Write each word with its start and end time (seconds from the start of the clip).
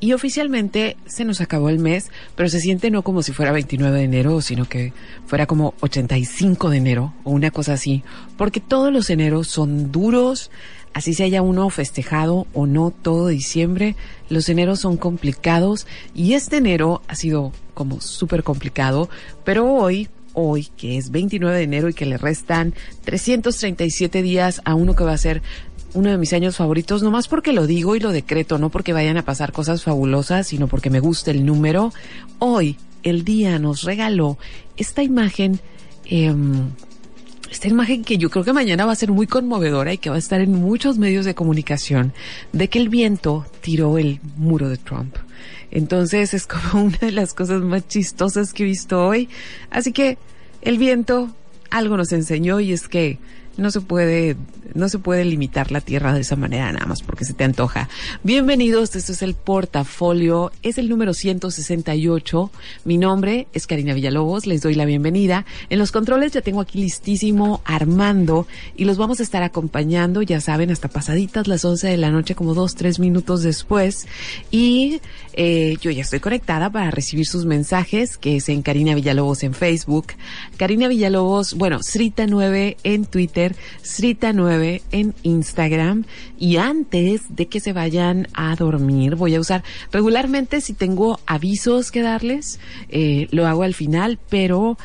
y 0.00 0.12
oficialmente 0.12 0.96
se 1.06 1.24
nos 1.24 1.40
acabó 1.40 1.68
el 1.68 1.78
mes, 1.78 2.10
pero 2.34 2.48
se 2.48 2.60
siente 2.60 2.90
no 2.90 3.02
como 3.02 3.22
si 3.22 3.32
fuera 3.32 3.52
29 3.52 3.96
de 3.96 4.04
enero, 4.04 4.40
sino 4.40 4.68
que 4.68 4.92
fuera 5.26 5.46
como 5.46 5.74
85 5.80 6.70
de 6.70 6.76
enero 6.76 7.14
o 7.24 7.30
una 7.30 7.50
cosa 7.50 7.74
así, 7.74 8.02
porque 8.36 8.60
todos 8.60 8.92
los 8.92 9.10
eneros 9.10 9.48
son 9.48 9.92
duros, 9.92 10.50
así 10.92 11.14
se 11.14 11.24
haya 11.24 11.42
uno 11.42 11.68
festejado 11.70 12.46
o 12.52 12.66
no 12.66 12.90
todo 12.90 13.28
diciembre, 13.28 13.96
los 14.28 14.48
eneros 14.48 14.80
son 14.80 14.96
complicados. 14.96 15.86
Y 16.14 16.34
este 16.34 16.56
enero 16.56 17.02
ha 17.08 17.14
sido 17.14 17.52
como 17.74 18.00
súper 18.00 18.42
complicado, 18.42 19.08
pero 19.44 19.72
hoy 19.72 20.08
hoy, 20.38 20.68
que 20.76 20.98
es 20.98 21.10
29 21.10 21.56
de 21.56 21.62
enero 21.62 21.88
y 21.88 21.94
que 21.94 22.04
le 22.04 22.18
restan 22.18 22.74
337 23.04 24.20
días 24.20 24.60
a 24.66 24.74
uno 24.74 24.94
que 24.94 25.02
va 25.02 25.12
a 25.12 25.18
ser 25.18 25.40
uno 25.96 26.10
de 26.10 26.18
mis 26.18 26.32
años 26.34 26.56
favoritos, 26.56 27.02
no 27.02 27.10
más 27.10 27.26
porque 27.26 27.52
lo 27.52 27.66
digo 27.66 27.96
y 27.96 28.00
lo 28.00 28.12
decreto, 28.12 28.58
no 28.58 28.68
porque 28.68 28.92
vayan 28.92 29.16
a 29.16 29.24
pasar 29.24 29.52
cosas 29.52 29.82
fabulosas, 29.82 30.46
sino 30.46 30.68
porque 30.68 30.90
me 30.90 31.00
gusta 31.00 31.30
el 31.30 31.46
número. 31.46 31.92
Hoy, 32.38 32.76
el 33.02 33.24
día 33.24 33.58
nos 33.58 33.82
regaló 33.82 34.36
esta 34.76 35.02
imagen, 35.02 35.58
em, 36.04 36.68
esta 37.50 37.68
imagen 37.68 38.04
que 38.04 38.18
yo 38.18 38.28
creo 38.28 38.44
que 38.44 38.52
mañana 38.52 38.84
va 38.84 38.92
a 38.92 38.96
ser 38.96 39.10
muy 39.10 39.26
conmovedora 39.26 39.94
y 39.94 39.98
que 39.98 40.10
va 40.10 40.16
a 40.16 40.18
estar 40.18 40.40
en 40.40 40.52
muchos 40.52 40.98
medios 40.98 41.24
de 41.24 41.34
comunicación, 41.34 42.12
de 42.52 42.68
que 42.68 42.78
el 42.78 42.90
viento 42.90 43.46
tiró 43.62 43.96
el 43.96 44.20
muro 44.36 44.68
de 44.68 44.76
Trump. 44.76 45.16
Entonces 45.70 46.34
es 46.34 46.46
como 46.46 46.84
una 46.86 46.98
de 46.98 47.12
las 47.12 47.32
cosas 47.32 47.62
más 47.62 47.88
chistosas 47.88 48.52
que 48.52 48.64
he 48.64 48.66
visto 48.66 49.06
hoy. 49.06 49.30
Así 49.70 49.92
que 49.92 50.18
el 50.60 50.76
viento 50.76 51.34
algo 51.70 51.96
nos 51.96 52.12
enseñó 52.12 52.60
y 52.60 52.72
es 52.72 52.86
que 52.86 53.18
no 53.56 53.70
se 53.70 53.80
puede, 53.80 54.36
no 54.74 54.88
se 54.88 54.98
puede 54.98 55.24
limitar 55.24 55.70
la 55.70 55.80
tierra 55.80 56.12
de 56.12 56.20
esa 56.20 56.36
manera 56.36 56.72
nada 56.72 56.86
más 56.86 57.02
porque 57.02 57.24
se 57.24 57.34
te 57.34 57.44
antoja. 57.44 57.88
Bienvenidos, 58.22 58.94
esto 58.96 59.12
es 59.12 59.22
el 59.22 59.34
portafolio, 59.34 60.52
es 60.62 60.78
el 60.78 60.88
número 60.88 61.14
168. 61.14 62.50
Mi 62.84 62.98
nombre 62.98 63.46
es 63.52 63.66
Karina 63.66 63.94
Villalobos, 63.94 64.46
les 64.46 64.62
doy 64.62 64.74
la 64.74 64.84
bienvenida. 64.84 65.44
En 65.70 65.78
los 65.78 65.92
controles 65.92 66.32
ya 66.32 66.40
tengo 66.40 66.60
aquí 66.60 66.78
listísimo 66.78 67.60
Armando 67.64 68.46
y 68.76 68.84
los 68.84 68.98
vamos 68.98 69.20
a 69.20 69.22
estar 69.22 69.42
acompañando, 69.42 70.22
ya 70.22 70.40
saben, 70.40 70.70
hasta 70.70 70.88
pasaditas 70.88 71.48
las 71.48 71.64
11 71.64 71.88
de 71.88 71.96
la 71.96 72.10
noche, 72.10 72.34
como 72.34 72.54
dos, 72.54 72.74
tres 72.74 72.98
minutos 72.98 73.42
después. 73.42 74.06
Y 74.50 75.00
eh, 75.34 75.76
yo 75.80 75.90
ya 75.90 76.02
estoy 76.02 76.20
conectada 76.20 76.70
para 76.70 76.90
recibir 76.90 77.26
sus 77.26 77.44
mensajes, 77.44 78.16
que 78.16 78.36
es 78.36 78.48
en 78.48 78.62
Karina 78.62 78.94
Villalobos 78.94 79.42
en 79.42 79.54
Facebook, 79.54 80.08
Karina 80.56 80.88
Villalobos, 80.88 81.54
bueno, 81.54 81.78
Srita9 81.80 82.76
en 82.82 83.04
Twitter, 83.04 83.54
Srita9 83.82 84.55
en 84.62 85.14
Instagram. 85.22 86.04
Y 86.38 86.56
antes 86.56 87.22
de 87.34 87.46
que 87.46 87.60
se 87.60 87.72
vayan 87.72 88.28
a 88.34 88.54
dormir, 88.56 89.16
voy 89.16 89.34
a 89.34 89.40
usar 89.40 89.64
regularmente 89.92 90.60
si 90.60 90.74
tengo 90.74 91.20
avisos 91.26 91.90
que 91.90 92.02
darles, 92.02 92.60
eh, 92.88 93.28
lo 93.30 93.46
hago 93.46 93.62
al 93.62 93.74
final, 93.74 94.18
pero 94.28 94.76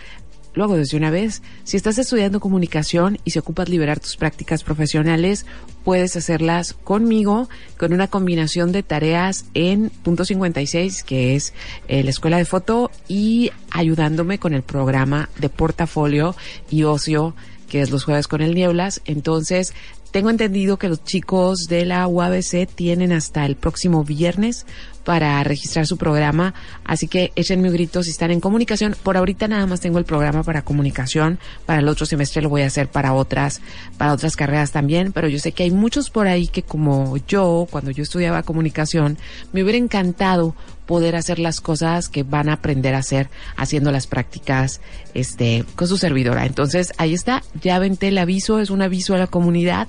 lo 0.54 0.64
hago 0.64 0.76
desde 0.76 0.98
una 0.98 1.12
vez. 1.12 1.42
Si 1.64 1.78
estás 1.78 1.98
estudiando 1.98 2.40
comunicación 2.40 3.20
y 3.24 3.32
se 3.32 3.40
ocupas 3.40 3.70
liberar 3.70 4.00
tus 4.00 4.18
prácticas 4.18 4.64
profesionales, 4.64 5.46
puedes 5.84 6.16
hacerlas 6.16 6.74
conmigo 6.74 7.50
con 7.78 7.94
una 7.94 8.08
combinación 8.08 8.72
de 8.72 8.84
tareas 8.84 9.46
en 9.54 9.90
punto 10.04 10.26
56, 10.26 11.04
que 11.04 11.36
es 11.36 11.54
eh, 11.88 12.04
la 12.04 12.10
escuela 12.10 12.38
de 12.38 12.46
foto, 12.46 12.92
y 13.08 13.52
ayudándome 13.70 14.40
con 14.40 14.54
el 14.54 14.64
programa 14.64 15.30
de 15.40 15.50
portafolio 15.50 16.36
y 16.70 16.84
ocio, 16.84 17.34
que 17.72 17.82
es 17.82 17.90
los 17.90 18.04
jueves 18.04 18.28
con 18.28 18.42
el 18.42 18.54
Nieblas. 18.54 19.00
Entonces, 19.06 19.74
tengo 20.12 20.30
entendido 20.30 20.78
que 20.78 20.90
los 20.90 21.06
chicos 21.06 21.68
de 21.70 21.86
la 21.86 22.06
UABC 22.06 22.68
tienen 22.68 23.14
hasta 23.14 23.46
el 23.46 23.56
próximo 23.56 24.04
viernes 24.04 24.66
para 25.04 25.44
registrar 25.44 25.88
su 25.88 25.98
programa, 25.98 26.54
así 26.84 27.08
que 27.08 27.32
échenme 27.36 27.70
un 27.70 27.74
grito 27.74 28.04
si 28.04 28.12
están 28.12 28.32
en 28.32 28.40
comunicación. 28.40 28.96
Por 29.02 29.18
ahorita 29.18 29.48
nada 29.48 29.66
más 29.66 29.82
tengo 29.82 29.98
el 29.98 30.06
programa 30.06 30.44
para 30.44 30.64
comunicación, 30.64 31.40
para 31.66 31.80
el 31.80 31.88
otro 31.88 32.06
semestre 32.06 32.42
lo 32.42 32.50
voy 32.50 32.62
a 32.62 32.68
hacer 32.68 32.88
para 32.88 33.14
otras, 33.14 33.62
para 33.98 34.14
otras 34.14 34.36
carreras 34.36 34.72
también, 34.72 35.12
pero 35.12 35.28
yo 35.28 35.40
sé 35.40 35.52
que 35.52 35.64
hay 35.64 35.72
muchos 35.72 36.10
por 36.10 36.28
ahí 36.28 36.48
que 36.48 36.64
como 36.64 37.18
yo, 37.28 37.68
cuando 37.70 37.92
yo 37.92 38.04
estudiaba 38.04 38.44
comunicación, 38.44 39.18
me 39.54 39.64
hubiera 39.64 39.78
encantado 39.78 40.56
poder 40.92 41.16
hacer 41.16 41.40
las 41.40 41.62
cosas 41.62 42.10
que 42.10 42.24
van 42.24 42.50
a 42.50 42.54
aprender 42.54 42.96
a 42.96 42.98
hacer 42.98 43.30
haciendo 43.56 43.94
las 43.94 44.08
prácticas 44.08 44.82
este 45.14 45.64
con 45.76 45.88
su 45.88 45.96
servidora. 45.96 46.46
Entonces, 46.46 46.92
ahí 46.98 47.14
está, 47.14 47.44
ya 47.62 47.80
vente 47.80 48.10
el 48.10 48.18
aviso, 48.18 48.60
es 48.60 48.70
un 48.70 48.82
aviso 48.82 49.16
a 49.16 49.18
la 49.18 49.28
comunidad. 49.28 49.88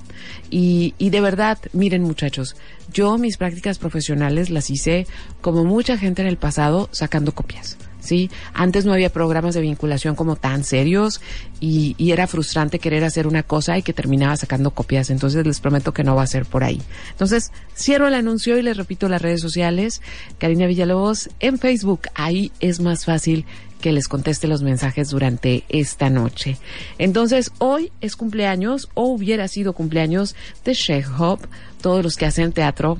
Y, 0.49 0.93
y 0.97 1.09
de 1.09 1.19
verdad, 1.19 1.57
miren 1.73 2.03
muchachos, 2.03 2.55
yo 2.93 3.17
mis 3.17 3.37
prácticas 3.37 3.79
profesionales 3.79 4.49
las 4.49 4.69
hice 4.69 5.07
como 5.41 5.65
mucha 5.65 5.97
gente 5.97 6.21
en 6.21 6.27
el 6.27 6.37
pasado 6.37 6.89
sacando 6.91 7.33
copias. 7.33 7.77
¿Sí? 8.03 8.29
Antes 8.53 8.85
no 8.85 8.93
había 8.93 9.11
programas 9.11 9.55
de 9.55 9.61
vinculación 9.61 10.15
como 10.15 10.35
tan 10.35 10.63
serios 10.63 11.21
y, 11.59 11.95
era 12.13 12.27
frustrante 12.27 12.77
querer 12.77 13.03
hacer 13.03 13.25
una 13.25 13.41
cosa 13.41 13.75
y 13.75 13.81
que 13.81 13.91
terminaba 13.91 14.37
sacando 14.37 14.69
copias. 14.69 15.09
Entonces 15.09 15.47
les 15.47 15.59
prometo 15.59 15.93
que 15.93 16.03
no 16.03 16.15
va 16.15 16.21
a 16.21 16.27
ser 16.27 16.45
por 16.45 16.63
ahí. 16.63 16.79
Entonces 17.09 17.51
cierro 17.75 18.07
el 18.07 18.13
anuncio 18.13 18.57
y 18.57 18.61
les 18.61 18.77
repito 18.77 19.09
las 19.09 19.21
redes 19.21 19.41
sociales. 19.41 20.01
Karina 20.37 20.67
Villalobos 20.67 21.29
en 21.39 21.57
Facebook. 21.57 22.01
Ahí 22.13 22.51
es 22.59 22.79
más 22.79 23.05
fácil 23.05 23.45
que 23.81 23.91
les 23.91 24.07
conteste 24.07 24.47
los 24.47 24.61
mensajes 24.61 25.09
durante 25.09 25.65
esta 25.67 26.09
noche. 26.09 26.57
Entonces, 26.97 27.51
hoy 27.57 27.91
es 27.99 28.15
cumpleaños 28.15 28.89
o 28.93 29.07
hubiera 29.07 29.49
sido 29.49 29.73
cumpleaños 29.73 30.35
de 30.63 31.05
Hop. 31.17 31.41
Todos 31.81 32.01
los 32.01 32.15
que 32.15 32.25
hacen 32.25 32.53
teatro 32.53 32.97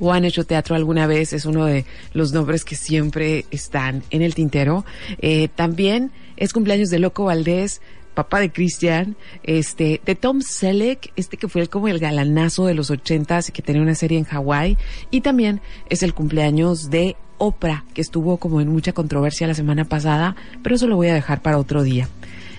o 0.00 0.12
han 0.12 0.24
hecho 0.24 0.44
teatro 0.44 0.76
alguna 0.76 1.06
vez, 1.06 1.32
es 1.32 1.44
uno 1.44 1.66
de 1.66 1.84
los 2.12 2.32
nombres 2.32 2.64
que 2.64 2.76
siempre 2.76 3.46
están 3.50 4.02
en 4.10 4.22
el 4.22 4.34
tintero. 4.34 4.84
Eh, 5.18 5.48
también 5.54 6.12
es 6.36 6.52
cumpleaños 6.52 6.90
de 6.90 6.98
Loco 6.98 7.24
Valdés, 7.24 7.80
papá 8.14 8.40
de 8.40 8.50
Christian, 8.50 9.14
este, 9.42 10.00
de 10.04 10.14
Tom 10.14 10.40
Selleck, 10.40 11.12
este 11.16 11.36
que 11.36 11.48
fue 11.48 11.68
como 11.68 11.88
el 11.88 11.98
galanazo 11.98 12.66
de 12.66 12.74
los 12.74 12.90
ochentas 12.90 13.48
y 13.48 13.52
que 13.52 13.62
tenía 13.62 13.82
una 13.82 13.94
serie 13.94 14.18
en 14.18 14.24
Hawái, 14.24 14.78
y 15.10 15.20
también 15.20 15.60
es 15.90 16.02
el 16.02 16.14
cumpleaños 16.14 16.88
de 16.88 17.16
Oprah, 17.38 17.84
que 17.92 18.00
estuvo 18.00 18.38
como 18.38 18.62
en 18.62 18.68
mucha 18.68 18.92
controversia 18.92 19.46
la 19.46 19.54
semana 19.54 19.84
pasada, 19.84 20.34
pero 20.62 20.74
eso 20.74 20.86
lo 20.86 20.96
voy 20.96 21.08
a 21.08 21.14
dejar 21.14 21.42
para 21.42 21.58
otro 21.58 21.82
día. 21.82 22.08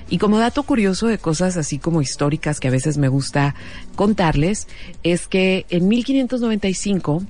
Y 0.10 0.20
como 0.20 0.40
dato 0.40 0.64
curioso 0.64 1.08
de 1.08 1.18
cosas 1.18 1.58
así 1.58 1.80
como 1.80 2.02
históricas 2.02 2.60
que 2.60 2.70
a 2.70 2.72
veces 2.72 2.98
me 2.98 3.10
gusta 3.10 3.56
contarles, 3.96 4.68
es 5.04 5.28
que 5.28 5.66
en 5.70 5.88
1595, 5.88 7.24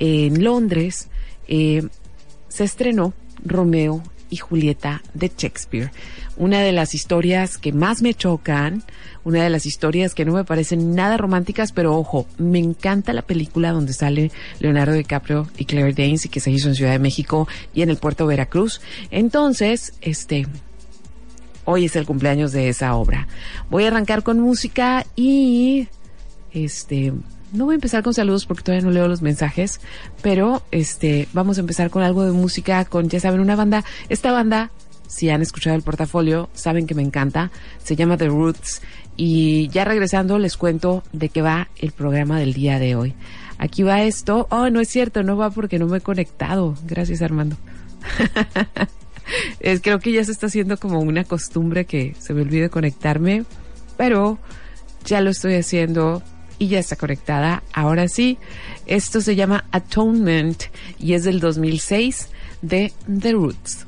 en 0.00 0.42
Londres, 0.42 1.08
eh, 1.46 1.86
se 2.48 2.64
estrenó 2.64 3.14
Romeo 3.44 4.02
y 4.30 4.36
Julieta 4.36 5.02
de 5.14 5.30
Shakespeare. 5.36 5.90
Una 6.36 6.60
de 6.60 6.72
las 6.72 6.94
historias 6.94 7.58
que 7.58 7.72
más 7.72 8.02
me 8.02 8.14
chocan, 8.14 8.82
una 9.24 9.42
de 9.42 9.50
las 9.50 9.66
historias 9.66 10.14
que 10.14 10.24
no 10.24 10.32
me 10.32 10.44
parecen 10.44 10.94
nada 10.94 11.16
románticas, 11.16 11.72
pero 11.72 11.96
ojo, 11.96 12.26
me 12.38 12.58
encanta 12.58 13.12
la 13.12 13.22
película 13.22 13.72
donde 13.72 13.92
sale 13.92 14.30
Leonardo 14.60 14.94
DiCaprio 14.94 15.48
y 15.56 15.64
Claire 15.64 15.92
Danes 15.92 16.26
y 16.26 16.28
que 16.28 16.40
se 16.40 16.50
hizo 16.50 16.68
en 16.68 16.74
Ciudad 16.74 16.92
de 16.92 16.98
México 16.98 17.48
y 17.74 17.82
en 17.82 17.90
el 17.90 17.96
puerto 17.96 18.26
Veracruz. 18.26 18.80
Entonces, 19.10 19.94
este, 20.00 20.46
hoy 21.68 21.84
es 21.84 21.96
el 21.96 22.06
cumpleaños 22.06 22.50
de 22.52 22.70
esa 22.70 22.94
obra. 22.94 23.28
Voy 23.68 23.84
a 23.84 23.88
arrancar 23.88 24.22
con 24.22 24.40
música 24.40 25.04
y 25.14 25.88
este 26.50 27.12
no 27.52 27.66
voy 27.66 27.74
a 27.74 27.76
empezar 27.76 28.02
con 28.02 28.14
saludos 28.14 28.46
porque 28.46 28.62
todavía 28.62 28.86
no 28.86 28.90
leo 28.90 29.06
los 29.06 29.20
mensajes, 29.20 29.80
pero 30.22 30.62
este 30.70 31.28
vamos 31.34 31.58
a 31.58 31.60
empezar 31.60 31.90
con 31.90 32.02
algo 32.02 32.24
de 32.24 32.32
música 32.32 32.86
con 32.86 33.10
ya 33.10 33.20
saben 33.20 33.40
una 33.40 33.54
banda, 33.54 33.84
esta 34.08 34.32
banda 34.32 34.70
si 35.08 35.28
han 35.28 35.42
escuchado 35.42 35.76
el 35.76 35.82
portafolio, 35.82 36.48
saben 36.54 36.86
que 36.86 36.94
me 36.94 37.02
encanta, 37.02 37.50
se 37.82 37.96
llama 37.96 38.16
The 38.16 38.28
Roots 38.28 38.80
y 39.16 39.68
ya 39.68 39.84
regresando 39.84 40.38
les 40.38 40.56
cuento 40.56 41.02
de 41.12 41.28
qué 41.28 41.42
va 41.42 41.68
el 41.76 41.92
programa 41.92 42.38
del 42.38 42.54
día 42.54 42.78
de 42.78 42.94
hoy. 42.94 43.14
Aquí 43.58 43.82
va 43.82 44.02
esto. 44.02 44.46
Oh, 44.50 44.70
no 44.70 44.80
es 44.80 44.88
cierto, 44.88 45.22
no 45.22 45.36
va 45.36 45.50
porque 45.50 45.78
no 45.78 45.86
me 45.86 45.98
he 45.98 46.00
conectado. 46.00 46.76
Gracias, 46.86 47.20
Armando. 47.20 47.56
es, 49.60 49.80
creo 49.80 49.98
que 49.98 50.12
ya 50.12 50.24
se 50.24 50.32
está 50.32 50.46
haciendo 50.46 50.78
como 50.78 51.00
una 51.00 51.24
costumbre 51.24 51.84
que 51.84 52.14
se 52.18 52.34
me 52.34 52.42
olvide 52.42 52.70
conectarme, 52.70 53.44
pero 53.96 54.38
ya 55.04 55.20
lo 55.20 55.30
estoy 55.30 55.54
haciendo 55.54 56.22
y 56.58 56.68
ya 56.68 56.78
está 56.78 56.96
conectada. 56.96 57.62
Ahora 57.72 58.08
sí, 58.08 58.38
esto 58.86 59.20
se 59.20 59.36
llama 59.36 59.64
Atonement 59.70 60.64
y 60.98 61.14
es 61.14 61.24
del 61.24 61.40
2006 61.40 62.28
de 62.62 62.92
The 63.20 63.32
Roots. 63.32 63.87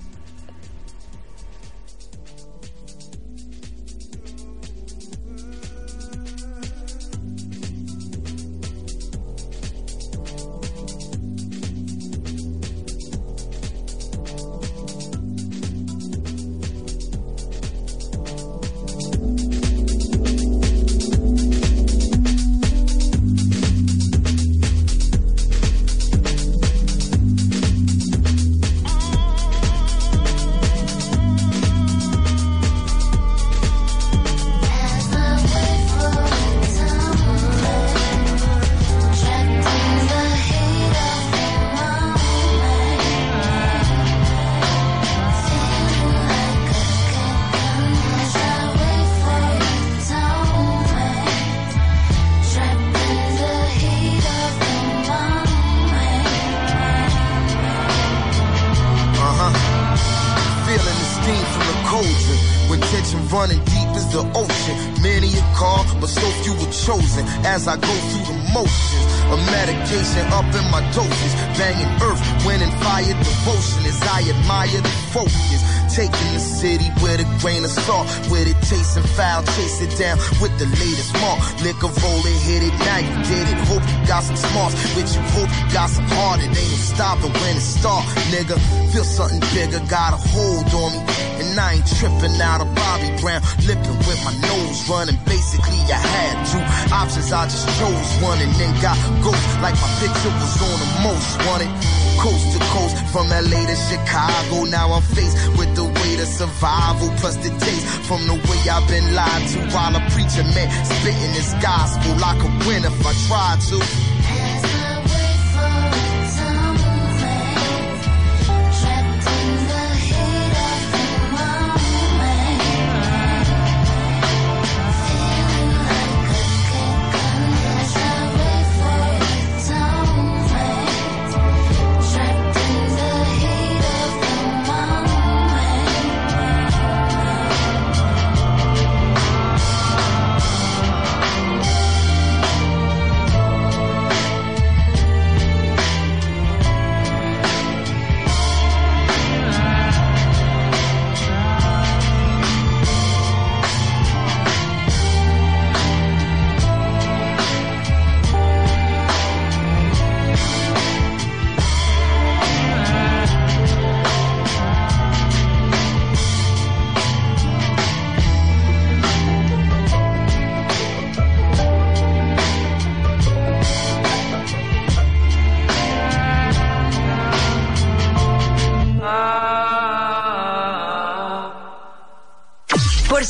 the 64.11 64.27
ocean. 64.35 64.77
Many 65.03 65.31
are 65.39 65.55
called, 65.55 65.87
but 66.01 66.09
so 66.11 66.27
few 66.43 66.55
were 66.55 66.73
chosen. 66.73 67.25
As 67.47 67.67
I 67.69 67.77
go 67.77 67.95
through 68.11 68.27
the 68.27 68.37
motions, 68.51 69.07
a 69.31 69.37
medication 69.55 70.27
up 70.35 70.47
in 70.51 70.67
my 70.71 70.83
doses. 70.91 71.33
Banging 71.55 71.91
earth, 72.03 72.23
winning 72.45 72.75
fire 72.83 73.15
devotion 73.15 73.87
as 73.87 74.01
I 74.03 74.27
admire 74.27 74.81
the 74.83 74.95
focus 75.15 75.63
taking 75.95 76.31
the 76.33 76.39
city 76.39 76.87
with 77.03 77.19
a 77.19 77.27
grain 77.43 77.65
of 77.65 77.71
salt. 77.71 78.07
With 78.31 78.47
it 78.47 78.59
chasing 78.67 79.03
foul, 79.19 79.43
chase 79.55 79.83
it 79.83 79.93
down 79.99 80.19
with 80.41 80.55
the 80.59 80.67
latest 80.79 81.13
mark. 81.19 81.39
Liquor 81.63 81.91
roll 81.91 82.23
hit 82.23 82.63
it, 82.63 82.75
now 82.87 83.01
you 83.03 83.15
did 83.27 83.47
it. 83.51 83.59
Hope 83.67 83.83
you 83.83 83.99
got 84.07 84.23
some 84.23 84.37
smarts, 84.37 84.75
with 84.95 85.11
you 85.15 85.23
hope 85.35 85.51
you 85.51 85.67
got 85.75 85.91
some 85.91 86.07
heart. 86.15 86.41
It 86.41 86.55
ain't 86.55 86.83
stopping 86.95 87.33
when 87.33 87.55
it 87.57 87.65
start, 87.65 88.05
nigga. 88.31 88.57
Feel 88.93 89.05
something 89.05 89.43
bigger, 89.55 89.81
got 89.91 90.15
a 90.15 90.21
hold 90.31 90.67
on 90.75 90.91
me. 90.95 91.01
And 91.43 91.59
I 91.59 91.81
ain't 91.81 91.89
tripping 91.99 92.39
out 92.41 92.61
of 92.61 92.71
Bobby 92.75 93.11
Brown, 93.21 93.43
lipping 93.67 93.99
with 94.07 94.21
my 94.25 94.35
nose 94.47 94.79
running. 94.89 95.19
Basically, 95.27 95.81
I 95.91 95.99
had 95.99 96.35
two 96.47 96.63
options, 96.95 97.33
I 97.33 97.45
just 97.45 97.67
chose 97.79 98.11
one 98.23 98.39
and 98.39 98.53
then 98.55 98.73
got 98.81 98.97
ghost 99.23 99.43
like 99.61 99.75
my 99.75 99.91
picture 99.99 100.33
was 100.39 100.55
on 100.63 100.77
the 100.79 100.91
most 101.03 101.31
wanted 101.47 102.00
coast 102.21 102.53
to 102.53 102.61
coast, 102.77 102.95
from 103.13 103.29
LA 103.29 103.65
to 103.65 103.77
Chicago. 103.89 104.65
Now 104.69 104.93
I'm 104.93 105.03
faced 105.03 105.37
with 105.57 105.75
the 105.75 105.85
weight 105.85 106.21
of 106.21 106.29
survival, 106.29 107.09
plus 107.17 107.37
the 107.37 107.51
taste 107.59 107.87
from 108.05 108.21
the 108.29 108.37
way 108.37 108.61
I've 108.69 108.87
been 108.89 109.15
lied 109.15 109.49
to 109.53 109.59
while 109.73 109.97
a 109.97 110.03
preacher 110.13 110.45
man 110.55 110.69
spitting 110.85 111.33
this 111.33 111.53
gospel. 111.65 112.13
I 112.23 112.37
could 112.39 112.55
win 112.69 112.85
if 112.85 112.97
I 113.01 113.13
tried 113.27 113.61
to. 113.73 114.20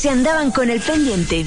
Se 0.01 0.09
andaban 0.09 0.49
con 0.49 0.67
el 0.71 0.81
pendiente. 0.81 1.45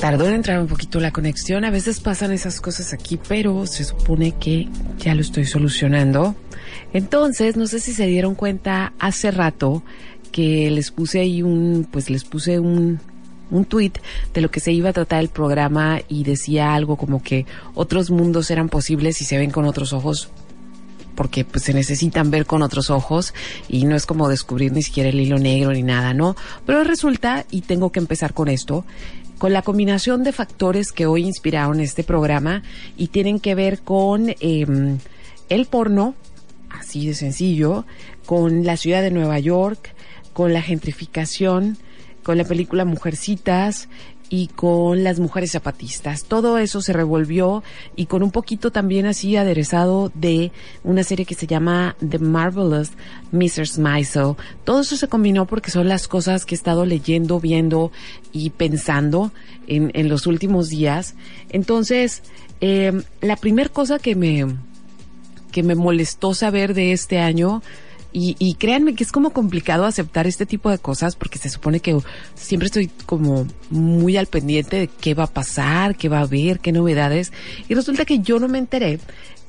Tardó 0.00 0.26
en 0.26 0.34
entrar 0.34 0.58
un 0.58 0.66
poquito 0.66 0.98
la 0.98 1.12
conexión. 1.12 1.64
A 1.64 1.70
veces 1.70 2.00
pasan 2.00 2.32
esas 2.32 2.60
cosas 2.60 2.92
aquí, 2.92 3.16
pero 3.28 3.64
se 3.68 3.84
supone 3.84 4.32
que 4.32 4.68
ya 4.98 5.14
lo 5.14 5.20
estoy 5.20 5.44
solucionando. 5.44 6.34
Entonces, 6.92 7.56
no 7.56 7.68
sé 7.68 7.78
si 7.78 7.94
se 7.94 8.08
dieron 8.08 8.34
cuenta 8.34 8.92
hace 8.98 9.30
rato 9.30 9.84
que 10.32 10.68
les 10.72 10.90
puse 10.90 11.20
ahí 11.20 11.42
un, 11.42 11.86
pues 11.88 12.10
les 12.10 12.24
puse 12.24 12.58
un, 12.58 12.98
un 13.52 13.64
tweet 13.64 13.92
de 14.34 14.40
lo 14.40 14.50
que 14.50 14.58
se 14.58 14.72
iba 14.72 14.88
a 14.88 14.92
tratar 14.92 15.20
el 15.20 15.28
programa 15.28 16.00
y 16.08 16.24
decía 16.24 16.74
algo 16.74 16.96
como 16.96 17.22
que 17.22 17.46
otros 17.74 18.10
mundos 18.10 18.50
eran 18.50 18.68
posibles 18.68 19.16
si 19.16 19.24
se 19.24 19.38
ven 19.38 19.52
con 19.52 19.64
otros 19.64 19.92
ojos 19.92 20.32
porque 21.14 21.44
pues 21.44 21.64
se 21.64 21.74
necesitan 21.74 22.30
ver 22.30 22.46
con 22.46 22.62
otros 22.62 22.90
ojos 22.90 23.34
y 23.68 23.84
no 23.84 23.96
es 23.96 24.06
como 24.06 24.28
descubrir 24.28 24.72
ni 24.72 24.82
siquiera 24.82 25.08
el 25.10 25.20
hilo 25.20 25.38
negro 25.38 25.72
ni 25.72 25.82
nada, 25.82 26.14
¿no? 26.14 26.36
Pero 26.66 26.84
resulta, 26.84 27.46
y 27.50 27.62
tengo 27.62 27.92
que 27.92 28.00
empezar 28.00 28.34
con 28.34 28.48
esto, 28.48 28.84
con 29.38 29.52
la 29.52 29.62
combinación 29.62 30.22
de 30.22 30.32
factores 30.32 30.92
que 30.92 31.06
hoy 31.06 31.24
inspiraron 31.24 31.80
este 31.80 32.04
programa 32.04 32.62
y 32.96 33.08
tienen 33.08 33.40
que 33.40 33.54
ver 33.54 33.80
con 33.80 34.34
em, 34.40 34.98
el 35.48 35.66
porno, 35.66 36.14
así 36.70 37.06
de 37.06 37.14
sencillo, 37.14 37.84
con 38.24 38.64
la 38.64 38.76
ciudad 38.76 39.02
de 39.02 39.10
Nueva 39.10 39.38
York, 39.38 39.94
con 40.32 40.52
la 40.52 40.62
gentrificación, 40.62 41.76
con 42.22 42.38
la 42.38 42.44
película 42.44 42.84
Mujercitas 42.84 43.88
y 44.32 44.46
con 44.46 45.04
las 45.04 45.20
mujeres 45.20 45.52
zapatistas. 45.52 46.24
Todo 46.24 46.56
eso 46.56 46.80
se 46.80 46.94
revolvió 46.94 47.62
y 47.96 48.06
con 48.06 48.22
un 48.22 48.30
poquito 48.30 48.72
también 48.72 49.04
así 49.04 49.36
aderezado 49.36 50.10
de 50.14 50.52
una 50.84 51.04
serie 51.04 51.26
que 51.26 51.34
se 51.34 51.46
llama 51.46 51.96
The 52.00 52.18
Marvelous 52.18 52.92
Mrs. 53.30 53.78
Maisel. 53.78 54.36
Todo 54.64 54.80
eso 54.80 54.96
se 54.96 55.06
combinó 55.06 55.44
porque 55.44 55.70
son 55.70 55.86
las 55.86 56.08
cosas 56.08 56.46
que 56.46 56.54
he 56.54 56.56
estado 56.56 56.86
leyendo, 56.86 57.40
viendo 57.40 57.92
y 58.32 58.48
pensando 58.48 59.32
en, 59.66 59.90
en 59.92 60.08
los 60.08 60.26
últimos 60.26 60.70
días. 60.70 61.14
Entonces, 61.50 62.22
eh, 62.62 63.02
la 63.20 63.36
primera 63.36 63.68
cosa 63.68 63.98
que 63.98 64.16
me, 64.16 64.46
que 65.50 65.62
me 65.62 65.74
molestó 65.74 66.32
saber 66.32 66.72
de 66.72 66.92
este 66.92 67.18
año 67.18 67.62
y, 68.12 68.36
y 68.38 68.54
créanme 68.54 68.94
que 68.94 69.04
es 69.04 69.12
como 69.12 69.30
complicado 69.30 69.84
aceptar 69.84 70.26
este 70.26 70.46
tipo 70.46 70.70
de 70.70 70.78
cosas 70.78 71.16
porque 71.16 71.38
se 71.38 71.48
supone 71.48 71.80
que 71.80 71.98
siempre 72.34 72.66
estoy 72.66 72.90
como 73.06 73.46
muy 73.70 74.16
al 74.16 74.26
pendiente 74.26 74.76
de 74.76 74.88
qué 74.88 75.14
va 75.14 75.24
a 75.24 75.32
pasar, 75.32 75.96
qué 75.96 76.08
va 76.08 76.18
a 76.18 76.22
haber, 76.22 76.60
qué 76.60 76.72
novedades. 76.72 77.32
Y 77.68 77.74
resulta 77.74 78.04
que 78.04 78.18
yo 78.18 78.38
no 78.38 78.48
me 78.48 78.58
enteré 78.58 78.98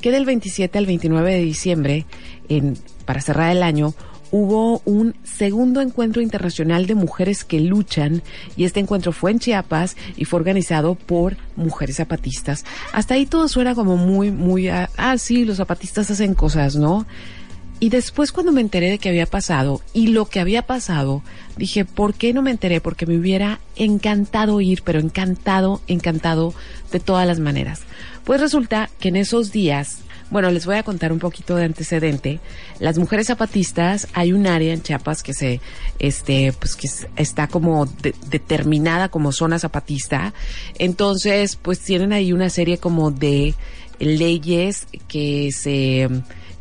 que 0.01 0.11
del 0.11 0.25
27 0.25 0.77
al 0.77 0.85
29 0.85 1.33
de 1.33 1.41
diciembre, 1.41 2.05
en, 2.49 2.77
para 3.05 3.21
cerrar 3.21 3.55
el 3.55 3.63
año, 3.63 3.93
hubo 4.31 4.81
un 4.83 5.15
segundo 5.23 5.79
encuentro 5.79 6.21
internacional 6.21 6.87
de 6.87 6.95
mujeres 6.95 7.45
que 7.45 7.59
luchan 7.59 8.23
y 8.57 8.63
este 8.63 8.79
encuentro 8.79 9.11
fue 9.11 9.29
en 9.29 9.39
Chiapas 9.39 9.95
y 10.17 10.25
fue 10.25 10.39
organizado 10.39 10.95
por 10.95 11.37
mujeres 11.55 11.97
zapatistas. 11.97 12.65
Hasta 12.93 13.13
ahí 13.13 13.27
todo 13.27 13.47
suena 13.47 13.75
como 13.75 13.95
muy, 13.95 14.31
muy, 14.31 14.69
ah, 14.69 14.89
sí, 15.17 15.45
los 15.45 15.57
zapatistas 15.57 16.09
hacen 16.09 16.33
cosas, 16.33 16.75
¿no? 16.75 17.05
Y 17.83 17.89
después 17.89 18.31
cuando 18.31 18.53
me 18.53 18.61
enteré 18.61 18.91
de 18.91 18.97
que 18.97 19.09
había 19.09 19.25
pasado 19.25 19.81
y 19.91 20.07
lo 20.07 20.23
que 20.23 20.39
había 20.39 20.61
pasado, 20.61 21.21
dije, 21.57 21.83
¿por 21.83 22.13
qué 22.13 22.31
no 22.31 22.41
me 22.41 22.49
enteré? 22.49 22.79
Porque 22.79 23.05
me 23.05 23.17
hubiera 23.17 23.59
encantado 23.75 24.61
ir, 24.61 24.83
pero 24.85 25.01
encantado, 25.01 25.81
encantado 25.87 26.53
de 26.93 27.01
todas 27.01 27.27
las 27.27 27.39
maneras. 27.39 27.81
Pues 28.23 28.39
resulta 28.39 28.89
que 29.01 29.09
en 29.09 29.17
esos 29.17 29.51
días, 29.51 29.97
bueno, 30.29 30.49
les 30.49 30.65
voy 30.65 30.77
a 30.77 30.83
contar 30.83 31.11
un 31.11 31.19
poquito 31.19 31.57
de 31.57 31.65
antecedente. 31.65 32.39
Las 32.79 32.97
mujeres 32.97 33.27
zapatistas, 33.27 34.07
hay 34.13 34.31
un 34.31 34.47
área 34.47 34.73
en 34.73 34.81
Chiapas 34.81 35.21
que 35.21 35.33
se, 35.33 35.59
este, 35.99 36.53
pues 36.53 36.77
que 36.77 36.87
está 37.17 37.49
como 37.49 37.85
determinada 38.29 39.09
como 39.09 39.33
zona 39.33 39.59
zapatista. 39.59 40.33
Entonces, 40.79 41.57
pues 41.57 41.79
tienen 41.81 42.13
ahí 42.13 42.31
una 42.31 42.49
serie 42.49 42.77
como 42.77 43.11
de 43.11 43.55
leyes 43.99 44.87
que 45.09 45.51
se, 45.51 46.07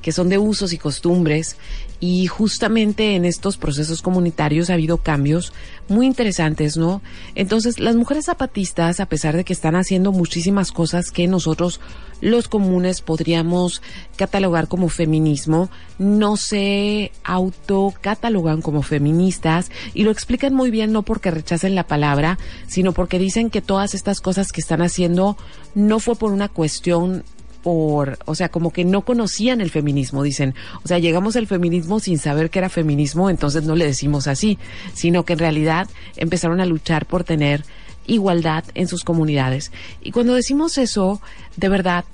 que 0.03 0.13
son 0.13 0.29
de 0.29 0.39
usos 0.39 0.73
y 0.73 0.79
costumbres 0.79 1.57
y 2.01 2.27
justamente 2.27 3.15
en 3.15 3.25
estos 3.25 3.57
procesos 3.57 4.03
comunitarios 4.03 4.71
ha 4.71 4.75
habido 4.75 4.99
cambios 4.99 5.53
muy 5.89 6.07
interesantes, 6.07 6.77
¿no? 6.77 7.01
Entonces, 7.37 7.79
las 7.79 7.95
mujeres 7.95 8.25
zapatistas, 8.25 8.99
a 8.99 9.07
pesar 9.07 9.37
de 9.37 9.45
que 9.45 9.53
están 9.53 9.77
haciendo 9.77 10.11
muchísimas 10.11 10.73
cosas 10.73 11.13
que 11.13 11.29
nosotros 11.29 11.81
los 12.21 12.49
comunes 12.49 13.03
podríamos 13.03 13.83
catalogar 14.17 14.67
como 14.67 14.89
feminismo, 14.89 15.71
no 15.99 16.37
se 16.37 17.13
autocatalogan 17.23 18.63
como 18.63 18.83
feministas 18.83 19.71
y 19.95 20.03
lo 20.03 20.11
explican 20.11 20.55
muy 20.55 20.73
bien 20.73 20.91
no 20.93 21.03
porque 21.03 21.31
rechacen 21.31 21.77
la 21.77 21.87
palabra, 21.87 22.39
sino 22.67 22.93
porque 22.93 23.21
dicen 23.21 23.49
que 23.49 23.61
todas 23.61 23.95
estas 23.95 24.21
cosas 24.21 24.51
que 24.51 24.61
están 24.61 24.83
haciendo 24.83 25.37
no 25.77 26.01
fue 26.01 26.17
por 26.17 26.33
una 26.33 26.49
cuestión 26.49 27.25
por, 27.63 28.19
o 28.25 28.35
sea, 28.35 28.49
como 28.49 28.73
que 28.73 28.85
no 28.85 29.03
conocían 29.03 29.61
el 29.61 29.71
feminismo, 29.71 30.23
dicen. 30.23 30.55
O 30.85 30.89
sea, 30.89 30.99
llegamos 30.99 31.37
al 31.37 31.47
feminismo 31.47 32.01
sin 32.01 32.19
saber 32.19 32.51
que 32.51 32.59
era 32.59 32.69
feminismo, 32.69 33.31
entonces 33.31 33.65
no 33.65 33.77
le 33.77 33.87
decimos 33.87 34.27
así, 34.27 34.59
sino 34.95 35.25
que 35.25 35.35
en 35.35 35.39
realidad 35.39 35.89
empezaron 36.17 36.61
a 36.61 36.67
luchar 36.67 37.07
por 37.07 37.25
tener 37.25 37.65
igualdad 38.07 38.65
en 38.75 38.89
sus 38.89 39.05
comunidades. 39.05 39.71
Y 40.03 40.11
cuando 40.11 40.35
decimos 40.35 40.77
eso, 40.79 41.21
de 41.57 41.69
verdad, 41.69 42.05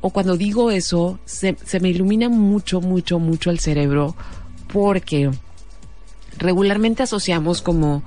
o 0.00 0.10
cuando 0.10 0.36
digo 0.36 0.70
eso, 0.70 1.18
se, 1.24 1.56
se 1.64 1.80
me 1.80 1.90
ilumina 1.90 2.28
mucho, 2.28 2.80
mucho, 2.80 3.18
mucho 3.18 3.50
el 3.50 3.60
cerebro, 3.60 4.16
porque 4.72 5.30
regularmente 6.38 7.02
asociamos 7.02 7.62
como 7.62 8.02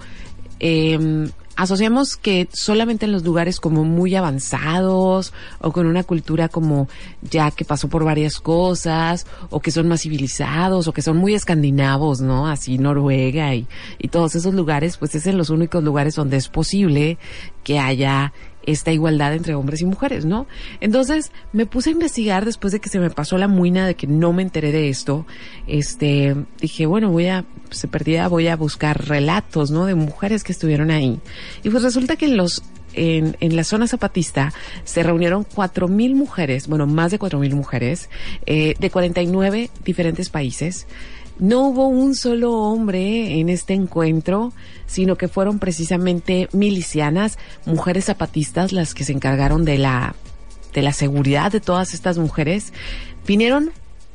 eh, 0.60 1.29
asociamos 1.60 2.16
que 2.16 2.48
solamente 2.54 3.06
en 3.06 3.12
los 3.12 3.25
lugares 3.25 3.60
como 3.60 3.84
muy 3.84 4.16
avanzados 4.16 5.34
o 5.60 5.74
con 5.74 5.88
una 5.88 6.04
cultura 6.04 6.48
como 6.48 6.88
ya 7.22 7.51
que 7.51 7.66
pasó 7.66 7.89
por 7.89 8.06
varias 8.06 8.39
cosas 8.39 9.28
o 9.50 9.60
que 9.60 9.72
son 9.72 9.89
más 9.89 10.04
civilizados 10.04 10.88
o 10.88 10.94
que 10.94 11.01
son 11.01 11.18
muy 11.18 11.34
escandinavos, 11.34 12.22
¿no? 12.22 12.48
Así 12.48 12.78
Noruega 12.78 13.54
y, 13.56 13.68
y 13.98 14.08
todos 14.08 14.36
esos 14.36 14.54
lugares, 14.54 14.96
pues 14.96 15.16
es 15.16 15.28
en 15.28 15.38
los 15.38 15.50
únicos 15.50 15.84
lugares 15.84 16.16
donde 16.16 16.38
es 16.38 16.48
posible 16.48 17.18
que 17.66 17.78
haya 17.78 18.32
esta 18.63 18.92
igualdad 18.92 19.34
entre 19.34 19.56
hombres 19.56 19.82
y 19.82 19.86
mujeres, 19.86 20.25
¿no? 20.25 20.48
Entonces 20.82 21.32
me 21.54 21.66
puse 21.66 21.89
a 21.89 21.94
investigar 21.94 22.46
después 22.46 22.74
de 22.74 22.80
que 22.80 22.89
se 22.89 23.00
me 23.00 23.10
pasó 23.10 23.38
la 23.38 23.48
muina 23.48 23.88
de 23.88 23.96
que 23.96 24.08
no 24.08 24.34
me 24.34 24.44
enteré 24.44 24.72
de 24.72 24.89
esto. 24.89 25.25
Este, 25.68 26.36
dije, 26.60 26.86
bueno, 26.86 27.10
voy 27.12 27.28
a, 27.28 27.46
se 27.70 27.88
perdía, 27.88 28.28
voy 28.28 28.48
a 28.48 28.56
buscar 28.56 29.08
relatos, 29.08 29.72
¿no? 29.72 29.86
De 29.86 29.96
mujeres 29.96 30.44
que 30.44 30.51
estuvieron 30.51 30.92
ahí. 30.92 31.20
Y 31.63 31.70
pues 31.70 31.84
resulta 31.84 32.16
que 32.16 32.25
en 32.25 32.38
los 32.38 32.63
en, 32.94 33.38
en, 33.39 33.56
la 33.56 33.63
zona 33.63 33.88
zapatista 33.88 34.51
se 34.84 35.04
reunieron 35.04 35.44
cuatro 35.44 35.88
mil 35.88 36.16
mujeres, 36.16 36.68
bueno, 36.68 36.88
más 36.88 37.12
de 37.12 37.20
cuatro 37.20 37.39
mil 37.39 37.56
mujeres, 37.56 38.10
eh, 38.46 38.74
de 38.80 38.89
49 38.89 39.70
diferentes 39.86 40.30
países. 40.30 40.88
No 41.39 41.67
hubo 41.67 41.88
un 41.88 42.15
solo 42.15 42.53
hombre 42.53 43.39
en 43.39 43.48
este 43.48 43.74
encuentro, 43.74 44.51
sino 44.88 45.15
que 45.15 45.29
fueron 45.29 45.58
precisamente 45.58 46.50
milicianas, 46.51 47.38
mujeres 47.65 48.05
zapatistas, 48.05 48.74
las 48.74 48.93
que 48.93 49.05
se 49.05 49.13
encargaron 49.13 49.63
de 49.63 49.77
la, 49.77 50.15
de 50.74 50.81
la 50.81 50.91
seguridad 50.91 51.50
de 51.50 51.62
todas 51.62 51.93
estas 51.93 52.17
mujeres. 52.17 52.74
Vinieron 53.25 53.72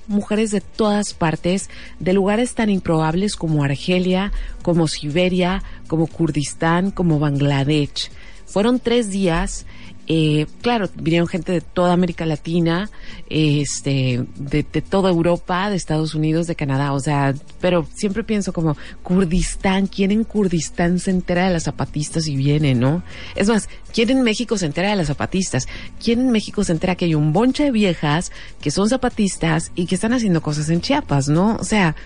mujeres 0.06 0.50
de 0.50 0.60
todas 0.60 1.14
partes, 1.14 1.70
de 1.98 2.12
lugares 2.12 2.54
tan 2.54 2.68
improbables 2.68 3.36
como 3.36 3.64
Argelia, 3.64 4.30
como 4.62 4.86
Siberia, 4.86 5.62
como 5.88 6.06
Kurdistán, 6.06 6.90
como 6.90 7.18
Bangladesh. 7.18 8.10
Fueron 8.44 8.80
tres 8.80 9.08
días 9.10 9.64
eh, 10.06 10.46
claro, 10.60 10.88
vinieron 10.96 11.28
gente 11.28 11.52
de 11.52 11.60
toda 11.62 11.92
América 11.94 12.26
Latina, 12.26 12.90
este, 13.30 14.24
de, 14.36 14.62
toda 14.62 15.10
Europa, 15.10 15.70
de 15.70 15.76
Estados 15.76 16.14
Unidos, 16.14 16.46
de 16.46 16.56
Canadá, 16.56 16.92
o 16.92 17.00
sea, 17.00 17.34
pero 17.60 17.86
siempre 17.94 18.22
pienso 18.22 18.52
como 18.52 18.76
Kurdistán, 19.02 19.86
¿quién 19.86 20.10
en 20.10 20.24
Kurdistán 20.24 20.98
se 20.98 21.10
entera 21.10 21.46
de 21.46 21.52
las 21.54 21.64
zapatistas 21.64 22.26
y 22.26 22.36
viene, 22.36 22.74
no? 22.74 23.02
Es 23.34 23.48
más, 23.48 23.68
¿quién 23.94 24.10
en 24.10 24.22
México 24.22 24.58
se 24.58 24.66
entera 24.66 24.90
de 24.90 24.96
las 24.96 25.06
zapatistas? 25.06 25.66
¿Quién 26.02 26.20
en 26.20 26.30
México 26.30 26.64
se 26.64 26.72
entera 26.72 26.96
que 26.96 27.06
hay 27.06 27.14
un 27.14 27.32
bonche 27.32 27.64
de 27.64 27.70
viejas 27.70 28.30
que 28.60 28.70
son 28.70 28.90
zapatistas 28.90 29.72
y 29.74 29.86
que 29.86 29.94
están 29.94 30.12
haciendo 30.12 30.42
cosas 30.42 30.68
en 30.68 30.82
Chiapas, 30.82 31.28
no? 31.28 31.56
O 31.56 31.64
sea, 31.64 31.96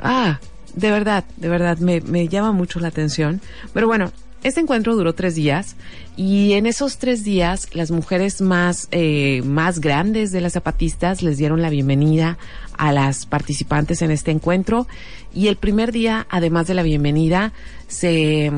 ah, 0.00 0.40
de 0.74 0.90
verdad, 0.90 1.24
de 1.36 1.48
verdad, 1.50 1.78
me, 1.78 2.00
me 2.00 2.28
llama 2.28 2.52
mucho 2.52 2.80
la 2.80 2.88
atención. 2.88 3.42
Pero 3.74 3.86
bueno, 3.86 4.10
este 4.46 4.60
encuentro 4.60 4.94
duró 4.94 5.12
tres 5.12 5.34
días 5.34 5.74
y 6.16 6.52
en 6.52 6.66
esos 6.66 6.98
tres 6.98 7.24
días 7.24 7.74
las 7.74 7.90
mujeres 7.90 8.40
más, 8.40 8.86
eh, 8.92 9.42
más 9.44 9.80
grandes 9.80 10.30
de 10.30 10.40
las 10.40 10.52
zapatistas 10.52 11.20
les 11.20 11.36
dieron 11.36 11.62
la 11.62 11.68
bienvenida 11.68 12.38
a 12.78 12.92
las 12.92 13.26
participantes 13.26 14.02
en 14.02 14.12
este 14.12 14.30
encuentro. 14.30 14.86
Y 15.34 15.48
el 15.48 15.56
primer 15.56 15.90
día, 15.90 16.28
además 16.30 16.68
de 16.68 16.74
la 16.74 16.84
bienvenida, 16.84 17.52
se, 17.88 18.52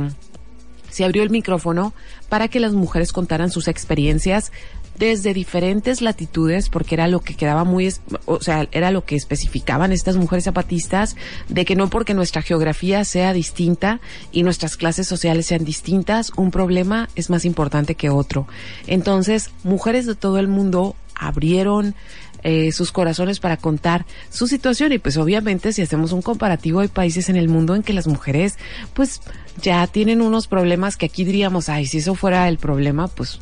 se 0.90 1.04
abrió 1.06 1.22
el 1.22 1.30
micrófono 1.30 1.94
para 2.28 2.48
que 2.48 2.60
las 2.60 2.74
mujeres 2.74 3.10
contaran 3.10 3.50
sus 3.50 3.66
experiencias 3.66 4.52
desde 4.98 5.34
diferentes 5.34 6.02
latitudes, 6.02 6.68
porque 6.68 6.94
era 6.94 7.08
lo 7.08 7.20
que 7.20 7.34
quedaba 7.34 7.64
muy, 7.64 7.92
o 8.26 8.40
sea, 8.40 8.68
era 8.72 8.90
lo 8.90 9.04
que 9.04 9.16
especificaban 9.16 9.92
estas 9.92 10.16
mujeres 10.16 10.44
zapatistas, 10.44 11.16
de 11.48 11.64
que 11.64 11.76
no 11.76 11.88
porque 11.88 12.14
nuestra 12.14 12.42
geografía 12.42 13.04
sea 13.04 13.32
distinta 13.32 14.00
y 14.32 14.42
nuestras 14.42 14.76
clases 14.76 15.06
sociales 15.06 15.46
sean 15.46 15.64
distintas, 15.64 16.32
un 16.36 16.50
problema 16.50 17.08
es 17.14 17.30
más 17.30 17.44
importante 17.44 17.94
que 17.94 18.10
otro. 18.10 18.46
Entonces, 18.86 19.50
mujeres 19.62 20.06
de 20.06 20.14
todo 20.14 20.38
el 20.38 20.48
mundo 20.48 20.96
abrieron 21.14 21.94
eh, 22.44 22.70
sus 22.70 22.92
corazones 22.92 23.40
para 23.40 23.56
contar 23.56 24.06
su 24.30 24.46
situación 24.46 24.92
y 24.92 24.98
pues 24.98 25.16
obviamente 25.16 25.72
si 25.72 25.82
hacemos 25.82 26.12
un 26.12 26.22
comparativo 26.22 26.78
hay 26.78 26.86
países 26.86 27.28
en 27.28 27.34
el 27.34 27.48
mundo 27.48 27.74
en 27.74 27.82
que 27.82 27.92
las 27.92 28.06
mujeres 28.06 28.58
pues 28.94 29.20
ya 29.60 29.84
tienen 29.88 30.22
unos 30.22 30.46
problemas 30.46 30.96
que 30.96 31.06
aquí 31.06 31.24
diríamos, 31.24 31.68
ay, 31.68 31.86
si 31.86 31.98
eso 31.98 32.14
fuera 32.14 32.48
el 32.48 32.58
problema, 32.58 33.08
pues 33.08 33.40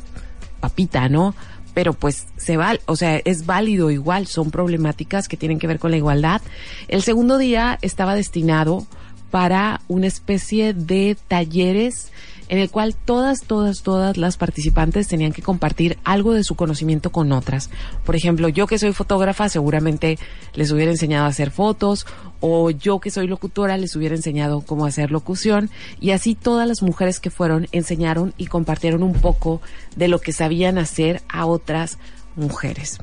papita, 0.67 1.09
¿no? 1.09 1.35
Pero 1.75 1.93
pues 1.93 2.27
se 2.37 2.57
va, 2.57 2.77
o 2.87 2.97
sea, 2.97 3.21
es 3.25 3.47
válido 3.47 3.93
igual, 3.93 4.27
son 4.27 4.51
problemáticas 4.51 5.29
que 5.29 5.37
tienen 5.37 5.61
que 5.61 5.69
ver 5.69 5.79
con 5.79 5.93
la 5.93 5.97
igualdad. 5.97 6.41
El 6.89 7.03
segundo 7.03 7.39
día 7.39 7.79
estaba 7.83 8.17
destinado 8.17 8.85
para 9.31 9.81
una 9.87 10.09
especie 10.09 10.75
de 10.75 11.17
talleres 11.29 12.11
en 12.49 12.59
el 12.59 12.71
cual 12.71 12.95
todas, 12.95 13.43
todas, 13.43 13.83
todas 13.83 14.17
las 14.17 14.37
participantes 14.37 15.09
tenían 15.09 15.33
que 15.33 15.43
compartir 15.43 15.99
algo 16.05 16.33
de 16.33 16.45
su 16.45 16.55
conocimiento 16.55 17.11
con 17.11 17.33
otras. 17.33 17.71
Por 18.05 18.17
ejemplo, 18.17 18.49
yo 18.49 18.67
que 18.67 18.79
soy 18.79 18.93
fotógrafa 18.93 19.49
seguramente 19.49 20.19
les 20.55 20.71
hubiera 20.71 20.91
enseñado 20.91 21.27
a 21.27 21.29
hacer 21.29 21.51
fotos 21.51 22.07
o 22.41 22.71
yo 22.71 23.01
que 23.01 23.11
soy 23.11 23.27
locutora 23.27 23.77
les 23.77 23.97
hubiera 23.97 24.15
enseñado 24.15 24.61
cómo 24.61 24.87
hacer 24.87 25.11
locución 25.11 25.71
y 26.01 26.11
así 26.11 26.35
todas 26.35 26.69
las 26.69 26.83
mujeres 26.83 27.21
que 27.21 27.31
fueron 27.31 27.69
enseñaron 27.73 28.35
y 28.37 28.47
compartieron 28.47 29.03
un 29.03 29.15
poco 29.15 29.61
de 29.97 30.09
lo 30.09 30.21
que 30.21 30.33
sabían 30.33 30.79
hacer 30.79 31.23
a 31.29 31.47
otras 31.47 31.99
mujeres. 32.37 32.99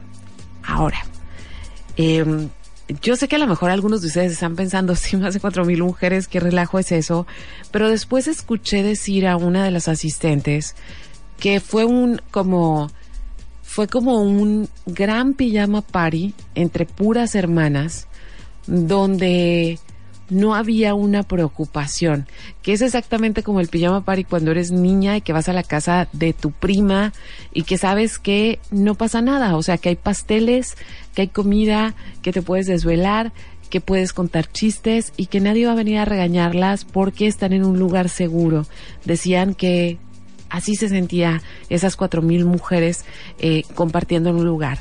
Ahora, 0.63 1.05
eh, 1.97 2.47
yo 3.01 3.15
sé 3.15 3.27
que 3.27 3.35
a 3.35 3.39
lo 3.39 3.47
mejor 3.47 3.69
algunos 3.69 4.01
de 4.01 4.07
ustedes 4.07 4.33
están 4.33 4.55
pensando, 4.55 4.95
sí, 4.97 5.17
más 5.17 5.33
de 5.33 5.39
cuatro 5.39 5.65
mil 5.65 5.83
mujeres, 5.83 6.27
qué 6.27 6.39
relajo 6.39 6.79
es 6.79 6.91
eso, 6.91 7.27
pero 7.71 7.89
después 7.89 8.27
escuché 8.27 8.83
decir 8.83 9.27
a 9.27 9.37
una 9.37 9.63
de 9.63 9.71
las 9.71 9.87
asistentes 9.87 10.75
que 11.39 11.59
fue 11.59 11.85
un 11.85 12.21
como 12.31 12.91
fue 13.63 13.87
como 13.87 14.21
un 14.21 14.69
gran 14.85 15.33
pijama 15.33 15.81
party 15.81 16.35
entre 16.53 16.85
puras 16.85 17.33
hermanas 17.33 18.07
donde 18.67 19.79
no 20.33 20.55
había 20.55 20.93
una 20.93 21.23
preocupación, 21.23 22.27
que 22.61 22.73
es 22.73 22.81
exactamente 22.81 23.43
como 23.43 23.59
el 23.59 23.67
pijama 23.67 24.03
party 24.03 24.23
cuando 24.23 24.51
eres 24.51 24.71
niña 24.71 25.15
y 25.17 25.21
que 25.21 25.33
vas 25.33 25.47
a 25.47 25.53
la 25.53 25.63
casa 25.63 26.07
de 26.11 26.33
tu 26.33 26.51
prima 26.51 27.13
y 27.53 27.63
que 27.63 27.77
sabes 27.77 28.19
que 28.19 28.59
no 28.71 28.95
pasa 28.95 29.21
nada, 29.21 29.55
o 29.55 29.63
sea, 29.63 29.77
que 29.77 29.89
hay 29.89 29.95
pasteles, 29.95 30.75
que 31.13 31.23
hay 31.23 31.27
comida, 31.27 31.93
que 32.21 32.33
te 32.33 32.41
puedes 32.41 32.65
desvelar, 32.65 33.31
que 33.69 33.81
puedes 33.81 34.13
contar 34.13 34.51
chistes 34.51 35.13
y 35.17 35.27
que 35.27 35.39
nadie 35.39 35.65
va 35.65 35.71
a 35.71 35.75
venir 35.75 35.97
a 35.97 36.05
regañarlas 36.05 36.85
porque 36.85 37.27
están 37.27 37.53
en 37.53 37.65
un 37.65 37.79
lugar 37.79 38.09
seguro. 38.09 38.67
Decían 39.05 39.55
que 39.55 39.97
así 40.49 40.75
se 40.75 40.89
sentía 40.89 41.41
esas 41.69 41.95
cuatro 41.95 42.21
mil 42.21 42.45
mujeres 42.45 43.05
eh, 43.39 43.63
compartiendo 43.73 44.29
en 44.29 44.35
un 44.35 44.45
lugar. 44.45 44.79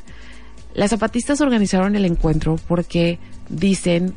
Las 0.74 0.90
zapatistas 0.90 1.40
organizaron 1.40 1.96
el 1.96 2.04
encuentro 2.04 2.58
porque 2.68 3.18
dicen 3.48 4.14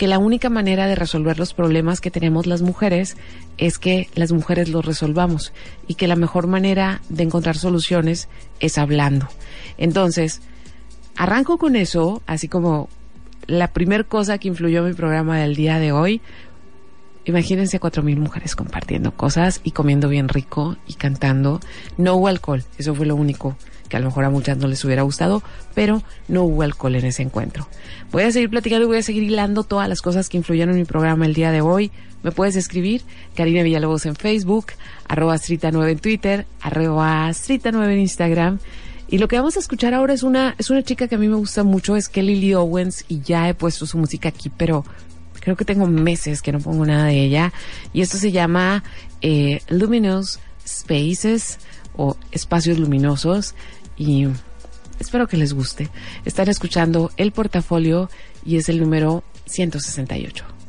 que 0.00 0.06
la 0.06 0.18
única 0.18 0.48
manera 0.48 0.86
de 0.86 0.94
resolver 0.94 1.38
los 1.38 1.52
problemas 1.52 2.00
que 2.00 2.10
tenemos 2.10 2.46
las 2.46 2.62
mujeres 2.62 3.18
es 3.58 3.78
que 3.78 4.08
las 4.14 4.32
mujeres 4.32 4.70
los 4.70 4.82
resolvamos 4.82 5.52
y 5.88 5.96
que 5.96 6.08
la 6.08 6.16
mejor 6.16 6.46
manera 6.46 7.02
de 7.10 7.24
encontrar 7.24 7.58
soluciones 7.58 8.30
es 8.60 8.78
hablando. 8.78 9.28
Entonces, 9.76 10.40
arranco 11.16 11.58
con 11.58 11.76
eso, 11.76 12.22
así 12.26 12.48
como 12.48 12.88
la 13.46 13.74
primera 13.74 14.02
cosa 14.02 14.38
que 14.38 14.48
influyó 14.48 14.78
en 14.78 14.86
mi 14.86 14.94
programa 14.94 15.38
del 15.38 15.54
día 15.54 15.78
de 15.78 15.92
hoy. 15.92 16.22
Imagínense 17.26 17.78
cuatro 17.78 18.02
mil 18.02 18.18
mujeres 18.18 18.56
compartiendo 18.56 19.12
cosas 19.12 19.60
y 19.64 19.72
comiendo 19.72 20.08
bien 20.08 20.30
rico 20.30 20.78
y 20.86 20.94
cantando. 20.94 21.60
No 21.98 22.14
hubo 22.14 22.28
alcohol, 22.28 22.64
eso 22.78 22.94
fue 22.94 23.04
lo 23.04 23.16
único 23.16 23.54
que 23.90 23.96
a 23.96 24.00
lo 24.00 24.06
mejor 24.06 24.24
a 24.24 24.30
muchas 24.30 24.56
no 24.56 24.68
les 24.68 24.82
hubiera 24.84 25.02
gustado, 25.02 25.42
pero 25.74 26.02
no 26.28 26.44
hubo 26.44 26.62
alcohol 26.62 26.94
en 26.94 27.04
ese 27.04 27.22
encuentro. 27.22 27.68
Voy 28.12 28.22
a 28.22 28.32
seguir 28.32 28.48
platicando 28.48 28.84
y 28.84 28.86
voy 28.86 28.98
a 28.98 29.02
seguir 29.02 29.24
hilando 29.24 29.64
todas 29.64 29.88
las 29.88 30.00
cosas 30.00 30.30
que 30.30 30.38
influyeron 30.38 30.74
en 30.74 30.80
mi 30.80 30.86
programa 30.86 31.26
el 31.26 31.34
día 31.34 31.50
de 31.50 31.60
hoy. 31.60 31.90
Me 32.22 32.30
puedes 32.30 32.56
escribir, 32.56 33.02
Karina 33.34 33.62
Villalobos 33.62 34.06
en 34.06 34.14
Facebook, 34.14 34.66
arroba 35.08 35.34
Strita9 35.34 35.90
en 35.90 35.98
Twitter, 35.98 36.46
arroba 36.60 37.28
Strita9 37.30 37.92
en 37.92 37.98
Instagram. 37.98 38.58
Y 39.08 39.18
lo 39.18 39.26
que 39.26 39.36
vamos 39.36 39.56
a 39.56 39.60
escuchar 39.60 39.92
ahora 39.92 40.14
es 40.14 40.22
una, 40.22 40.54
es 40.56 40.70
una 40.70 40.84
chica 40.84 41.08
que 41.08 41.16
a 41.16 41.18
mí 41.18 41.26
me 41.26 41.34
gusta 41.34 41.64
mucho, 41.64 41.96
es 41.96 42.08
Kelly 42.08 42.36
Lee 42.36 42.54
Owens, 42.54 43.04
y 43.08 43.20
ya 43.22 43.48
he 43.48 43.54
puesto 43.54 43.84
su 43.84 43.98
música 43.98 44.28
aquí, 44.28 44.50
pero 44.50 44.84
creo 45.40 45.56
que 45.56 45.64
tengo 45.64 45.86
meses 45.86 46.42
que 46.42 46.52
no 46.52 46.60
pongo 46.60 46.86
nada 46.86 47.06
de 47.06 47.24
ella. 47.24 47.52
Y 47.92 48.02
esto 48.02 48.18
se 48.18 48.30
llama 48.30 48.84
eh, 49.20 49.62
Luminous 49.68 50.38
Spaces 50.64 51.58
o 51.96 52.16
Espacios 52.30 52.78
Luminosos 52.78 53.54
y 54.00 54.26
espero 54.98 55.28
que 55.28 55.36
les 55.36 55.52
guste. 55.52 55.90
Están 56.24 56.48
escuchando 56.48 57.10
el 57.18 57.32
portafolio 57.32 58.08
y 58.46 58.56
es 58.56 58.70
el 58.70 58.80
número 58.80 59.22
168. 59.44 60.59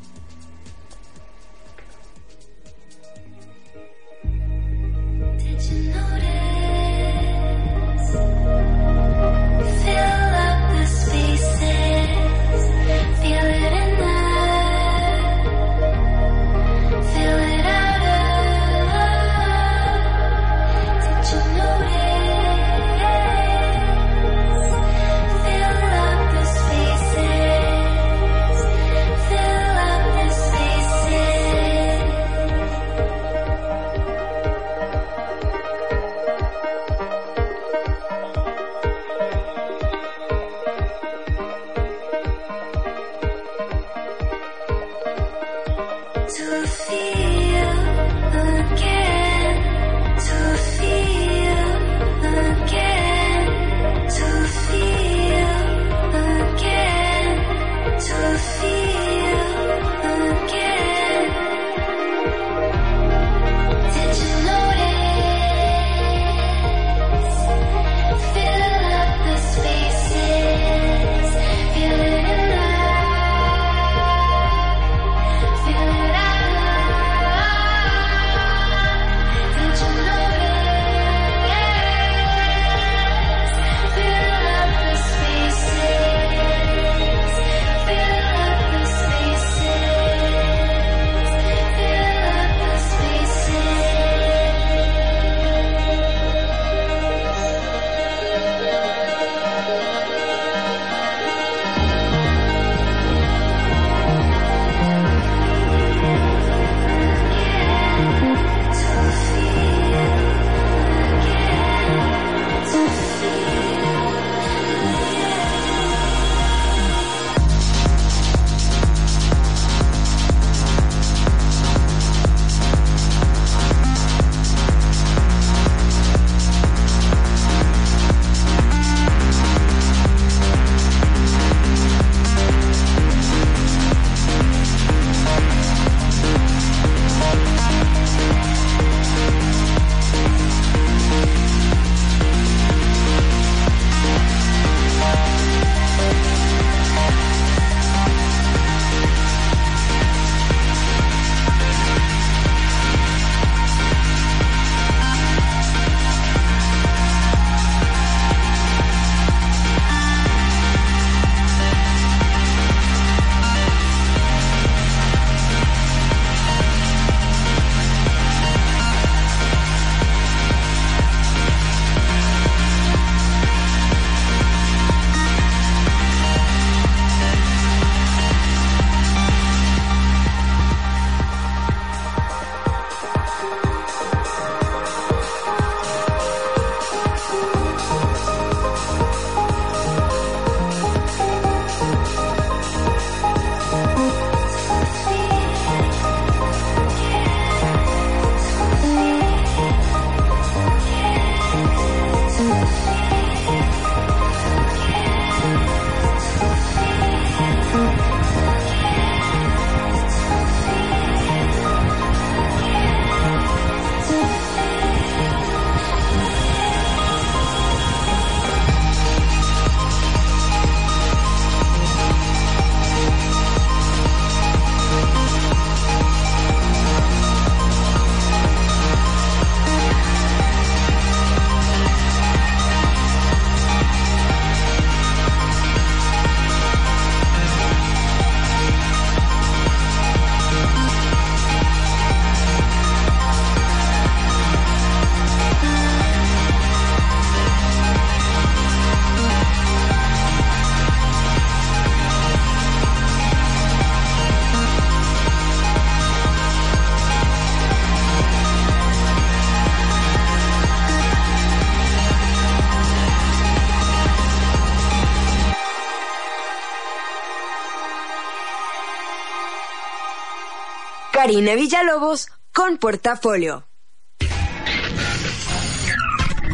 Karina 271.31 271.55
Villalobos 271.55 272.27
con 272.51 272.77
portafolio. 272.77 273.63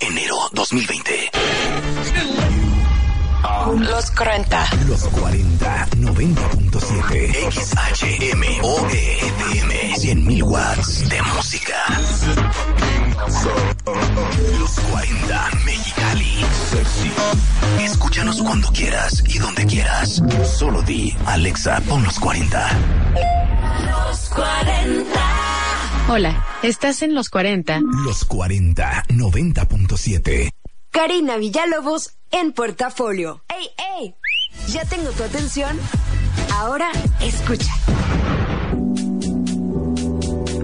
Enero 0.00 0.36
2020. 0.52 1.30
Los 3.78 4.10
40. 4.10 4.70
Los 4.86 5.04
40. 5.08 5.86
90.7. 5.96 7.50
XHMOE 7.50 9.18
FM. 9.18 9.94
100.000 9.96 10.42
watts 10.42 11.08
de 11.08 11.22
música. 11.22 11.76
Los 14.58 14.80
40. 14.90 15.50
Mexicali. 15.64 16.44
Escúchanos 17.80 18.42
cuando 18.42 18.68
quieras 18.72 19.22
y 19.26 19.38
donde 19.38 19.64
quieras. 19.66 20.22
Solo 20.58 20.82
di, 20.82 21.16
Alexa, 21.26 21.80
pon 21.88 22.04
los 22.04 22.18
40. 22.20 22.70
Los 23.90 24.28
40. 24.30 25.43
Hola, 26.06 26.44
estás 26.62 27.00
en 27.00 27.14
los 27.14 27.30
40. 27.30 27.80
Los 28.04 28.26
40. 28.26 29.04
90.7. 29.08 30.50
Karina 30.90 31.38
Villalobos 31.38 32.18
en 32.30 32.52
portafolio. 32.52 33.42
¡Ey, 33.48 33.70
ey! 33.98 34.14
¿Ya 34.68 34.84
tengo 34.84 35.10
tu 35.12 35.22
atención? 35.22 35.78
Ahora 36.52 36.90
escucha. 37.22 37.72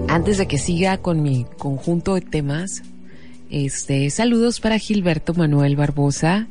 Antes 0.09 0.37
de 0.37 0.47
que 0.47 0.59
siga 0.59 0.99
con 0.99 1.23
mi 1.23 1.47
conjunto 1.57 2.13
de 2.13 2.21
temas, 2.21 2.83
este, 3.49 4.11
saludos 4.11 4.59
para 4.59 4.77
Gilberto 4.77 5.33
Manuel 5.33 5.75
Barbosa. 5.75 6.47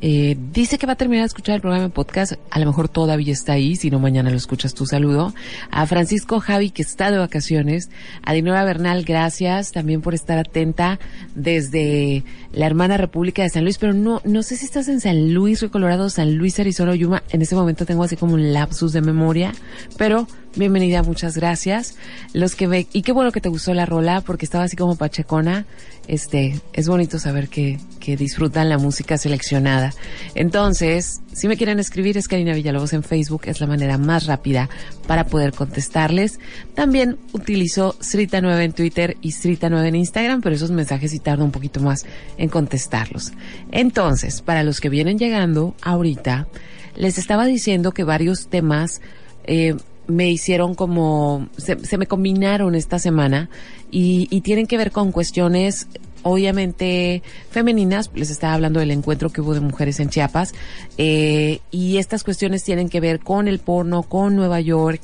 Eh, 0.00 0.36
dice 0.52 0.78
que 0.78 0.86
va 0.86 0.92
a 0.92 0.96
terminar 0.96 1.22
de 1.22 1.28
escuchar 1.28 1.54
el 1.54 1.60
programa 1.60 1.86
en 1.86 1.90
podcast. 1.90 2.34
A 2.50 2.58
lo 2.58 2.66
mejor 2.66 2.88
todavía 2.88 3.32
está 3.32 3.52
ahí, 3.52 3.76
si 3.76 3.90
no 3.90 3.98
mañana 3.98 4.30
lo 4.30 4.36
escuchas 4.36 4.74
tu 4.74 4.86
saludo. 4.86 5.34
A 5.70 5.86
Francisco 5.86 6.40
Javi, 6.40 6.70
que 6.70 6.82
está 6.82 7.10
de 7.10 7.18
vacaciones. 7.18 7.90
A 8.22 8.32
Dinora 8.32 8.64
Bernal, 8.64 9.04
gracias 9.04 9.72
también 9.72 10.02
por 10.02 10.14
estar 10.14 10.38
atenta 10.38 10.98
desde 11.34 12.24
la 12.56 12.66
hermana 12.66 12.96
República 12.96 13.42
de 13.42 13.50
San 13.50 13.62
Luis. 13.62 13.78
Pero 13.78 13.92
no, 13.92 14.20
no 14.24 14.42
sé 14.42 14.56
si 14.56 14.64
estás 14.64 14.88
en 14.88 15.00
San 15.00 15.32
Luis, 15.32 15.60
Río 15.60 15.70
Colorado, 15.70 16.10
San 16.10 16.34
Luis, 16.34 16.58
Arizona, 16.58 16.94
Yuma. 16.96 17.22
En 17.30 17.42
ese 17.42 17.54
momento 17.54 17.86
tengo 17.86 18.02
así 18.02 18.16
como 18.16 18.34
un 18.34 18.52
lapsus 18.52 18.92
de 18.92 19.02
memoria. 19.02 19.52
Pero 19.98 20.26
bienvenida, 20.56 21.02
muchas 21.02 21.36
gracias. 21.36 21.96
Los 22.32 22.56
que 22.56 22.66
ve, 22.66 22.86
y 22.92 23.02
qué 23.02 23.12
bueno 23.12 23.30
que 23.30 23.42
te 23.42 23.50
gustó 23.50 23.74
la 23.74 23.86
rola, 23.86 24.22
porque 24.22 24.46
estaba 24.46 24.64
así 24.64 24.76
como 24.76 24.96
pachecona. 24.96 25.66
Este, 26.08 26.58
es 26.72 26.88
bonito 26.88 27.18
saber 27.18 27.48
que, 27.48 27.78
que 28.00 28.16
disfrutan 28.16 28.70
la 28.70 28.78
música 28.78 29.18
seleccionada. 29.18 29.92
Entonces, 30.34 31.20
si 31.36 31.48
me 31.48 31.58
quieren 31.58 31.78
escribir, 31.78 32.16
es 32.16 32.28
Karina 32.28 32.54
Villalobos 32.54 32.94
en 32.94 33.02
Facebook, 33.02 33.42
es 33.44 33.60
la 33.60 33.66
manera 33.66 33.98
más 33.98 34.24
rápida 34.24 34.70
para 35.06 35.26
poder 35.26 35.52
contestarles. 35.52 36.40
También 36.74 37.18
utilizo 37.34 37.94
Srita9 37.98 38.62
en 38.62 38.72
Twitter 38.72 39.18
y 39.20 39.32
Srita9 39.32 39.86
en 39.86 39.96
Instagram, 39.96 40.40
pero 40.40 40.56
esos 40.56 40.70
mensajes 40.70 41.10
sí 41.10 41.18
tardan 41.18 41.44
un 41.44 41.50
poquito 41.50 41.80
más 41.80 42.06
en 42.38 42.48
contestarlos. 42.48 43.34
Entonces, 43.70 44.40
para 44.40 44.62
los 44.62 44.80
que 44.80 44.88
vienen 44.88 45.18
llegando 45.18 45.74
ahorita, 45.82 46.48
les 46.94 47.18
estaba 47.18 47.44
diciendo 47.44 47.92
que 47.92 48.02
varios 48.02 48.48
temas, 48.48 49.02
eh, 49.44 49.74
me 50.06 50.30
hicieron 50.30 50.74
como, 50.74 51.48
se, 51.58 51.98
me 51.98 52.06
combinaron 52.06 52.74
esta 52.74 52.98
semana 52.98 53.50
y, 53.90 54.40
tienen 54.40 54.66
que 54.66 54.76
ver 54.76 54.92
con 54.92 55.12
cuestiones 55.12 55.88
obviamente 56.28 57.22
femeninas, 57.50 58.10
les 58.12 58.30
estaba 58.30 58.54
hablando 58.54 58.80
del 58.80 58.90
encuentro 58.90 59.30
que 59.30 59.40
hubo 59.40 59.54
de 59.54 59.60
mujeres 59.60 60.00
en 60.00 60.10
Chiapas, 60.10 60.54
eh, 60.98 61.60
y 61.70 61.98
estas 61.98 62.24
cuestiones 62.24 62.64
tienen 62.64 62.88
que 62.88 62.98
ver 62.98 63.20
con 63.20 63.46
el 63.46 63.60
porno, 63.60 64.02
con 64.02 64.34
Nueva 64.34 64.60
York, 64.60 65.00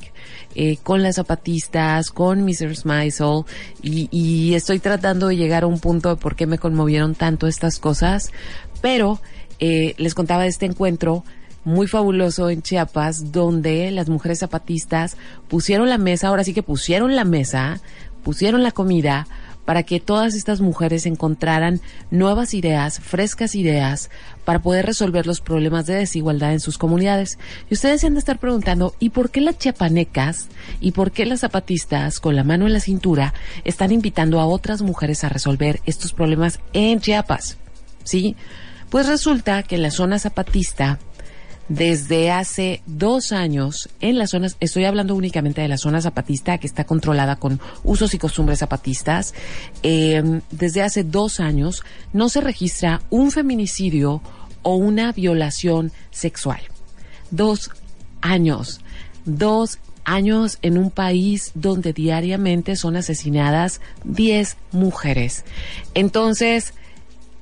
eh, 0.55 0.77
con 0.83 1.01
las 1.01 1.15
zapatistas, 1.15 2.11
con 2.11 2.43
Mrs. 2.43 2.85
Maisel, 2.85 3.43
y, 3.81 4.09
y 4.11 4.53
estoy 4.55 4.79
tratando 4.79 5.29
de 5.29 5.37
llegar 5.37 5.63
a 5.63 5.67
un 5.67 5.79
punto 5.79 6.09
de 6.09 6.17
por 6.17 6.35
qué 6.35 6.45
me 6.45 6.57
conmovieron 6.57 7.15
tanto 7.15 7.47
estas 7.47 7.79
cosas, 7.79 8.31
pero 8.81 9.21
eh, 9.59 9.95
les 9.97 10.15
contaba 10.15 10.43
de 10.43 10.49
este 10.49 10.65
encuentro, 10.65 11.23
muy 11.63 11.87
fabuloso 11.87 12.49
en 12.49 12.61
Chiapas, 12.61 13.31
donde 13.31 13.89
las 13.91 14.09
mujeres 14.09 14.39
zapatistas 14.39 15.15
pusieron 15.47 15.87
la 15.87 15.97
mesa, 15.97 16.27
ahora 16.27 16.43
sí 16.43 16.53
que 16.53 16.63
pusieron 16.63 17.15
la 17.15 17.23
mesa, 17.23 17.79
pusieron 18.23 18.61
la 18.61 18.71
comida 18.71 19.25
para 19.65 19.83
que 19.83 19.99
todas 19.99 20.35
estas 20.35 20.61
mujeres 20.61 21.05
encontraran 21.05 21.81
nuevas 22.11 22.53
ideas, 22.53 22.99
frescas 22.99 23.55
ideas, 23.55 24.09
para 24.45 24.61
poder 24.61 24.85
resolver 24.85 25.25
los 25.25 25.41
problemas 25.41 25.85
de 25.85 25.95
desigualdad 25.95 26.53
en 26.53 26.59
sus 26.59 26.77
comunidades. 26.77 27.39
Y 27.69 27.73
ustedes 27.75 28.01
se 28.01 28.07
han 28.07 28.13
de 28.13 28.19
estar 28.19 28.39
preguntando, 28.39 28.95
¿y 28.99 29.09
por 29.09 29.31
qué 29.31 29.41
las 29.41 29.57
chiapanecas 29.57 30.47
y 30.79 30.91
por 30.91 31.11
qué 31.11 31.25
las 31.25 31.41
zapatistas 31.41 32.19
con 32.19 32.35
la 32.35 32.43
mano 32.43 32.67
en 32.67 32.73
la 32.73 32.79
cintura 32.79 33.33
están 33.63 33.91
invitando 33.91 34.39
a 34.39 34.45
otras 34.45 34.81
mujeres 34.81 35.23
a 35.23 35.29
resolver 35.29 35.81
estos 35.85 36.13
problemas 36.13 36.59
en 36.73 36.99
Chiapas? 36.99 37.57
¿Sí? 38.03 38.35
Pues 38.89 39.07
resulta 39.07 39.63
que 39.63 39.75
en 39.75 39.81
la 39.81 39.91
zona 39.91 40.19
zapatista 40.19 40.99
desde 41.69 42.31
hace 42.31 42.81
dos 42.85 43.31
años 43.31 43.89
en 44.01 44.17
las 44.17 44.31
zonas, 44.31 44.57
estoy 44.59 44.85
hablando 44.85 45.15
únicamente 45.15 45.61
de 45.61 45.67
la 45.67 45.77
zona 45.77 46.01
zapatista 46.01 46.57
que 46.57 46.67
está 46.67 46.83
controlada 46.83 47.37
con 47.37 47.59
usos 47.83 48.13
y 48.13 48.17
costumbres 48.17 48.59
zapatistas, 48.59 49.33
eh, 49.81 50.41
desde 50.51 50.81
hace 50.81 51.03
dos 51.03 51.39
años 51.39 51.83
no 52.11 52.29
se 52.29 52.41
registra 52.41 53.01
un 53.09 53.31
feminicidio 53.31 54.21
o 54.61 54.75
una 54.75 55.11
violación 55.11 55.91
sexual. 56.11 56.61
Dos 57.31 57.71
años, 58.21 58.81
dos 59.25 59.79
años 60.05 60.57
en 60.61 60.77
un 60.77 60.91
país 60.91 61.51
donde 61.55 61.93
diariamente 61.93 62.75
son 62.75 62.95
asesinadas 62.95 63.81
10 64.03 64.57
mujeres. 64.71 65.45
Entonces, 65.93 66.73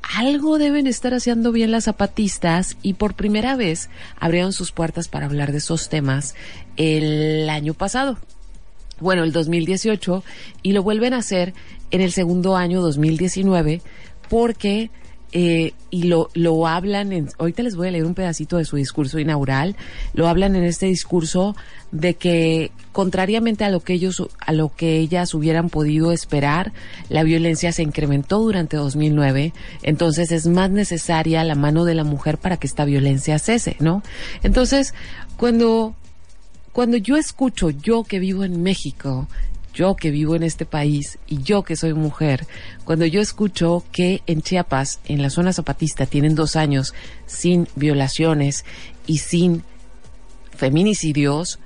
algo 0.01 0.57
deben 0.57 0.87
estar 0.87 1.13
haciendo 1.13 1.51
bien 1.51 1.71
las 1.71 1.85
zapatistas 1.85 2.77
y 2.81 2.93
por 2.93 3.13
primera 3.13 3.55
vez 3.55 3.89
abrieron 4.19 4.53
sus 4.53 4.71
puertas 4.71 5.07
para 5.07 5.25
hablar 5.25 5.51
de 5.51 5.59
esos 5.59 5.89
temas 5.89 6.35
el 6.77 7.49
año 7.49 7.73
pasado. 7.73 8.17
Bueno, 8.99 9.23
el 9.23 9.31
2018 9.31 10.23
y 10.61 10.73
lo 10.73 10.83
vuelven 10.83 11.13
a 11.13 11.17
hacer 11.17 11.53
en 11.89 12.01
el 12.01 12.11
segundo 12.11 12.55
año 12.55 12.81
2019 12.81 13.81
porque 14.29 14.91
eh, 15.33 15.73
y 15.89 16.03
lo, 16.03 16.29
lo 16.33 16.67
hablan, 16.67 17.13
en, 17.13 17.29
ahorita 17.37 17.63
les 17.63 17.75
voy 17.75 17.87
a 17.87 17.91
leer 17.91 18.05
un 18.05 18.13
pedacito 18.13 18.57
de 18.57 18.65
su 18.65 18.75
discurso 18.75 19.17
inaugural, 19.19 19.75
lo 20.13 20.27
hablan 20.27 20.55
en 20.55 20.63
este 20.63 20.87
discurso 20.87 21.55
de 21.91 22.15
que 22.15 22.71
contrariamente 22.91 23.63
a 23.63 23.69
lo 23.69 23.79
que 23.79 23.93
ellos, 23.93 24.23
a 24.39 24.51
lo 24.51 24.73
que 24.75 24.97
ellas 24.97 25.33
hubieran 25.33 25.69
podido 25.69 26.11
esperar, 26.11 26.73
la 27.09 27.23
violencia 27.23 27.71
se 27.71 27.83
incrementó 27.83 28.39
durante 28.39 28.75
2009, 28.77 29.53
entonces 29.83 30.31
es 30.31 30.47
más 30.47 30.69
necesaria 30.69 31.43
la 31.43 31.55
mano 31.55 31.85
de 31.85 31.95
la 31.95 32.03
mujer 32.03 32.37
para 32.37 32.57
que 32.57 32.67
esta 32.67 32.83
violencia 32.83 33.39
cese, 33.39 33.77
¿no? 33.79 34.03
Entonces, 34.43 34.93
cuando, 35.37 35.95
cuando 36.73 36.97
yo 36.97 37.15
escucho, 37.15 37.69
yo 37.69 38.03
que 38.03 38.19
vivo 38.19 38.43
en 38.43 38.61
México, 38.63 39.27
yo 39.73 39.95
que 39.95 40.11
vivo 40.11 40.35
en 40.35 40.43
este 40.43 40.65
país 40.65 41.17
y 41.27 41.41
yo 41.41 41.63
que 41.63 41.75
soy 41.75 41.93
mujer, 41.93 42.47
cuando 42.83 43.05
yo 43.05 43.21
escucho 43.21 43.83
que 43.91 44.21
en 44.27 44.41
Chiapas, 44.41 44.99
en 45.05 45.21
la 45.21 45.29
zona 45.29 45.53
zapatista, 45.53 46.05
tienen 46.05 46.35
dos 46.35 46.55
años 46.55 46.93
sin 47.25 47.67
violaciones 47.75 48.65
y 49.07 49.19
sin 49.19 49.63
feminicidios, 50.55 51.59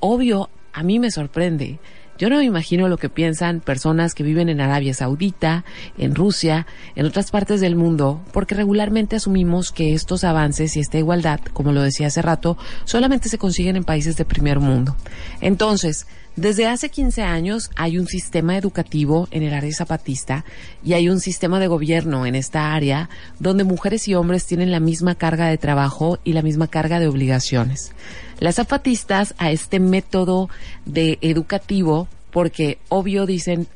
obvio, 0.00 0.50
a 0.72 0.82
mí 0.82 0.98
me 0.98 1.10
sorprende. 1.10 1.78
Yo 2.18 2.28
no 2.28 2.38
me 2.38 2.44
imagino 2.44 2.88
lo 2.88 2.96
que 2.96 3.08
piensan 3.08 3.60
personas 3.60 4.12
que 4.12 4.24
viven 4.24 4.48
en 4.48 4.60
Arabia 4.60 4.92
Saudita, 4.92 5.64
en 5.96 6.16
Rusia, 6.16 6.66
en 6.96 7.06
otras 7.06 7.30
partes 7.30 7.60
del 7.60 7.76
mundo, 7.76 8.20
porque 8.32 8.56
regularmente 8.56 9.14
asumimos 9.14 9.70
que 9.70 9.94
estos 9.94 10.24
avances 10.24 10.76
y 10.76 10.80
esta 10.80 10.98
igualdad, 10.98 11.38
como 11.52 11.70
lo 11.70 11.80
decía 11.80 12.08
hace 12.08 12.20
rato, 12.20 12.58
solamente 12.84 13.28
se 13.28 13.38
consiguen 13.38 13.76
en 13.76 13.84
países 13.84 14.16
de 14.16 14.24
primer 14.24 14.58
mundo. 14.58 14.96
Entonces, 15.40 16.08
desde 16.38 16.66
hace 16.66 16.88
15 16.88 17.22
años 17.22 17.70
hay 17.74 17.98
un 17.98 18.06
sistema 18.06 18.56
educativo 18.56 19.26
en 19.32 19.42
el 19.42 19.52
área 19.52 19.72
zapatista 19.74 20.44
y 20.84 20.92
hay 20.92 21.08
un 21.08 21.18
sistema 21.18 21.58
de 21.58 21.66
gobierno 21.66 22.26
en 22.26 22.36
esta 22.36 22.74
área 22.74 23.10
donde 23.40 23.64
mujeres 23.64 24.06
y 24.06 24.14
hombres 24.14 24.46
tienen 24.46 24.70
la 24.70 24.78
misma 24.78 25.16
carga 25.16 25.48
de 25.48 25.58
trabajo 25.58 26.20
y 26.22 26.34
la 26.34 26.42
misma 26.42 26.68
carga 26.68 27.00
de 27.00 27.08
obligaciones. 27.08 27.90
Las 28.38 28.54
zapatistas 28.54 29.34
a 29.38 29.50
este 29.50 29.80
método 29.80 30.48
de 30.86 31.18
educativo, 31.22 32.06
porque 32.30 32.78
obvio 32.88 33.26
dicen, 33.26 33.66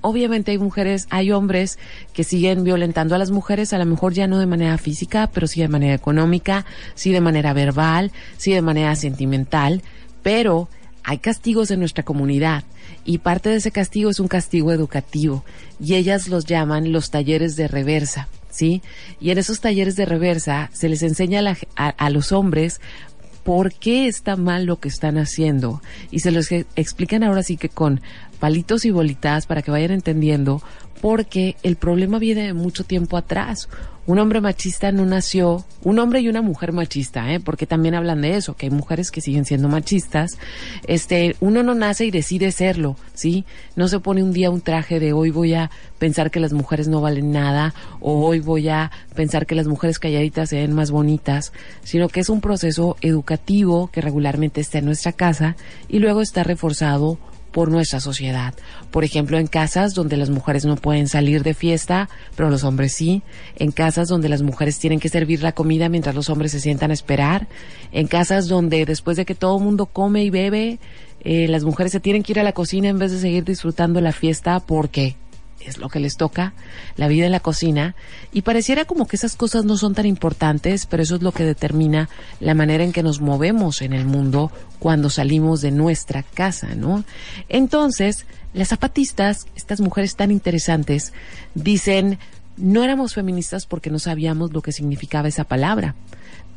obviamente 0.00 0.50
hay 0.50 0.58
mujeres, 0.58 1.06
hay 1.10 1.30
hombres 1.30 1.78
que 2.12 2.24
siguen 2.24 2.64
violentando 2.64 3.14
a 3.14 3.18
las 3.18 3.30
mujeres, 3.30 3.72
a 3.72 3.78
lo 3.78 3.86
mejor 3.86 4.14
ya 4.14 4.26
no 4.26 4.40
de 4.40 4.46
manera 4.46 4.78
física, 4.78 5.30
pero 5.32 5.46
sí 5.46 5.60
de 5.60 5.68
manera 5.68 5.94
económica, 5.94 6.66
sí 6.96 7.12
de 7.12 7.20
manera 7.20 7.52
verbal, 7.52 8.10
sí 8.36 8.52
de 8.52 8.62
manera 8.62 8.96
sentimental, 8.96 9.82
pero 10.24 10.68
hay 11.04 11.18
castigos 11.18 11.70
en 11.70 11.80
nuestra 11.80 12.04
comunidad 12.04 12.64
y 13.04 13.18
parte 13.18 13.48
de 13.48 13.56
ese 13.56 13.70
castigo 13.70 14.10
es 14.10 14.20
un 14.20 14.28
castigo 14.28 14.72
educativo 14.72 15.44
y 15.80 15.94
ellas 15.94 16.28
los 16.28 16.44
llaman 16.44 16.92
los 16.92 17.10
talleres 17.10 17.56
de 17.56 17.68
reversa, 17.68 18.28
¿sí? 18.50 18.82
Y 19.20 19.30
en 19.30 19.38
esos 19.38 19.60
talleres 19.60 19.96
de 19.96 20.04
reversa 20.04 20.70
se 20.72 20.88
les 20.88 21.02
enseña 21.02 21.40
a, 21.76 22.10
los 22.10 22.32
hombres 22.32 22.80
por 23.44 23.72
qué 23.72 24.06
está 24.06 24.36
mal 24.36 24.64
lo 24.64 24.78
que 24.78 24.88
están 24.88 25.16
haciendo 25.16 25.82
y 26.10 26.20
se 26.20 26.30
los 26.30 26.52
explican 26.52 27.24
ahora 27.24 27.42
sí 27.42 27.56
que 27.56 27.68
con 27.68 28.00
palitos 28.40 28.84
y 28.84 28.90
bolitas 28.90 29.46
para 29.46 29.62
que 29.62 29.70
vayan 29.70 29.92
entendiendo 29.92 30.62
porque 31.00 31.56
el 31.62 31.76
problema 31.76 32.18
viene 32.18 32.42
de 32.42 32.54
mucho 32.54 32.84
tiempo 32.84 33.16
atrás. 33.16 33.68
Un 34.06 34.18
hombre 34.18 34.40
machista 34.40 34.90
no 34.90 35.06
nació, 35.06 35.64
un 35.84 35.98
hombre 35.98 36.20
y 36.20 36.28
una 36.28 36.42
mujer 36.42 36.72
machista, 36.72 37.32
¿eh? 37.32 37.38
porque 37.38 37.66
también 37.66 37.94
hablan 37.94 38.22
de 38.22 38.34
eso, 38.34 38.56
que 38.56 38.66
hay 38.66 38.70
mujeres 38.70 39.10
que 39.10 39.20
siguen 39.20 39.44
siendo 39.44 39.68
machistas. 39.68 40.36
Este, 40.86 41.36
uno 41.40 41.62
no 41.62 41.74
nace 41.74 42.06
y 42.06 42.10
decide 42.10 42.50
serlo, 42.50 42.96
¿sí? 43.14 43.44
No 43.76 43.88
se 43.88 44.00
pone 44.00 44.22
un 44.22 44.32
día 44.32 44.50
un 44.50 44.62
traje 44.62 44.98
de 44.98 45.12
hoy 45.12 45.30
voy 45.30 45.54
a 45.54 45.70
pensar 45.98 46.30
que 46.30 46.40
las 46.40 46.52
mujeres 46.52 46.88
no 46.88 47.00
valen 47.00 47.30
nada 47.30 47.72
o 48.00 48.26
hoy 48.26 48.40
voy 48.40 48.68
a 48.68 48.90
pensar 49.14 49.46
que 49.46 49.54
las 49.54 49.68
mujeres 49.68 49.98
calladitas 49.98 50.48
se 50.48 50.56
ven 50.56 50.72
más 50.72 50.90
bonitas, 50.90 51.52
sino 51.84 52.08
que 52.08 52.20
es 52.20 52.30
un 52.30 52.40
proceso 52.40 52.96
educativo 53.02 53.90
que 53.92 54.00
regularmente 54.00 54.60
está 54.60 54.78
en 54.78 54.86
nuestra 54.86 55.12
casa 55.12 55.56
y 55.88 56.00
luego 56.00 56.20
está 56.20 56.42
reforzado 56.42 57.18
por 57.52 57.70
nuestra 57.70 58.00
sociedad. 58.00 58.54
Por 58.90 59.04
ejemplo, 59.04 59.38
en 59.38 59.46
casas 59.46 59.94
donde 59.94 60.16
las 60.16 60.30
mujeres 60.30 60.64
no 60.64 60.76
pueden 60.76 61.08
salir 61.08 61.42
de 61.42 61.54
fiesta, 61.54 62.08
pero 62.36 62.50
los 62.50 62.64
hombres 62.64 62.92
sí. 62.94 63.22
En 63.56 63.72
casas 63.72 64.08
donde 64.08 64.28
las 64.28 64.42
mujeres 64.42 64.78
tienen 64.78 65.00
que 65.00 65.08
servir 65.08 65.42
la 65.42 65.52
comida 65.52 65.88
mientras 65.88 66.14
los 66.14 66.30
hombres 66.30 66.52
se 66.52 66.60
sientan 66.60 66.90
a 66.90 66.94
esperar. 66.94 67.48
En 67.92 68.06
casas 68.06 68.48
donde 68.48 68.84
después 68.86 69.16
de 69.16 69.24
que 69.24 69.34
todo 69.34 69.58
el 69.58 69.64
mundo 69.64 69.86
come 69.86 70.24
y 70.24 70.30
bebe, 70.30 70.78
eh, 71.22 71.48
las 71.48 71.64
mujeres 71.64 71.92
se 71.92 72.00
tienen 72.00 72.22
que 72.22 72.32
ir 72.32 72.40
a 72.40 72.44
la 72.44 72.52
cocina 72.52 72.88
en 72.88 72.98
vez 72.98 73.12
de 73.12 73.18
seguir 73.18 73.44
disfrutando 73.44 74.00
la 74.00 74.12
fiesta 74.12 74.60
porque 74.60 75.16
es 75.64 75.78
lo 75.78 75.88
que 75.88 76.00
les 76.00 76.16
toca, 76.16 76.52
la 76.96 77.08
vida 77.08 77.26
en 77.26 77.32
la 77.32 77.40
cocina, 77.40 77.94
y 78.32 78.42
pareciera 78.42 78.84
como 78.84 79.06
que 79.06 79.16
esas 79.16 79.36
cosas 79.36 79.64
no 79.64 79.76
son 79.76 79.94
tan 79.94 80.06
importantes, 80.06 80.86
pero 80.86 81.02
eso 81.02 81.16
es 81.16 81.22
lo 81.22 81.32
que 81.32 81.44
determina 81.44 82.08
la 82.40 82.54
manera 82.54 82.84
en 82.84 82.92
que 82.92 83.02
nos 83.02 83.20
movemos 83.20 83.82
en 83.82 83.92
el 83.92 84.04
mundo 84.04 84.50
cuando 84.78 85.10
salimos 85.10 85.60
de 85.60 85.70
nuestra 85.70 86.22
casa, 86.22 86.74
¿no? 86.74 87.04
Entonces, 87.48 88.26
las 88.52 88.68
zapatistas, 88.68 89.46
estas 89.54 89.80
mujeres 89.80 90.16
tan 90.16 90.30
interesantes, 90.30 91.12
dicen, 91.54 92.18
no 92.56 92.82
éramos 92.84 93.14
feministas 93.14 93.66
porque 93.66 93.90
no 93.90 93.98
sabíamos 93.98 94.52
lo 94.52 94.62
que 94.62 94.72
significaba 94.72 95.28
esa 95.28 95.44
palabra, 95.44 95.94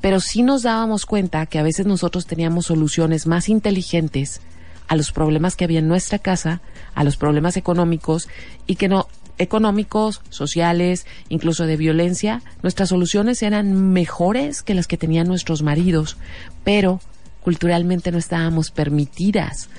pero 0.02 0.20
sí 0.20 0.44
nos 0.44 0.63
dábamos 0.63 1.06
cuenta 1.06 1.46
que 1.46 1.60
a 1.60 1.63
veces 1.63 1.86
nosotros 1.86 2.26
teníamos 2.26 2.66
soluciones 2.66 3.28
más 3.28 3.48
inteligentes 3.48 4.42
a 4.88 4.96
los 4.96 5.12
problemas 5.12 5.56
que 5.56 5.63
había 5.63 5.80
en 5.80 5.88
nuestra 5.88 6.20
casa, 6.20 6.62
a 6.96 7.04
los 7.04 7.18
problemas 7.18 7.58
económicos 7.58 8.30
y 8.68 8.76
que 8.76 8.88
no 8.88 9.08
económicos, 9.38 10.22
sociales, 10.30 11.06
incluso 11.30 11.66
de 11.66 11.78
violencia, 11.78 12.42
nuestras 12.62 12.90
soluciones 12.90 13.42
eran 13.42 13.92
mejores 13.92 14.62
que 14.62 14.76
las 14.76 14.88
que 14.88 14.98
tenían 14.98 15.28
nuestros 15.28 15.64
maridos, 15.64 16.18
pero 16.64 17.02
culturalmente 17.42 18.12
no 18.12 18.18
estábamos 18.18 18.72
permitidas 18.72 19.70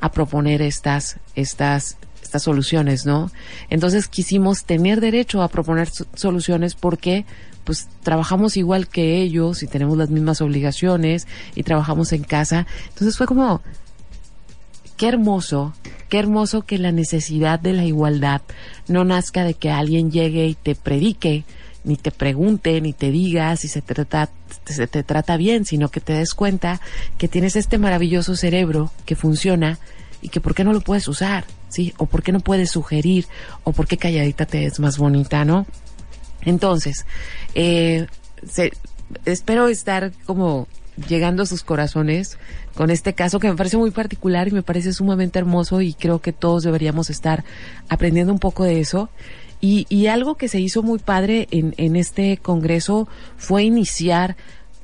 a 0.00 0.10
proponer 0.12 0.62
estas 0.62 1.18
estas 1.34 1.98
estas 2.22 2.42
soluciones, 2.44 3.06
¿no? 3.06 3.30
Entonces 3.70 4.06
quisimos 4.06 4.64
tener 4.64 5.00
derecho 5.00 5.42
a 5.42 5.48
proponer 5.48 5.88
soluciones 6.14 6.74
porque 6.76 7.24
pues 7.64 7.88
trabajamos 8.02 8.56
igual 8.56 8.88
que 8.88 9.20
ellos 9.20 9.62
y 9.62 9.66
tenemos 9.66 9.98
las 9.98 10.10
mismas 10.10 10.40
obligaciones 10.40 11.26
y 11.54 11.62
trabajamos 11.62 12.12
en 12.12 12.24
casa. 12.24 12.66
Entonces 12.88 13.16
fue 13.16 13.26
como 13.26 13.62
qué 15.00 15.08
hermoso, 15.08 15.72
qué 16.10 16.18
hermoso 16.18 16.60
que 16.60 16.76
la 16.76 16.92
necesidad 16.92 17.58
de 17.58 17.72
la 17.72 17.86
igualdad 17.86 18.42
no 18.86 19.02
nazca 19.02 19.44
de 19.44 19.54
que 19.54 19.70
alguien 19.70 20.10
llegue 20.10 20.46
y 20.46 20.54
te 20.54 20.74
predique, 20.74 21.46
ni 21.84 21.96
te 21.96 22.10
pregunte, 22.10 22.78
ni 22.82 22.92
te 22.92 23.10
diga 23.10 23.56
si 23.56 23.66
se, 23.66 23.80
trata, 23.80 24.28
se 24.66 24.86
te 24.86 25.02
trata 25.02 25.38
bien, 25.38 25.64
sino 25.64 25.88
que 25.88 26.00
te 26.00 26.12
des 26.12 26.34
cuenta 26.34 26.82
que 27.16 27.28
tienes 27.28 27.56
este 27.56 27.78
maravilloso 27.78 28.36
cerebro 28.36 28.92
que 29.06 29.16
funciona 29.16 29.78
y 30.20 30.28
que 30.28 30.42
por 30.42 30.54
qué 30.54 30.64
no 30.64 30.74
lo 30.74 30.82
puedes 30.82 31.08
usar, 31.08 31.46
¿sí? 31.70 31.94
O 31.96 32.04
por 32.04 32.22
qué 32.22 32.30
no 32.30 32.40
puedes 32.40 32.70
sugerir, 32.70 33.26
o 33.64 33.72
por 33.72 33.88
qué 33.88 33.96
calladita 33.96 34.44
te 34.44 34.66
es 34.66 34.80
más 34.80 34.98
bonita, 34.98 35.46
¿no? 35.46 35.64
Entonces, 36.42 37.06
eh, 37.54 38.06
espero 39.24 39.68
estar 39.68 40.12
como 40.26 40.68
llegando 41.08 41.42
a 41.42 41.46
sus 41.46 41.62
corazones 41.62 42.38
con 42.74 42.90
este 42.90 43.14
caso 43.14 43.40
que 43.40 43.48
me 43.48 43.56
parece 43.56 43.76
muy 43.76 43.90
particular 43.90 44.48
y 44.48 44.52
me 44.52 44.62
parece 44.62 44.92
sumamente 44.92 45.38
hermoso 45.38 45.80
y 45.80 45.94
creo 45.94 46.20
que 46.20 46.32
todos 46.32 46.62
deberíamos 46.62 47.10
estar 47.10 47.44
aprendiendo 47.88 48.32
un 48.32 48.38
poco 48.38 48.64
de 48.64 48.80
eso. 48.80 49.10
Y, 49.62 50.06
algo 50.06 50.36
que 50.36 50.48
se 50.48 50.58
hizo 50.58 50.82
muy 50.82 50.98
padre 50.98 51.46
en, 51.50 51.74
en 51.76 51.94
este 51.94 52.38
congreso 52.38 53.08
fue 53.36 53.64
iniciar 53.64 54.36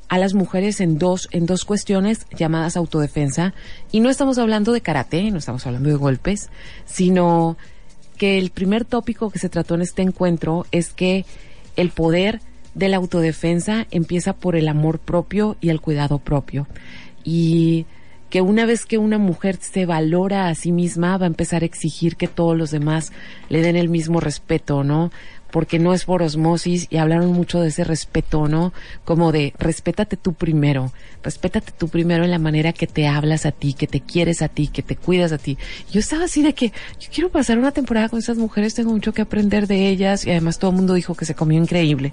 a 0.09 0.19
las 0.19 0.35
mujeres 0.35 0.81
en 0.81 0.99
dos, 0.99 1.29
en 1.33 1.47
dos 1.47 1.65
cuestiones 1.65 2.27
llamadas 2.37 2.77
autodefensa. 2.77 3.55
Y 3.91 4.01
no 4.01 4.11
estamos 4.11 4.37
hablando 4.39 4.73
de 4.73 4.83
karate, 4.83 5.31
no 5.31 5.39
estamos 5.39 5.67
hablando 5.67 5.89
de 5.89 5.97
golpes, 5.97 6.51
sino 6.85 7.57
que 8.17 8.39
el 8.39 8.51
primer 8.51 8.85
tópico 8.85 9.31
que 9.31 9.39
se 9.39 9.49
trató 9.49 9.75
en 9.75 9.83
este 9.83 10.03
encuentro 10.03 10.67
es 10.73 10.91
que 10.91 11.25
el 11.77 11.91
poder 11.91 12.41
de 12.77 12.91
la 12.91 12.99
autodefensa 12.99 13.87
empieza 13.91 14.35
por 14.35 14.55
el 14.55 14.69
amor 14.69 14.99
propio 14.99 15.57
y 15.63 15.71
el 15.71 15.81
cuidado 15.81 16.19
propio. 16.19 16.69
Y 17.25 17.87
que 18.29 18.43
una 18.43 18.67
vez 18.67 18.85
que 18.85 18.99
una 18.99 19.19
mujer 19.19 19.57
se 19.61 19.87
valora 19.87 20.49
a 20.49 20.55
sí 20.55 20.73
misma, 20.73 21.17
va 21.17 21.25
a 21.25 21.29
empezar 21.29 21.63
a 21.63 21.67
exigir 21.67 22.17
que 22.17 22.29
todos 22.29 22.57
los 22.57 22.71
demás 22.71 23.13
le 23.49 23.63
den 23.63 23.77
el 23.77 23.89
mismo 23.89 24.21
respeto, 24.21 24.85
¿no? 24.85 25.11
Porque 25.51 25.79
no 25.79 25.95
es 25.95 26.05
por 26.05 26.23
osmosis 26.23 26.87
y 26.91 26.97
hablaron 26.97 27.33
mucho 27.33 27.61
de 27.61 27.69
ese 27.69 27.85
respeto, 27.85 28.49
¿no? 28.49 28.73
Como 29.05 29.33
de 29.33 29.55
respétate 29.59 30.17
tú 30.17 30.35
primero, 30.35 30.93
respétate 31.23 31.73
tú 31.73 31.89
primero 31.89 32.25
en 32.25 32.31
la 32.31 32.39
manera 32.39 32.73
que 32.73 32.87
te 32.87 33.07
hablas 33.07 33.47
a 33.47 33.53
ti, 33.53 33.75
que 33.75 33.87
te 33.87 34.01
quieres 34.01 34.43
a 34.43 34.49
ti, 34.49 34.69
que 34.69 34.83
te 34.83 34.97
cuidas 34.97 35.33
a 35.33 35.39
ti. 35.39 35.59
Yo 35.91 36.01
estaba 36.01 36.25
así 36.25 36.43
de 36.43 36.55
que 36.55 36.73
yo 37.01 37.09
quiero 37.13 37.31
pasar 37.31 37.59
una 37.59 37.73
temporada 37.73 38.09
con 38.09 38.19
esas 38.19 38.39
mujeres, 38.39 38.75
tengo 38.75 38.93
mucho 38.93 39.13
que 39.13 39.23
aprender 39.23 39.67
de 39.67 39.89
ellas 39.89 40.27
y 40.27 40.31
además 40.31 40.59
todo 40.59 40.71
el 40.71 40.77
mundo 40.77 40.95
dijo 40.95 41.15
que 41.15 41.25
se 41.25 41.35
comió 41.35 41.61
increíble. 41.61 42.13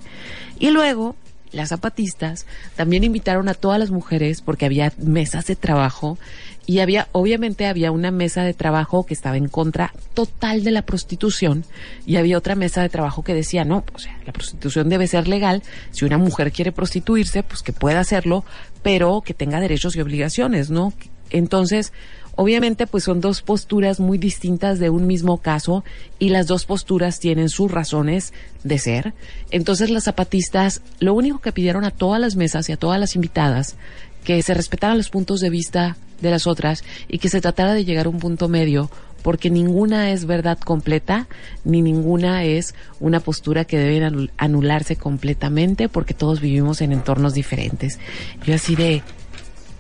Y 0.60 0.70
luego 0.70 1.16
las 1.54 1.70
zapatistas 1.70 2.46
también 2.76 3.04
invitaron 3.04 3.48
a 3.48 3.54
todas 3.54 3.80
las 3.80 3.92
mujeres 3.92 4.42
porque 4.42 4.66
había 4.66 4.92
mesas 4.98 5.46
de 5.46 5.56
trabajo 5.56 6.18
y 6.66 6.80
había, 6.80 7.10
obviamente 7.12 7.68
había 7.68 7.92
una 7.92 8.12
mesa 8.12 8.44
de 8.44 8.54
trabajo 8.54 9.06
que 9.06 9.14
estaba 9.14 9.38
en 9.38 9.50
contra 9.50 9.94
total 10.14 10.64
de 10.64 10.72
la 10.72 10.84
prostitución 10.84 11.66
y 12.06 12.16
había 12.16 12.38
otra 12.38 12.56
mesa 12.56 12.82
de 12.82 12.90
trabajo 12.90 13.24
que 13.24 13.34
decía, 13.34 13.66
no, 13.66 13.84
o 13.94 14.00
sea, 14.00 14.18
la 14.26 14.34
prostitución 14.34 14.90
debe 14.90 15.08
ser 15.08 15.28
legal, 15.28 15.62
si 15.92 16.06
una 16.06 16.18
mujer 16.18 16.52
quiere 16.52 16.72
prostituirse, 16.72 17.44
pues 17.44 17.64
que 17.64 17.74
pueda 17.74 18.00
hacerlo, 18.00 18.46
pero 18.82 19.22
que 19.22 19.34
tenga 19.34 19.60
derechos 19.60 19.96
y 19.96 20.02
obligaciones, 20.02 20.70
¿no? 20.70 20.94
Entonces, 21.30 21.92
obviamente, 22.36 22.88
pues 22.88 23.04
son 23.04 23.20
dos 23.20 23.42
posturas 23.42 24.00
muy 24.00 24.18
distintas 24.18 24.80
de 24.80 24.90
un 24.90 25.06
mismo 25.06 25.40
caso 25.40 25.84
y 26.20 26.30
las 26.30 26.48
dos 26.48 26.66
posturas 26.66 27.20
tienen 27.20 27.50
sus 27.50 27.72
razones 27.72 28.34
de 28.64 28.80
ser. 28.80 29.14
Entonces, 29.52 29.90
las 29.90 30.06
zapatistas 30.06 30.82
lo 31.00 31.14
único 31.14 31.40
que 31.40 31.52
pidieron 31.52 31.84
a 31.84 31.92
todas 31.92 32.22
las 32.22 32.36
mesas 32.36 32.70
y 32.70 32.72
a 32.72 32.78
todas 32.78 33.00
las 33.00 33.16
invitadas 33.16 33.76
que 34.24 34.42
se 34.42 34.54
respetaran 34.54 34.98
los 34.98 35.10
puntos 35.10 35.42
de 35.42 35.50
vista 35.50 35.98
de 36.24 36.32
las 36.32 36.48
otras 36.48 36.84
y 37.08 37.20
que 37.20 37.30
se 37.30 37.42
tratara 37.42 37.74
de 37.74 37.86
llegar 37.86 38.08
a 38.08 38.10
un 38.10 38.20
punto 38.20 38.50
medio 38.50 38.90
porque 39.22 39.50
ninguna 39.50 40.12
es 40.12 40.26
verdad 40.26 40.58
completa 40.58 41.28
ni 41.64 41.82
ninguna 41.82 42.44
es 42.44 42.76
una 43.00 43.20
postura 43.20 43.66
que 43.66 43.78
debe 43.78 44.30
anularse 44.38 44.96
completamente 44.96 45.88
porque 45.88 46.14
todos 46.14 46.42
vivimos 46.42 46.82
en 46.82 46.92
entornos 46.92 47.34
diferentes. 47.34 48.00
Yo 48.44 48.56
así 48.56 48.76
de, 48.76 49.02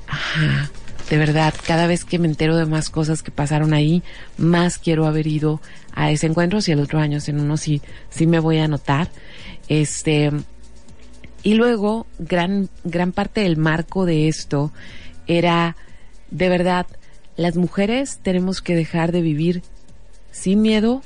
ajá, 0.07 0.71
de 1.09 1.17
verdad, 1.17 1.53
cada 1.67 1.87
vez 1.87 2.05
que 2.05 2.19
me 2.19 2.27
entero 2.27 2.55
de 2.55 2.65
más 2.65 2.89
cosas 2.89 3.21
que 3.21 3.31
pasaron 3.31 3.73
ahí, 3.73 4.01
más 4.37 4.77
quiero 4.77 5.05
haber 5.05 5.27
ido 5.27 5.61
a 5.93 6.11
ese 6.11 6.27
encuentro. 6.27 6.61
Si 6.61 6.71
el 6.71 6.79
otro 6.79 6.99
año 6.99 7.19
en 7.27 7.39
uno 7.39 7.57
sí, 7.57 7.81
sí 8.09 8.25
me 8.25 8.39
voy 8.39 8.59
a 8.59 8.65
anotar. 8.65 9.09
Este, 9.67 10.31
y 11.43 11.55
luego, 11.55 12.07
gran, 12.19 12.69
gran 12.85 13.11
parte 13.11 13.41
del 13.41 13.57
marco 13.57 14.05
de 14.05 14.29
esto 14.29 14.71
era, 15.27 15.75
de 16.33 16.49
verdad, 16.49 16.87
las 17.37 17.55
mujeres 17.55 18.19
tenemos 18.21 18.61
que 18.61 18.75
dejar 18.75 19.11
de 19.11 19.21
vivir 19.21 19.61
sin 20.31 20.61
miedo, 20.61 21.03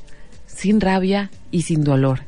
sin 0.47 0.79
rabia 0.79 1.29
y 1.51 1.63
sin 1.63 1.83
dolor. 1.83 2.21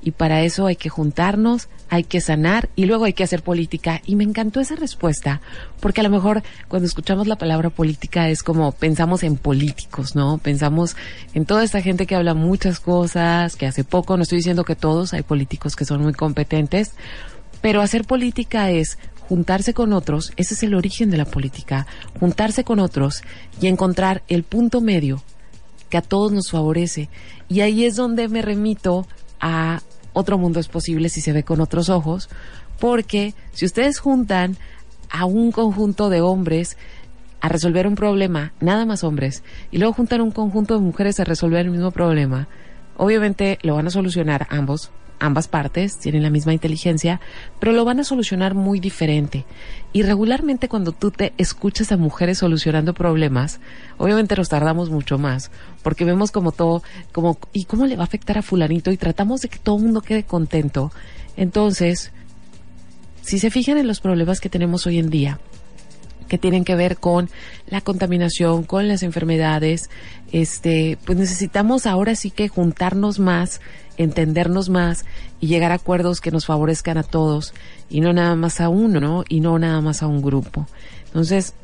Y 0.00 0.12
para 0.12 0.42
eso 0.42 0.66
hay 0.66 0.76
que 0.76 0.88
juntarnos, 0.88 1.68
hay 1.90 2.04
que 2.04 2.22
sanar 2.22 2.70
y 2.74 2.86
luego 2.86 3.04
hay 3.04 3.12
que 3.12 3.24
hacer 3.24 3.42
política. 3.42 4.00
Y 4.06 4.16
me 4.16 4.24
encantó 4.24 4.60
esa 4.60 4.76
respuesta, 4.76 5.42
porque 5.80 6.00
a 6.00 6.04
lo 6.04 6.10
mejor 6.10 6.42
cuando 6.68 6.86
escuchamos 6.86 7.26
la 7.26 7.36
palabra 7.36 7.68
política 7.68 8.30
es 8.30 8.42
como 8.42 8.72
pensamos 8.72 9.22
en 9.24 9.36
políticos, 9.36 10.16
¿no? 10.16 10.38
Pensamos 10.38 10.96
en 11.34 11.44
toda 11.44 11.64
esta 11.64 11.82
gente 11.82 12.06
que 12.06 12.14
habla 12.14 12.32
muchas 12.32 12.80
cosas, 12.80 13.56
que 13.56 13.66
hace 13.66 13.84
poco, 13.84 14.16
no 14.16 14.22
estoy 14.22 14.38
diciendo 14.38 14.64
que 14.64 14.76
todos, 14.76 15.12
hay 15.12 15.22
políticos 15.22 15.76
que 15.76 15.84
son 15.84 16.00
muy 16.00 16.14
competentes, 16.14 16.92
pero 17.60 17.82
hacer 17.82 18.04
política 18.04 18.70
es 18.70 18.96
juntarse 19.28 19.74
con 19.74 19.92
otros, 19.92 20.32
ese 20.36 20.54
es 20.54 20.62
el 20.62 20.74
origen 20.74 21.10
de 21.10 21.18
la 21.18 21.26
política, 21.26 21.86
juntarse 22.18 22.64
con 22.64 22.80
otros 22.80 23.22
y 23.60 23.66
encontrar 23.66 24.22
el 24.28 24.42
punto 24.42 24.80
medio 24.80 25.22
que 25.90 25.98
a 25.98 26.02
todos 26.02 26.32
nos 26.32 26.50
favorece. 26.50 27.08
Y 27.48 27.60
ahí 27.60 27.84
es 27.84 27.96
donde 27.96 28.28
me 28.28 28.42
remito 28.42 29.06
a 29.40 29.82
otro 30.12 30.38
mundo 30.38 30.60
es 30.60 30.68
posible 30.68 31.10
si 31.10 31.20
se 31.20 31.32
ve 31.32 31.44
con 31.44 31.60
otros 31.60 31.90
ojos, 31.90 32.28
porque 32.80 33.34
si 33.52 33.66
ustedes 33.66 33.98
juntan 33.98 34.56
a 35.10 35.26
un 35.26 35.52
conjunto 35.52 36.08
de 36.08 36.20
hombres 36.20 36.76
a 37.40 37.48
resolver 37.48 37.86
un 37.86 37.94
problema, 37.94 38.52
nada 38.60 38.84
más 38.84 39.04
hombres, 39.04 39.42
y 39.70 39.78
luego 39.78 39.92
juntan 39.92 40.22
un 40.22 40.30
conjunto 40.30 40.74
de 40.74 40.80
mujeres 40.80 41.20
a 41.20 41.24
resolver 41.24 41.66
el 41.66 41.70
mismo 41.70 41.90
problema, 41.90 42.48
obviamente 42.96 43.58
lo 43.62 43.76
van 43.76 43.86
a 43.86 43.90
solucionar 43.90 44.46
ambos, 44.50 44.90
ambas 45.18 45.48
partes 45.48 45.98
tienen 45.98 46.22
la 46.22 46.30
misma 46.30 46.52
inteligencia, 46.52 47.20
pero 47.58 47.72
lo 47.72 47.84
van 47.84 48.00
a 48.00 48.04
solucionar 48.04 48.54
muy 48.54 48.80
diferente. 48.80 49.44
Y 49.92 50.02
regularmente 50.02 50.68
cuando 50.68 50.92
tú 50.92 51.10
te 51.10 51.32
escuchas 51.38 51.92
a 51.92 51.96
mujeres 51.96 52.38
solucionando 52.38 52.94
problemas, 52.94 53.60
obviamente 53.96 54.36
nos 54.36 54.48
tardamos 54.48 54.90
mucho 54.90 55.18
más, 55.18 55.50
porque 55.82 56.04
vemos 56.04 56.30
como 56.30 56.52
todo, 56.52 56.82
como, 57.12 57.38
¿y 57.52 57.64
cómo 57.64 57.86
le 57.86 57.96
va 57.96 58.02
a 58.02 58.06
afectar 58.06 58.38
a 58.38 58.42
fulanito? 58.42 58.90
Y 58.90 58.96
tratamos 58.96 59.40
de 59.40 59.48
que 59.48 59.58
todo 59.58 59.76
el 59.76 59.84
mundo 59.84 60.00
quede 60.00 60.24
contento. 60.24 60.92
Entonces, 61.36 62.12
si 63.22 63.38
se 63.38 63.50
fijan 63.50 63.78
en 63.78 63.86
los 63.86 64.00
problemas 64.00 64.40
que 64.40 64.48
tenemos 64.48 64.86
hoy 64.86 64.98
en 64.98 65.10
día, 65.10 65.38
que 66.28 66.38
tienen 66.38 66.64
que 66.64 66.76
ver 66.76 66.98
con 66.98 67.28
la 67.66 67.80
contaminación, 67.80 68.62
con 68.62 68.86
las 68.86 69.02
enfermedades, 69.02 69.90
este, 70.30 70.98
pues 71.04 71.18
necesitamos 71.18 71.86
ahora 71.86 72.14
sí 72.14 72.30
que 72.30 72.48
juntarnos 72.48 73.18
más 73.18 73.60
entendernos 73.98 74.70
más 74.70 75.04
y 75.40 75.48
llegar 75.48 75.72
a 75.72 75.74
acuerdos 75.74 76.20
que 76.20 76.30
nos 76.30 76.46
favorezcan 76.46 76.96
a 76.96 77.02
todos 77.02 77.52
y 77.90 78.00
no 78.00 78.12
nada 78.12 78.34
más 78.36 78.60
a 78.60 78.68
uno, 78.68 79.00
¿no? 79.00 79.24
Y 79.28 79.40
no 79.40 79.58
nada 79.58 79.80
más 79.80 80.02
a 80.02 80.06
un 80.06 80.22
grupo. 80.22 80.66
Entonces, 81.06 81.54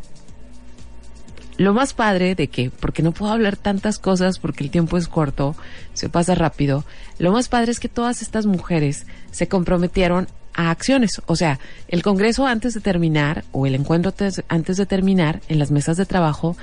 lo 1.56 1.72
más 1.72 1.94
padre 1.94 2.34
de 2.34 2.48
que, 2.48 2.70
porque 2.70 3.02
no 3.02 3.12
puedo 3.12 3.32
hablar 3.32 3.56
tantas 3.56 3.98
cosas 3.98 4.40
porque 4.40 4.64
el 4.64 4.70
tiempo 4.70 4.98
es 4.98 5.06
corto, 5.06 5.54
se 5.92 6.08
pasa 6.08 6.34
rápido, 6.34 6.84
lo 7.18 7.30
más 7.30 7.48
padre 7.48 7.70
es 7.70 7.78
que 7.78 7.88
todas 7.88 8.22
estas 8.22 8.44
mujeres 8.44 9.06
se 9.30 9.46
comprometieron 9.46 10.26
a 10.54 10.70
acciones. 10.70 11.20
O 11.26 11.36
sea, 11.36 11.58
el 11.88 12.02
Congreso 12.02 12.46
antes 12.46 12.74
de 12.74 12.80
terminar 12.80 13.44
o 13.52 13.66
el 13.66 13.74
encuentro 13.74 14.12
antes 14.48 14.76
de 14.76 14.86
terminar 14.86 15.40
en 15.48 15.58
las 15.58 15.70
mesas 15.70 15.96
de 15.96 16.06
trabajo 16.06 16.56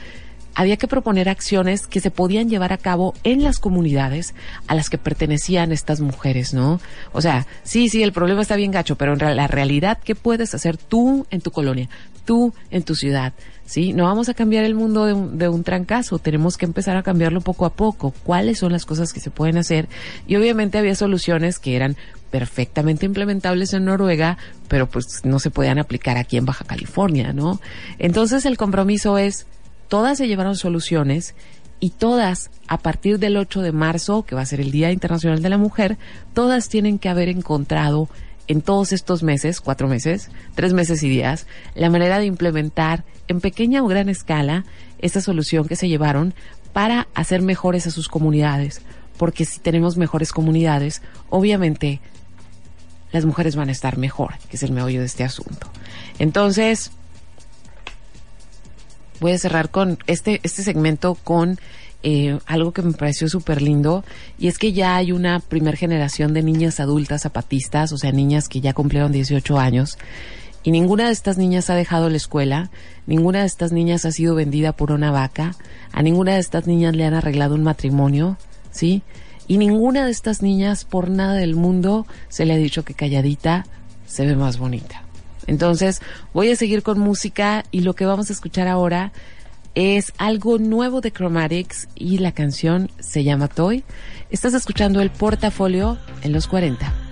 había 0.53 0.77
que 0.77 0.87
proponer 0.87 1.29
acciones 1.29 1.87
que 1.87 1.99
se 1.99 2.11
podían 2.11 2.49
llevar 2.49 2.73
a 2.73 2.77
cabo 2.77 3.13
en 3.23 3.43
las 3.43 3.59
comunidades 3.59 4.33
a 4.67 4.75
las 4.75 4.89
que 4.89 4.97
pertenecían 4.97 5.71
estas 5.71 6.01
mujeres, 6.01 6.53
¿no? 6.53 6.79
O 7.13 7.21
sea, 7.21 7.47
sí, 7.63 7.89
sí, 7.89 8.03
el 8.03 8.11
problema 8.11 8.41
está 8.41 8.55
bien 8.55 8.71
gacho, 8.71 8.97
pero 8.97 9.13
en 9.13 9.35
la 9.35 9.47
realidad, 9.47 9.99
¿qué 10.03 10.15
puedes 10.15 10.53
hacer 10.53 10.77
tú 10.77 11.25
en 11.31 11.41
tu 11.41 11.51
colonia, 11.51 11.89
tú 12.25 12.53
en 12.69 12.83
tu 12.83 12.95
ciudad? 12.95 13.33
¿Sí? 13.65 13.93
No 13.93 14.03
vamos 14.03 14.27
a 14.27 14.33
cambiar 14.33 14.65
el 14.65 14.75
mundo 14.75 15.05
de 15.05 15.13
un, 15.13 15.37
de 15.37 15.47
un 15.47 15.63
trancazo, 15.63 16.19
tenemos 16.19 16.57
que 16.57 16.65
empezar 16.65 16.97
a 16.97 17.03
cambiarlo 17.03 17.39
poco 17.39 17.65
a 17.65 17.73
poco. 17.73 18.13
¿Cuáles 18.23 18.59
son 18.59 18.73
las 18.73 18.85
cosas 18.85 19.13
que 19.13 19.21
se 19.21 19.31
pueden 19.31 19.57
hacer? 19.57 19.87
Y 20.27 20.35
obviamente 20.35 20.77
había 20.77 20.95
soluciones 20.95 21.57
que 21.57 21.75
eran 21.77 21.95
perfectamente 22.31 23.05
implementables 23.05 23.73
en 23.73 23.85
Noruega, 23.85 24.37
pero 24.67 24.89
pues 24.89 25.23
no 25.23 25.39
se 25.39 25.51
podían 25.51 25.79
aplicar 25.79 26.17
aquí 26.17 26.37
en 26.37 26.45
Baja 26.45 26.65
California, 26.65 27.33
¿no? 27.33 27.61
Entonces 27.99 28.45
el 28.45 28.57
compromiso 28.57 29.17
es 29.17 29.45
todas 29.87 30.17
se 30.17 30.27
llevaron 30.27 30.55
soluciones 30.55 31.35
y 31.81 31.89
todas, 31.89 32.51
a 32.67 32.77
partir 32.77 33.19
del 33.19 33.35
8 33.35 33.61
de 33.61 33.71
marzo, 33.71 34.23
que 34.23 34.35
va 34.35 34.41
a 34.41 34.45
ser 34.45 34.61
el 34.61 34.71
Día 34.71 34.91
Internacional 34.91 35.41
de 35.41 35.49
la 35.49 35.57
Mujer, 35.57 35.97
todas 36.33 36.69
tienen 36.69 36.99
que 36.99 37.09
haber 37.09 37.27
encontrado 37.27 38.07
en 38.47 38.61
todos 38.61 38.91
estos 38.91 39.23
meses, 39.23 39.61
cuatro 39.61 39.87
meses, 39.87 40.29
tres 40.55 40.73
meses 40.73 41.03
y 41.03 41.09
días, 41.09 41.47
la 41.75 41.89
manera 41.89 42.19
de 42.19 42.25
implementar 42.25 43.03
en 43.27 43.39
pequeña 43.41 43.83
o 43.83 43.87
gran 43.87 44.09
escala 44.09 44.65
esta 44.99 45.21
solución 45.21 45.67
que 45.67 45.75
se 45.75 45.87
llevaron 45.87 46.33
para 46.73 47.07
hacer 47.13 47.41
mejores 47.41 47.87
a 47.87 47.91
sus 47.91 48.07
comunidades. 48.07 48.81
Porque 49.17 49.45
si 49.45 49.59
tenemos 49.59 49.97
mejores 49.97 50.31
comunidades, 50.31 51.01
obviamente 51.29 52.01
las 53.11 53.25
mujeres 53.25 53.55
van 53.55 53.69
a 53.69 53.73
estar 53.73 53.97
mejor, 53.97 54.35
que 54.49 54.57
es 54.57 54.63
el 54.63 54.71
meollo 54.71 54.99
de 54.99 55.05
este 55.05 55.23
asunto. 55.23 55.67
Entonces, 56.17 56.91
voy 59.19 59.33
a 59.33 59.37
cerrar 59.37 59.69
con 59.69 59.99
este, 60.07 60.39
este 60.43 60.63
segmento 60.63 61.15
con 61.15 61.59
eh, 62.03 62.39
algo 62.45 62.71
que 62.71 62.81
me 62.81 62.93
pareció 62.93 63.29
súper 63.29 63.61
lindo 63.61 64.03
y 64.37 64.47
es 64.47 64.57
que 64.57 64.73
ya 64.73 64.95
hay 64.95 65.11
una 65.11 65.39
primer 65.39 65.77
generación 65.77 66.33
de 66.33 66.43
niñas 66.43 66.79
adultas 66.79 67.23
zapatistas, 67.23 67.91
o 67.91 67.97
sea, 67.97 68.11
niñas 68.11 68.49
que 68.49 68.61
ya 68.61 68.73
cumplieron 68.73 69.11
18 69.11 69.59
años 69.59 69.97
y 70.63 70.71
ninguna 70.71 71.07
de 71.07 71.11
estas 71.11 71.37
niñas 71.37 71.69
ha 71.69 71.75
dejado 71.75 72.09
la 72.09 72.17
escuela, 72.17 72.69
ninguna 73.07 73.39
de 73.39 73.47
estas 73.47 73.71
niñas 73.71 74.05
ha 74.05 74.11
sido 74.11 74.35
vendida 74.35 74.73
por 74.73 74.91
una 74.91 75.11
vaca, 75.11 75.55
a 75.91 76.03
ninguna 76.03 76.33
de 76.33 76.39
estas 76.39 76.67
niñas 76.67 76.95
le 76.95 77.05
han 77.05 77.15
arreglado 77.15 77.55
un 77.55 77.63
matrimonio, 77.63 78.37
¿sí? 78.71 79.01
Y 79.47 79.57
ninguna 79.57 80.05
de 80.05 80.11
estas 80.11 80.41
niñas 80.43 80.85
por 80.85 81.09
nada 81.09 81.33
del 81.33 81.55
mundo 81.55 82.05
se 82.29 82.45
le 82.45 82.53
ha 82.53 82.57
dicho 82.57 82.85
que 82.85 82.93
calladita 82.93 83.65
se 84.05 84.25
ve 84.25 84.35
más 84.35 84.57
bonita. 84.57 85.03
Entonces 85.47 86.01
voy 86.33 86.51
a 86.51 86.55
seguir 86.55 86.83
con 86.83 86.99
música 86.99 87.63
y 87.71 87.81
lo 87.81 87.95
que 87.95 88.05
vamos 88.05 88.29
a 88.29 88.33
escuchar 88.33 88.67
ahora 88.67 89.11
es 89.75 90.13
algo 90.17 90.57
nuevo 90.57 91.01
de 91.01 91.11
Chromatics 91.11 91.87
y 91.95 92.17
la 92.17 92.31
canción 92.31 92.89
se 92.99 93.23
llama 93.23 93.47
Toy. 93.47 93.83
Estás 94.29 94.53
escuchando 94.53 95.01
el 95.01 95.09
portafolio 95.09 95.97
en 96.23 96.33
los 96.33 96.47
40. 96.47 97.10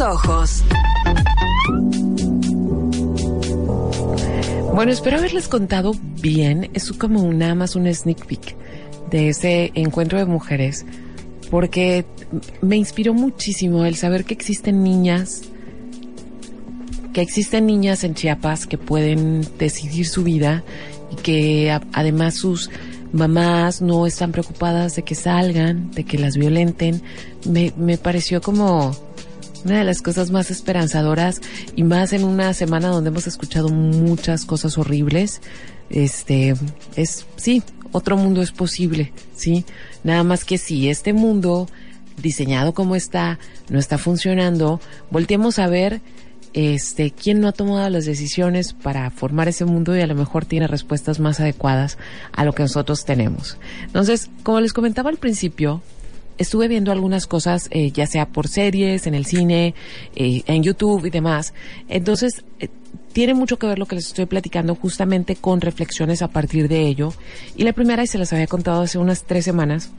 Ojos. 0.00 0.62
Bueno, 4.74 4.90
espero 4.90 5.18
haberles 5.18 5.48
contado 5.48 5.92
bien. 6.20 6.70
Es 6.74 6.90
como 6.92 7.32
nada 7.32 7.54
más 7.54 7.76
un 7.76 7.92
sneak 7.92 8.26
peek 8.26 8.56
de 9.10 9.28
ese 9.28 9.70
encuentro 9.74 10.18
de 10.18 10.24
mujeres, 10.24 10.84
porque 11.50 12.04
me 12.60 12.76
inspiró 12.76 13.14
muchísimo 13.14 13.84
el 13.84 13.94
saber 13.94 14.24
que 14.24 14.34
existen 14.34 14.82
niñas, 14.82 15.42
que 17.12 17.20
existen 17.20 17.66
niñas 17.66 18.02
en 18.02 18.14
Chiapas 18.14 18.66
que 18.66 18.78
pueden 18.78 19.46
decidir 19.58 20.08
su 20.08 20.24
vida 20.24 20.64
y 21.12 21.16
que 21.16 21.78
además 21.92 22.34
sus 22.34 22.70
mamás 23.12 23.80
no 23.80 24.06
están 24.06 24.32
preocupadas 24.32 24.96
de 24.96 25.04
que 25.04 25.14
salgan, 25.14 25.92
de 25.92 26.02
que 26.04 26.18
las 26.18 26.36
violenten. 26.36 27.00
Me, 27.48 27.72
me 27.76 27.96
pareció 27.96 28.40
como 28.40 28.96
una 29.64 29.78
de 29.78 29.84
las 29.84 30.02
cosas 30.02 30.30
más 30.30 30.50
esperanzadoras 30.50 31.40
y 31.74 31.82
más 31.82 32.12
en 32.12 32.24
una 32.24 32.52
semana 32.54 32.88
donde 32.88 33.08
hemos 33.08 33.26
escuchado 33.26 33.68
muchas 33.68 34.44
cosas 34.44 34.78
horribles. 34.78 35.40
Este, 35.90 36.54
es, 36.96 37.26
sí, 37.36 37.62
otro 37.92 38.16
mundo 38.16 38.42
es 38.42 38.52
posible, 38.52 39.12
sí. 39.34 39.64
Nada 40.02 40.22
más 40.24 40.44
que 40.44 40.58
si 40.58 40.88
este 40.88 41.12
mundo, 41.12 41.68
diseñado 42.20 42.74
como 42.74 42.96
está, 42.96 43.38
no 43.68 43.78
está 43.78 43.98
funcionando, 43.98 44.80
volteemos 45.10 45.58
a 45.58 45.68
ver 45.68 46.00
este, 46.54 47.10
quién 47.10 47.40
no 47.40 47.48
ha 47.48 47.52
tomado 47.52 47.88
las 47.90 48.04
decisiones 48.04 48.72
para 48.72 49.10
formar 49.10 49.48
ese 49.48 49.64
mundo 49.64 49.96
y 49.96 50.00
a 50.00 50.06
lo 50.06 50.14
mejor 50.14 50.44
tiene 50.44 50.68
respuestas 50.68 51.20
más 51.20 51.40
adecuadas 51.40 51.98
a 52.32 52.44
lo 52.44 52.52
que 52.52 52.62
nosotros 52.62 53.04
tenemos. 53.04 53.58
Entonces, 53.82 54.30
como 54.42 54.60
les 54.60 54.72
comentaba 54.72 55.10
al 55.10 55.16
principio, 55.16 55.82
estuve 56.38 56.68
viendo 56.68 56.92
algunas 56.92 57.26
cosas, 57.26 57.68
eh, 57.70 57.90
ya 57.90 58.06
sea 58.06 58.26
por 58.26 58.48
series, 58.48 59.06
en 59.06 59.14
el 59.14 59.26
cine, 59.26 59.74
eh, 60.16 60.42
en 60.46 60.62
YouTube 60.62 61.06
y 61.06 61.10
demás. 61.10 61.54
Entonces, 61.88 62.44
eh, 62.60 62.68
tiene 63.12 63.34
mucho 63.34 63.58
que 63.58 63.66
ver 63.66 63.78
lo 63.78 63.86
que 63.86 63.96
les 63.96 64.06
estoy 64.06 64.26
platicando 64.26 64.74
justamente 64.74 65.36
con 65.36 65.60
reflexiones 65.60 66.22
a 66.22 66.28
partir 66.28 66.68
de 66.68 66.86
ello. 66.86 67.12
Y 67.56 67.64
la 67.64 67.72
primera, 67.72 68.02
y 68.02 68.06
se 68.06 68.18
las 68.18 68.32
había 68.32 68.46
contado 68.46 68.82
hace 68.82 68.98
unas 68.98 69.24
tres 69.24 69.44
semanas, 69.44 69.90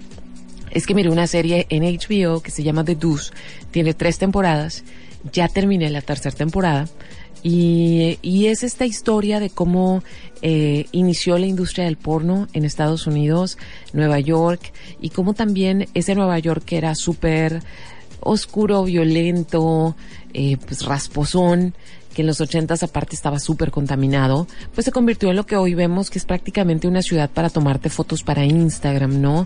es 0.72 0.86
que 0.86 0.94
miré 0.94 1.10
una 1.10 1.28
serie 1.28 1.68
en 1.70 1.84
HBO 1.84 2.42
que 2.42 2.52
se 2.52 2.64
llama 2.64 2.84
The 2.84 2.96
Deuce. 2.96 3.32
Tiene 3.72 3.94
tres 3.94 4.18
temporadas. 4.18 4.84
Ya 5.32 5.48
terminé 5.48 5.90
la 5.90 6.02
tercera 6.02 6.36
temporada. 6.36 6.88
Y, 7.48 8.18
y, 8.24 8.48
es 8.48 8.64
esta 8.64 8.88
historia 8.88 9.40
de 9.40 9.52
cómo 9.52 10.02
eh, 10.42 10.88
inició 10.92 11.38
la 11.38 11.46
industria 11.46 11.86
del 11.86 11.96
porno 11.96 12.48
en 12.54 12.66
Estados 12.66 13.06
Unidos, 13.06 13.60
Nueva 13.94 14.20
York, 14.20 14.74
y 15.00 15.12
cómo 15.12 15.36
también 15.36 15.88
ese 15.94 16.16
Nueva 16.16 16.40
York 16.40 16.64
era 16.72 16.96
súper 16.96 17.62
oscuro, 18.20 18.84
violento, 18.84 19.96
eh, 20.34 20.58
pues 20.66 20.86
rasposón, 20.86 21.76
que 22.16 22.24
en 22.24 22.28
los 22.28 22.42
ochentas 22.42 22.82
aparte 22.82 23.16
estaba 23.16 23.38
súper 23.38 23.70
contaminado, 23.70 24.48
pues 24.74 24.86
se 24.86 24.92
convirtió 24.92 25.30
en 25.30 25.36
lo 25.36 25.46
que 25.46 25.56
hoy 25.56 25.76
vemos 25.76 26.10
que 26.10 26.18
es 26.18 26.26
prácticamente 26.26 26.88
una 26.88 27.04
ciudad 27.04 27.30
para 27.30 27.52
tomarte 27.52 27.92
fotos 27.92 28.24
para 28.24 28.44
Instagram, 28.44 29.22
¿no? 29.22 29.46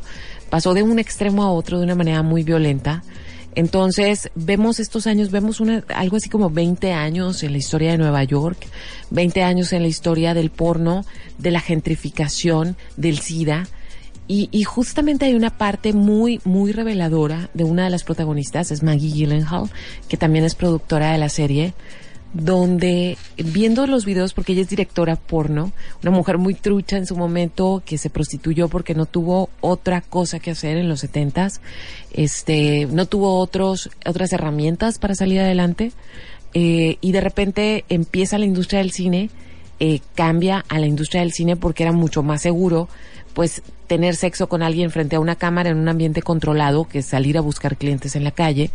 Pasó 0.49 0.73
de 0.73 0.83
un 0.83 0.99
extremo 0.99 1.43
a 1.43 1.51
otro 1.51 1.79
de 1.79 1.83
una 1.83 1.95
manera 1.95 2.23
muy 2.23 2.43
violenta. 2.43 3.03
Entonces, 3.55 4.29
vemos 4.35 4.79
estos 4.79 5.07
años, 5.07 5.31
vemos 5.31 5.59
una, 5.59 5.83
algo 5.95 6.17
así 6.17 6.29
como 6.29 6.49
20 6.49 6.93
años 6.93 7.43
en 7.43 7.51
la 7.51 7.57
historia 7.57 7.91
de 7.91 7.97
Nueva 7.97 8.23
York, 8.23 8.67
20 9.09 9.43
años 9.43 9.73
en 9.73 9.81
la 9.81 9.87
historia 9.87 10.33
del 10.33 10.49
porno, 10.51 11.05
de 11.37 11.51
la 11.51 11.59
gentrificación, 11.59 12.77
del 12.95 13.19
SIDA. 13.19 13.67
Y, 14.27 14.47
y 14.51 14.63
justamente 14.63 15.25
hay 15.25 15.33
una 15.33 15.57
parte 15.57 15.91
muy, 15.93 16.39
muy 16.43 16.71
reveladora 16.71 17.49
de 17.55 17.63
una 17.63 17.85
de 17.85 17.89
las 17.89 18.03
protagonistas, 18.03 18.69
es 18.69 18.83
Maggie 18.83 19.11
Gyllenhaal, 19.11 19.71
que 20.07 20.17
también 20.17 20.45
es 20.45 20.53
productora 20.53 21.11
de 21.11 21.17
la 21.17 21.29
serie, 21.29 21.73
donde 22.33 23.17
viendo 23.37 23.87
los 23.87 24.05
videos, 24.05 24.33
porque 24.33 24.53
ella 24.53 24.61
es 24.61 24.69
directora 24.69 25.15
porno, 25.15 25.71
una 26.03 26.11
mujer 26.11 26.37
muy 26.37 26.53
trucha 26.53 26.97
en 26.97 27.07
su 27.07 27.15
momento 27.15 27.81
que 27.85 27.97
se 27.97 28.09
prostituyó 28.09 28.69
porque 28.69 28.93
no 28.93 29.05
tuvo 29.05 29.49
otra 29.61 30.01
cosa 30.01 30.39
que 30.39 30.51
hacer 30.51 30.77
en 30.77 30.89
los 30.89 30.99
setentas, 30.99 31.61
este, 32.13 32.87
no 32.91 33.07
tuvo 33.07 33.39
otros, 33.39 33.89
otras 34.05 34.31
herramientas 34.31 34.99
para 34.99 35.15
salir 35.15 35.39
adelante, 35.39 35.91
eh, 36.53 36.97
y 37.01 37.11
de 37.11 37.21
repente 37.21 37.85
empieza 37.89 38.37
la 38.37 38.45
industria 38.45 38.79
del 38.79 38.91
cine, 38.91 39.29
eh, 39.79 40.01
cambia 40.13 40.65
a 40.67 40.79
la 40.79 40.87
industria 40.87 41.21
del 41.21 41.31
cine 41.31 41.55
porque 41.55 41.83
era 41.83 41.93
mucho 41.93 42.21
más 42.21 42.41
seguro, 42.41 42.89
pues 43.33 43.61
tener 43.87 44.15
sexo 44.15 44.49
con 44.49 44.61
alguien 44.61 44.91
frente 44.91 45.15
a 45.15 45.19
una 45.19 45.35
cámara 45.35 45.69
en 45.69 45.77
un 45.77 45.87
ambiente 45.87 46.21
controlado 46.21 46.85
que 46.85 47.01
salir 47.01 47.37
a 47.37 47.41
buscar 47.41 47.77
clientes 47.77 48.15
en 48.15 48.23
la 48.23 48.31
calle 48.31 48.71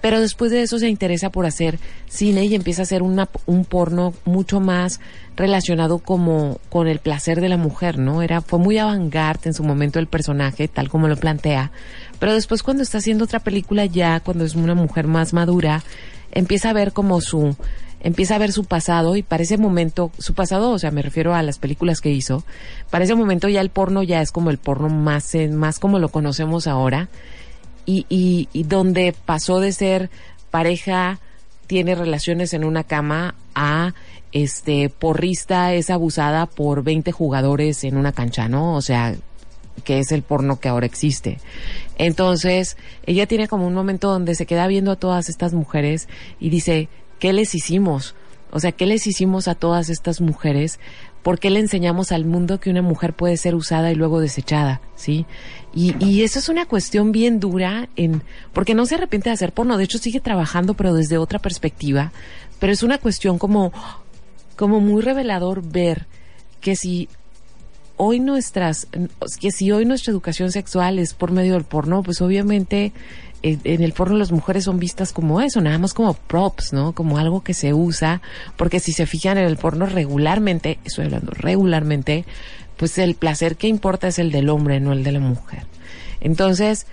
pero 0.00 0.20
después 0.20 0.50
de 0.50 0.62
eso 0.62 0.78
se 0.78 0.88
interesa 0.88 1.30
por 1.30 1.46
hacer 1.46 1.78
cine 2.08 2.44
y 2.44 2.54
empieza 2.54 2.82
a 2.82 2.84
hacer 2.84 3.02
una, 3.02 3.28
un 3.46 3.64
porno 3.64 4.14
mucho 4.24 4.60
más 4.60 5.00
relacionado 5.36 5.98
como 5.98 6.58
con 6.68 6.88
el 6.88 6.98
placer 6.98 7.40
de 7.40 7.48
la 7.48 7.56
mujer, 7.56 7.98
¿no? 7.98 8.22
Era, 8.22 8.40
fue 8.40 8.58
muy 8.58 8.78
avant 8.78 9.46
en 9.46 9.54
su 9.54 9.62
momento 9.62 9.98
el 9.98 10.06
personaje, 10.06 10.68
tal 10.68 10.88
como 10.88 11.08
lo 11.08 11.16
plantea, 11.16 11.70
pero 12.18 12.34
después 12.34 12.62
cuando 12.62 12.82
está 12.82 12.98
haciendo 12.98 13.24
otra 13.24 13.40
película 13.40 13.86
ya, 13.86 14.20
cuando 14.20 14.44
es 14.44 14.54
una 14.54 14.74
mujer 14.74 15.06
más 15.06 15.32
madura, 15.32 15.82
empieza 16.32 16.70
a 16.70 16.74
ver 16.74 16.92
como 16.92 17.20
su, 17.20 17.56
empieza 18.00 18.34
a 18.34 18.38
ver 18.38 18.52
su 18.52 18.64
pasado 18.64 19.16
y 19.16 19.22
para 19.22 19.42
ese 19.42 19.58
momento, 19.58 20.10
su 20.18 20.34
pasado, 20.34 20.70
o 20.70 20.78
sea, 20.78 20.90
me 20.90 21.02
refiero 21.02 21.34
a 21.34 21.42
las 21.42 21.58
películas 21.58 22.00
que 22.00 22.10
hizo, 22.10 22.44
para 22.90 23.04
ese 23.04 23.14
momento 23.14 23.48
ya 23.48 23.60
el 23.60 23.70
porno 23.70 24.02
ya 24.02 24.20
es 24.20 24.32
como 24.32 24.50
el 24.50 24.58
porno 24.58 24.88
más, 24.88 25.34
más 25.50 25.78
como 25.78 25.98
lo 25.98 26.08
conocemos 26.08 26.66
ahora 26.66 27.08
y, 27.88 28.48
y, 28.52 28.62
donde 28.64 29.14
pasó 29.24 29.60
de 29.60 29.72
ser 29.72 30.10
pareja, 30.50 31.20
tiene 31.66 31.94
relaciones 31.94 32.52
en 32.52 32.64
una 32.64 32.84
cama, 32.84 33.34
a 33.54 33.94
este 34.30 34.90
porrista 34.90 35.72
es 35.72 35.88
abusada 35.88 36.44
por 36.44 36.82
20 36.82 37.12
jugadores 37.12 37.84
en 37.84 37.96
una 37.96 38.12
cancha, 38.12 38.46
¿no? 38.46 38.74
O 38.74 38.82
sea, 38.82 39.14
que 39.84 40.00
es 40.00 40.12
el 40.12 40.22
porno 40.22 40.60
que 40.60 40.68
ahora 40.68 40.84
existe. 40.84 41.38
Entonces, 41.96 42.76
ella 43.06 43.26
tiene 43.26 43.48
como 43.48 43.66
un 43.66 43.74
momento 43.74 44.10
donde 44.10 44.34
se 44.34 44.44
queda 44.44 44.66
viendo 44.66 44.92
a 44.92 44.96
todas 44.96 45.30
estas 45.30 45.54
mujeres 45.54 46.08
y 46.38 46.50
dice, 46.50 46.88
¿qué 47.18 47.32
les 47.32 47.54
hicimos? 47.54 48.14
O 48.50 48.60
sea, 48.60 48.72
¿qué 48.72 48.84
les 48.84 49.06
hicimos 49.06 49.48
a 49.48 49.54
todas 49.54 49.88
estas 49.88 50.20
mujeres 50.20 50.78
¿Por 51.22 51.38
qué 51.38 51.50
le 51.50 51.60
enseñamos 51.60 52.12
al 52.12 52.24
mundo 52.24 52.60
que 52.60 52.70
una 52.70 52.82
mujer 52.82 53.12
puede 53.12 53.36
ser 53.36 53.54
usada 53.54 53.90
y 53.90 53.94
luego 53.94 54.20
desechada? 54.20 54.80
¿Sí? 54.96 55.26
Y, 55.74 55.94
y 56.04 56.22
eso 56.22 56.38
es 56.38 56.48
una 56.48 56.66
cuestión 56.66 57.12
bien 57.12 57.40
dura 57.40 57.88
en, 57.96 58.22
porque 58.52 58.74
no 58.74 58.86
se 58.86 58.94
arrepiente 58.94 59.28
de 59.28 59.34
hacer 59.34 59.52
porno, 59.52 59.76
de 59.76 59.84
hecho 59.84 59.98
sigue 59.98 60.20
trabajando 60.20 60.74
pero 60.74 60.94
desde 60.94 61.18
otra 61.18 61.38
perspectiva, 61.38 62.12
pero 62.58 62.72
es 62.72 62.82
una 62.82 62.98
cuestión 62.98 63.38
como, 63.38 63.72
como 64.56 64.80
muy 64.80 65.02
revelador 65.02 65.62
ver 65.62 66.06
que 66.60 66.74
si 66.74 67.08
hoy 67.98 68.20
nuestras, 68.20 68.88
que 69.40 69.50
si 69.50 69.70
hoy 69.70 69.84
nuestra 69.84 70.12
educación 70.12 70.50
sexual 70.50 70.98
es 70.98 71.12
por 71.14 71.32
medio 71.32 71.54
del 71.54 71.64
porno, 71.64 72.02
pues 72.02 72.22
obviamente 72.22 72.92
en 73.42 73.82
el 73.82 73.92
porno 73.92 74.16
las 74.16 74.32
mujeres 74.32 74.64
son 74.64 74.78
vistas 74.78 75.12
como 75.12 75.40
eso, 75.40 75.60
nada 75.60 75.78
más 75.78 75.94
como 75.94 76.14
props, 76.14 76.72
¿no? 76.72 76.92
Como 76.92 77.18
algo 77.18 77.42
que 77.42 77.54
se 77.54 77.72
usa, 77.72 78.20
porque 78.56 78.80
si 78.80 78.92
se 78.92 79.06
fijan 79.06 79.38
en 79.38 79.44
el 79.44 79.56
porno 79.56 79.86
regularmente, 79.86 80.78
estoy 80.84 81.06
hablando 81.06 81.32
regularmente, 81.32 82.24
pues 82.76 82.98
el 82.98 83.14
placer 83.14 83.56
que 83.56 83.68
importa 83.68 84.08
es 84.08 84.18
el 84.18 84.32
del 84.32 84.48
hombre, 84.48 84.80
no 84.80 84.92
el 84.92 85.04
de 85.04 85.12
la 85.12 85.20
mujer. 85.20 85.66
Entonces, 86.20 86.86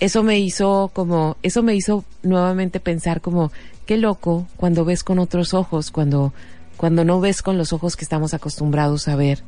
eso 0.00 0.22
me 0.22 0.40
hizo 0.40 0.90
como, 0.92 1.36
eso 1.42 1.62
me 1.62 1.74
hizo 1.74 2.04
nuevamente 2.22 2.80
pensar 2.80 3.20
como, 3.20 3.52
qué 3.86 3.96
loco 3.96 4.46
cuando 4.56 4.84
ves 4.84 5.04
con 5.04 5.18
otros 5.18 5.54
ojos, 5.54 5.90
cuando, 5.90 6.32
cuando 6.76 7.04
no 7.04 7.20
ves 7.20 7.42
con 7.42 7.58
los 7.58 7.72
ojos 7.72 7.96
que 7.96 8.04
estamos 8.04 8.34
acostumbrados 8.34 9.06
a 9.06 9.16
ver 9.16 9.42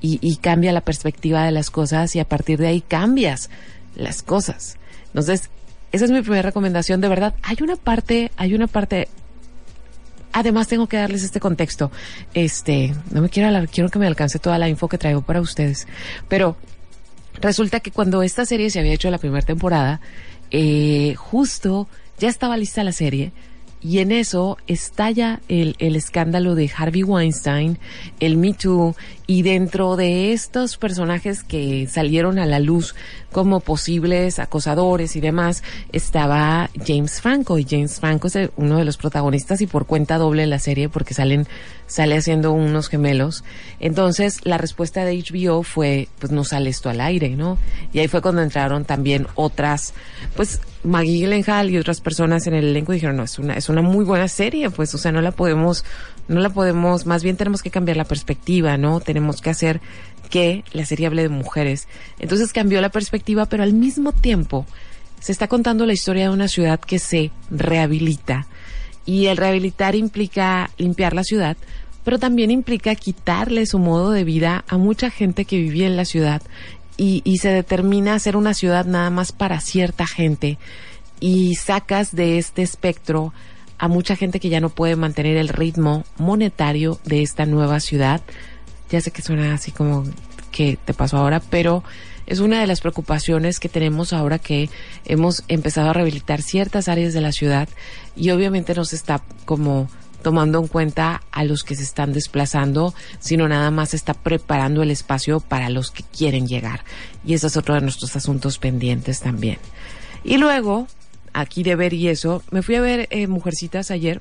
y, 0.00 0.18
y 0.20 0.36
cambia 0.36 0.72
la 0.72 0.82
perspectiva 0.82 1.44
de 1.44 1.52
las 1.52 1.70
cosas 1.70 2.14
y 2.16 2.20
a 2.20 2.28
partir 2.28 2.58
de 2.58 2.66
ahí 2.66 2.80
cambias 2.82 3.48
las 3.94 4.22
cosas. 4.22 4.76
Entonces, 5.06 5.50
esa 5.92 6.04
es 6.04 6.10
mi 6.10 6.20
primera 6.20 6.42
recomendación, 6.42 7.00
de 7.00 7.08
verdad. 7.08 7.34
Hay 7.42 7.56
una 7.62 7.76
parte, 7.76 8.30
hay 8.36 8.54
una 8.54 8.66
parte 8.66 9.08
Además 10.36 10.68
tengo 10.68 10.86
que 10.86 10.98
darles 10.98 11.22
este 11.22 11.40
contexto. 11.40 11.90
Este, 12.34 12.94
no 13.10 13.22
me 13.22 13.30
quiero 13.30 13.66
quiero 13.68 13.88
que 13.88 13.98
me 13.98 14.06
alcance 14.06 14.38
toda 14.38 14.58
la 14.58 14.68
info 14.68 14.86
que 14.86 14.98
traigo 14.98 15.22
para 15.22 15.40
ustedes. 15.40 15.88
Pero 16.28 16.58
resulta 17.40 17.80
que 17.80 17.90
cuando 17.90 18.22
esta 18.22 18.44
serie 18.44 18.68
se 18.68 18.78
había 18.78 18.92
hecho 18.92 19.10
la 19.10 19.16
primera 19.16 19.46
temporada, 19.46 20.02
eh, 20.50 21.14
justo 21.16 21.88
ya 22.18 22.28
estaba 22.28 22.58
lista 22.58 22.84
la 22.84 22.92
serie 22.92 23.32
y 23.80 24.00
en 24.00 24.12
eso 24.12 24.58
estalla 24.66 25.40
el, 25.48 25.74
el 25.78 25.96
escándalo 25.96 26.54
de 26.54 26.70
Harvey 26.76 27.02
Weinstein, 27.02 27.78
el 28.20 28.36
Me 28.36 28.52
Too, 28.52 28.94
y 29.26 29.40
dentro 29.40 29.96
de 29.96 30.34
estos 30.34 30.76
personajes 30.76 31.44
que 31.44 31.86
salieron 31.86 32.38
a 32.38 32.44
la 32.44 32.58
luz 32.58 32.94
como 33.36 33.60
posibles 33.60 34.38
acosadores 34.38 35.14
y 35.14 35.20
demás, 35.20 35.62
estaba 35.92 36.70
James 36.86 37.20
Franco, 37.20 37.58
y 37.58 37.66
James 37.68 38.00
Franco 38.00 38.28
es 38.28 38.38
uno 38.56 38.78
de 38.78 38.86
los 38.86 38.96
protagonistas 38.96 39.60
y 39.60 39.66
por 39.66 39.84
cuenta 39.84 40.16
doble 40.16 40.44
en 40.44 40.48
la 40.48 40.58
serie 40.58 40.88
porque 40.88 41.12
salen, 41.12 41.46
sale 41.86 42.16
haciendo 42.16 42.52
unos 42.52 42.88
gemelos. 42.88 43.44
Entonces, 43.78 44.40
la 44.46 44.56
respuesta 44.56 45.04
de 45.04 45.22
HBO 45.22 45.64
fue, 45.64 46.08
pues 46.18 46.32
no 46.32 46.44
sale 46.44 46.70
esto 46.70 46.88
al 46.88 47.02
aire, 47.02 47.36
¿no? 47.36 47.58
Y 47.92 47.98
ahí 47.98 48.08
fue 48.08 48.22
cuando 48.22 48.40
entraron 48.40 48.86
también 48.86 49.26
otras, 49.34 49.92
pues, 50.34 50.62
Maggie 50.82 51.18
Gyllenhaal 51.18 51.68
y 51.68 51.76
otras 51.76 52.00
personas 52.00 52.46
en 52.46 52.54
el 52.54 52.68
elenco 52.68 52.92
dijeron, 52.92 53.16
no, 53.16 53.24
es 53.24 53.38
una, 53.38 53.52
es 53.52 53.68
una 53.68 53.82
muy 53.82 54.06
buena 54.06 54.28
serie, 54.28 54.70
pues, 54.70 54.94
o 54.94 54.98
sea, 54.98 55.12
no 55.12 55.20
la 55.20 55.32
podemos, 55.32 55.84
no 56.28 56.40
la 56.40 56.48
podemos, 56.48 57.04
más 57.04 57.22
bien 57.22 57.36
tenemos 57.36 57.62
que 57.62 57.70
cambiar 57.70 57.98
la 57.98 58.04
perspectiva, 58.04 58.78
¿no? 58.78 59.00
Tenemos 59.00 59.42
que 59.42 59.50
hacer 59.50 59.82
que 60.26 60.64
la 60.72 60.84
serie 60.84 61.06
hable 61.06 61.22
de 61.22 61.28
mujeres. 61.28 61.88
Entonces 62.18 62.52
cambió 62.52 62.80
la 62.80 62.90
perspectiva, 62.90 63.46
pero 63.46 63.62
al 63.62 63.72
mismo 63.72 64.12
tiempo 64.12 64.66
se 65.20 65.32
está 65.32 65.48
contando 65.48 65.86
la 65.86 65.92
historia 65.92 66.24
de 66.24 66.34
una 66.34 66.48
ciudad 66.48 66.80
que 66.80 66.98
se 66.98 67.30
rehabilita. 67.50 68.46
Y 69.04 69.26
el 69.26 69.36
rehabilitar 69.36 69.94
implica 69.94 70.70
limpiar 70.78 71.14
la 71.14 71.24
ciudad, 71.24 71.56
pero 72.04 72.18
también 72.18 72.50
implica 72.50 72.94
quitarle 72.94 73.66
su 73.66 73.78
modo 73.78 74.10
de 74.10 74.24
vida 74.24 74.64
a 74.68 74.76
mucha 74.78 75.10
gente 75.10 75.44
que 75.44 75.58
vivía 75.58 75.86
en 75.86 75.96
la 75.96 76.04
ciudad 76.04 76.42
y, 76.96 77.22
y 77.24 77.38
se 77.38 77.48
determina 77.48 78.14
hacer 78.14 78.36
una 78.36 78.54
ciudad 78.54 78.84
nada 78.84 79.10
más 79.10 79.32
para 79.32 79.60
cierta 79.60 80.06
gente 80.06 80.58
y 81.20 81.54
sacas 81.54 82.14
de 82.14 82.38
este 82.38 82.62
espectro 82.62 83.32
a 83.78 83.88
mucha 83.88 84.16
gente 84.16 84.40
que 84.40 84.48
ya 84.48 84.60
no 84.60 84.70
puede 84.70 84.96
mantener 84.96 85.36
el 85.36 85.48
ritmo 85.48 86.04
monetario 86.18 86.98
de 87.04 87.22
esta 87.22 87.46
nueva 87.46 87.80
ciudad. 87.80 88.22
Ya 88.90 89.00
sé 89.00 89.10
que 89.10 89.22
suena 89.22 89.54
así 89.54 89.72
como 89.72 90.04
que 90.50 90.78
te 90.84 90.94
pasó 90.94 91.18
ahora, 91.18 91.40
pero 91.40 91.82
es 92.26 92.40
una 92.40 92.60
de 92.60 92.66
las 92.66 92.80
preocupaciones 92.80 93.60
que 93.60 93.68
tenemos 93.68 94.12
ahora 94.12 94.38
que 94.38 94.68
hemos 95.04 95.44
empezado 95.48 95.90
a 95.90 95.92
rehabilitar 95.92 96.42
ciertas 96.42 96.88
áreas 96.88 97.14
de 97.14 97.20
la 97.20 97.32
ciudad 97.32 97.68
y 98.16 98.30
obviamente 98.30 98.74
nos 98.74 98.92
está 98.92 99.22
como 99.44 99.88
tomando 100.22 100.58
en 100.58 100.66
cuenta 100.66 101.22
a 101.30 101.44
los 101.44 101.62
que 101.62 101.76
se 101.76 101.84
están 101.84 102.12
desplazando, 102.12 102.94
sino 103.20 103.48
nada 103.48 103.70
más 103.70 103.94
está 103.94 104.12
preparando 104.12 104.82
el 104.82 104.90
espacio 104.90 105.38
para 105.38 105.70
los 105.70 105.92
que 105.92 106.02
quieren 106.02 106.48
llegar. 106.48 106.84
Y 107.24 107.34
ese 107.34 107.46
es 107.46 107.56
otro 107.56 107.74
de 107.76 107.82
nuestros 107.82 108.16
asuntos 108.16 108.58
pendientes 108.58 109.20
también. 109.20 109.58
Y 110.24 110.38
luego, 110.38 110.88
aquí 111.32 111.62
de 111.62 111.76
ver 111.76 111.94
y 111.94 112.08
eso, 112.08 112.42
me 112.50 112.62
fui 112.62 112.74
a 112.74 112.80
ver 112.80 113.06
eh, 113.10 113.28
Mujercitas 113.28 113.92
ayer 113.92 114.20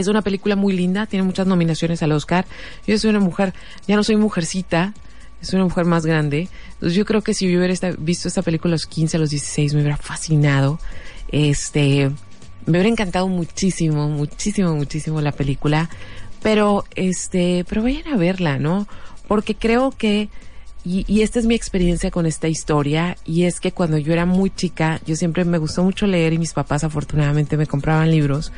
es 0.00 0.08
una 0.08 0.22
película 0.22 0.56
muy 0.56 0.72
linda, 0.74 1.06
tiene 1.06 1.24
muchas 1.24 1.46
nominaciones 1.46 2.02
al 2.02 2.12
Oscar. 2.12 2.46
Yo 2.86 2.98
soy 2.98 3.10
una 3.10 3.20
mujer, 3.20 3.54
ya 3.86 3.96
no 3.96 4.04
soy 4.04 4.16
mujercita, 4.16 4.94
soy 5.40 5.56
una 5.56 5.64
mujer 5.64 5.84
más 5.84 6.04
grande. 6.04 6.48
Entonces 6.74 6.94
yo 6.94 7.04
creo 7.04 7.22
que 7.22 7.34
si 7.34 7.50
yo 7.50 7.58
hubiera 7.58 7.74
visto 7.98 8.28
esta 8.28 8.42
película 8.42 8.72
a 8.72 8.74
los 8.74 8.86
15, 8.86 9.16
a 9.16 9.20
los 9.20 9.30
16, 9.30 9.74
me 9.74 9.80
hubiera 9.80 9.96
fascinado. 9.96 10.78
Este, 11.30 12.10
me 12.66 12.72
hubiera 12.72 12.88
encantado 12.88 13.28
muchísimo, 13.28 14.08
muchísimo, 14.08 14.74
muchísimo 14.74 15.20
la 15.20 15.32
película. 15.32 15.88
Pero, 16.42 16.84
este, 16.94 17.64
pero 17.68 17.82
vayan 17.82 18.08
a 18.08 18.16
verla, 18.16 18.58
¿no? 18.58 18.86
Porque 19.26 19.54
creo 19.54 19.90
que, 19.90 20.28
y 20.84 21.20
esta 21.20 21.38
es 21.38 21.46
mi 21.46 21.54
experiencia 21.54 22.10
con 22.10 22.24
esta 22.24 22.48
historia, 22.48 23.16
y 23.26 23.42
es 23.42 23.60
que 23.60 23.72
cuando 23.72 23.98
yo 23.98 24.12
era 24.12 24.24
muy 24.24 24.48
chica, 24.50 25.00
yo 25.04 25.16
siempre 25.16 25.44
me 25.44 25.58
gustó 25.58 25.82
mucho 25.82 26.06
leer 26.06 26.32
y 26.32 26.38
mis 26.38 26.54
papás 26.54 26.84
afortunadamente 26.84 27.56
me 27.56 27.66
compraban 27.66 28.10
libros. 28.10 28.52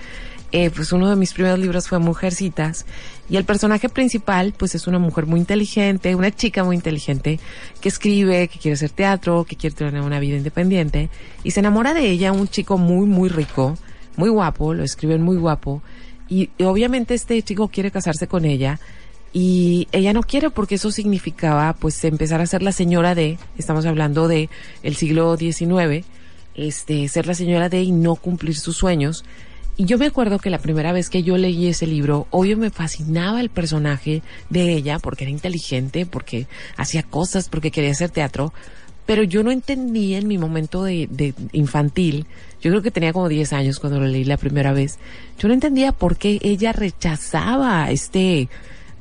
Eh, 0.53 0.71
pues 0.75 0.93
uno 0.93 1.09
de 1.09 1.15
mis 1.15 1.33
primeros 1.33 1.61
libros 1.61 1.87
fue 1.87 2.01
Mujercitas 2.01 2.85
y 3.29 3.37
el 3.37 3.45
personaje 3.45 3.89
principal 3.89 4.53
pues 4.57 4.75
es 4.75 4.89
una 4.89 4.99
mujer 4.99 5.27
muy 5.27 5.39
inteligente, 5.39 6.17
una 6.17 6.35
chica 6.35 6.65
muy 6.65 6.75
inteligente 6.75 7.39
que 7.81 7.89
escribe, 7.89 8.49
que 8.49 8.59
quiere 8.59 8.75
hacer 8.75 8.91
teatro, 8.91 9.45
que 9.45 9.55
quiere 9.55 9.77
tener 9.77 10.03
una 10.03 10.19
vida 10.19 10.37
independiente 10.37 11.09
y 11.45 11.53
se 11.53 11.61
enamora 11.61 11.95
de 11.95 12.11
ella 12.11 12.33
un 12.33 12.49
chico 12.49 12.79
muy 12.79 13.07
muy 13.07 13.29
rico, 13.29 13.79
muy 14.17 14.29
guapo, 14.29 14.75
lo 14.75 14.83
escriben 14.83 15.23
muy 15.23 15.37
guapo 15.37 15.83
y, 16.29 16.51
obviamente 16.65 17.15
este 17.15 17.41
chico 17.43 17.69
quiere 17.69 17.93
casarse 17.93 18.27
con 18.27 18.45
ella 18.45 18.81
y 19.33 19.87
ella 19.93 20.13
no 20.13 20.23
quiere 20.23 20.51
porque 20.51 20.77
eso 20.77 20.91
significaba 20.91 21.75
pues 21.75 22.03
empezar 22.05 22.41
a 22.41 22.47
ser 22.47 22.63
la 22.63 22.73
señora 22.73 23.15
de, 23.15 23.39
estamos 23.57 23.87
hablando 23.87 24.27
de 24.27 24.49
el 24.83 24.97
siglo 24.97 25.37
XIX, 25.37 26.05
este, 26.57 27.07
ser 27.09 27.27
la 27.29 27.35
señora 27.35 27.69
de 27.69 27.83
y 27.83 27.93
no 27.93 28.17
cumplir 28.17 28.57
sus 28.57 28.77
sueños. 28.77 29.25
Y 29.81 29.87
yo 29.87 29.97
me 29.97 30.05
acuerdo 30.05 30.39
que 30.39 30.51
la 30.51 30.59
primera 30.59 30.93
vez 30.93 31.09
que 31.09 31.23
yo 31.23 31.39
leí 31.39 31.67
ese 31.67 31.87
libro, 31.87 32.27
obvio 32.29 32.59
me 32.59 32.69
fascinaba 32.69 33.41
el 33.41 33.49
personaje 33.49 34.23
de 34.51 34.75
ella 34.75 34.99
porque 34.99 35.25
era 35.25 35.31
inteligente, 35.31 36.05
porque 36.05 36.47
hacía 36.77 37.03
cosas, 37.03 37.49
porque 37.49 37.71
quería 37.71 37.93
hacer 37.93 38.11
teatro, 38.11 38.53
pero 39.07 39.23
yo 39.23 39.43
no 39.43 39.51
entendía 39.51 40.19
en 40.19 40.29
mi 40.29 40.37
momento 40.37 40.85
de, 40.85 41.33
infantil, 41.53 42.27
yo 42.61 42.71
creo 42.71 42.83
que 42.83 42.91
tenía 42.91 43.15
como 43.15 43.31
10 43.31 43.55
años 43.55 43.79
cuando 43.79 44.01
lo 44.01 44.07
leí 44.07 44.25
la 44.25 44.37
primera 44.37 44.75
vez, 44.75 44.99
yo 45.39 45.49
no 45.49 45.55
entendía 45.55 45.93
por 45.93 46.19
qué 46.19 46.39
ella 46.43 46.73
rechazaba 46.73 47.85
a 47.85 47.91
este, 47.91 48.51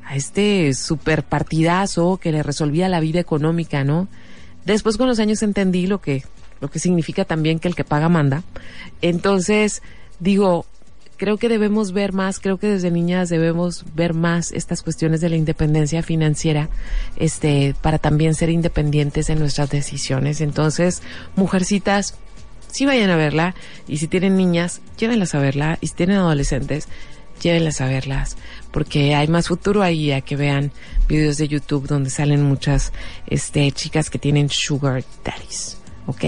a 0.05 0.15
este 0.15 0.73
super 0.73 1.23
partidazo 1.23 2.21
que 2.23 2.31
le 2.31 2.41
resolvía 2.41 2.87
la 2.87 3.01
vida 3.01 3.19
económica, 3.19 3.83
¿no? 3.83 4.07
Después 4.63 4.95
con 4.95 5.09
los 5.09 5.19
años 5.19 5.43
entendí 5.43 5.87
lo 5.87 5.99
que, 5.99 6.23
lo 6.61 6.69
que 6.69 6.79
significa 6.79 7.25
también 7.25 7.59
que 7.59 7.67
el 7.67 7.75
que 7.75 7.83
paga 7.83 8.07
manda. 8.07 8.43
Entonces, 9.01 9.81
digo, 10.19 10.65
creo 11.19 11.37
que 11.37 11.49
debemos 11.49 11.91
ver 11.91 12.13
más, 12.13 12.39
creo 12.39 12.57
que 12.57 12.67
desde 12.67 12.91
niñas 12.91 13.29
debemos 13.29 13.85
ver 13.93 14.13
más 14.13 14.51
estas 14.53 14.81
cuestiones 14.81 15.19
de 15.21 15.29
la 15.29 15.35
independencia 15.35 16.01
financiera, 16.01 16.69
este, 17.17 17.75
para 17.81 17.99
también 17.99 18.35
ser 18.35 18.49
independientes 18.49 19.29
en 19.29 19.39
nuestras 19.39 19.69
decisiones. 19.69 20.39
Entonces, 20.39 21.01
mujercitas, 21.35 22.15
sí 22.67 22.85
vayan 22.85 23.09
a 23.09 23.17
verla, 23.17 23.53
y 23.87 23.97
si 23.97 24.07
tienen 24.07 24.37
niñas, 24.37 24.81
llévenlas 24.97 25.35
a 25.35 25.39
verla, 25.39 25.77
y 25.81 25.87
si 25.87 25.93
tienen 25.93 26.17
adolescentes, 26.17 26.87
llévenlas 27.41 27.81
a 27.81 27.87
verlas, 27.87 28.37
porque 28.71 29.13
hay 29.13 29.27
más 29.27 29.49
futuro 29.49 29.81
ahí 29.81 30.11
a 30.11 30.21
que 30.21 30.35
vean 30.35 30.71
videos 31.07 31.37
de 31.37 31.47
YouTube 31.47 31.87
donde 31.87 32.09
salen 32.09 32.43
muchas, 32.43 32.93
este, 33.27 33.71
chicas 33.71 34.09
que 34.09 34.19
tienen 34.19 34.49
sugar 34.49 35.03
daddies, 35.23 35.77
¿ok? 36.05 36.23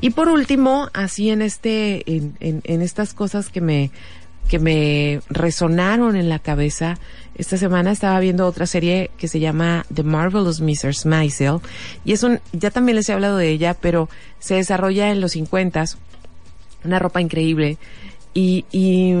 Y 0.00 0.10
por 0.10 0.28
último, 0.28 0.88
así 0.92 1.30
en 1.30 1.42
este, 1.42 2.02
en, 2.10 2.36
en, 2.40 2.60
en, 2.64 2.82
estas 2.82 3.14
cosas 3.14 3.48
que 3.48 3.60
me, 3.60 3.90
que 4.48 4.58
me 4.58 5.20
resonaron 5.28 6.16
en 6.16 6.28
la 6.28 6.38
cabeza, 6.38 6.98
esta 7.34 7.56
semana 7.56 7.90
estaba 7.90 8.18
viendo 8.20 8.46
otra 8.46 8.66
serie 8.66 9.10
que 9.18 9.28
se 9.28 9.40
llama 9.40 9.84
The 9.92 10.02
Marvelous 10.02 10.60
Mrs. 10.60 11.06
Maisel, 11.06 11.58
y 12.04 12.12
es 12.12 12.22
un, 12.22 12.40
ya 12.52 12.70
también 12.70 12.96
les 12.96 13.08
he 13.08 13.12
hablado 13.12 13.36
de 13.36 13.50
ella, 13.50 13.74
pero 13.74 14.08
se 14.38 14.54
desarrolla 14.54 15.10
en 15.10 15.20
los 15.20 15.32
50 15.32 15.84
una 16.84 16.98
ropa 16.98 17.20
increíble, 17.20 17.76
y, 18.34 18.64
y, 18.70 19.14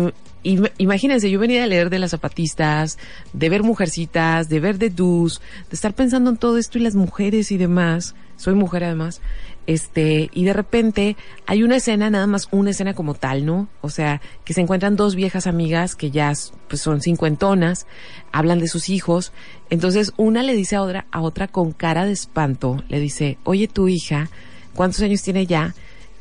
imagínense, 0.78 1.30
yo 1.30 1.40
venía 1.40 1.64
a 1.64 1.66
leer 1.66 1.90
de 1.90 1.98
las 1.98 2.12
zapatistas, 2.12 2.98
de 3.32 3.48
ver 3.48 3.62
mujercitas, 3.62 4.48
de 4.48 4.60
ver 4.60 4.78
de 4.78 4.90
dus, 4.90 5.40
de 5.68 5.74
estar 5.74 5.92
pensando 5.92 6.30
en 6.30 6.36
todo 6.36 6.56
esto 6.56 6.78
y 6.78 6.82
las 6.82 6.94
mujeres 6.94 7.50
y 7.52 7.58
demás, 7.58 8.14
soy 8.36 8.54
mujer 8.54 8.84
además, 8.84 9.20
este, 9.68 10.30
y 10.32 10.46
de 10.46 10.54
repente 10.54 11.14
hay 11.44 11.62
una 11.62 11.76
escena, 11.76 12.08
nada 12.08 12.26
más 12.26 12.48
una 12.52 12.70
escena 12.70 12.94
como 12.94 13.12
tal, 13.12 13.44
¿no? 13.44 13.68
O 13.82 13.90
sea, 13.90 14.22
que 14.46 14.54
se 14.54 14.62
encuentran 14.62 14.96
dos 14.96 15.14
viejas 15.14 15.46
amigas 15.46 15.94
que 15.94 16.10
ya 16.10 16.32
pues, 16.68 16.80
son 16.80 17.02
cincuentonas, 17.02 17.86
hablan 18.32 18.60
de 18.60 18.68
sus 18.68 18.88
hijos, 18.88 19.30
entonces 19.68 20.14
una 20.16 20.42
le 20.42 20.54
dice 20.54 20.76
a 20.76 20.82
otra, 20.82 21.06
a 21.10 21.20
otra 21.20 21.48
con 21.48 21.72
cara 21.72 22.06
de 22.06 22.12
espanto, 22.12 22.82
le 22.88 22.98
dice, 22.98 23.36
oye 23.44 23.68
tu 23.68 23.88
hija, 23.88 24.30
¿cuántos 24.74 25.02
años 25.02 25.20
tiene 25.20 25.46
ya? 25.46 25.74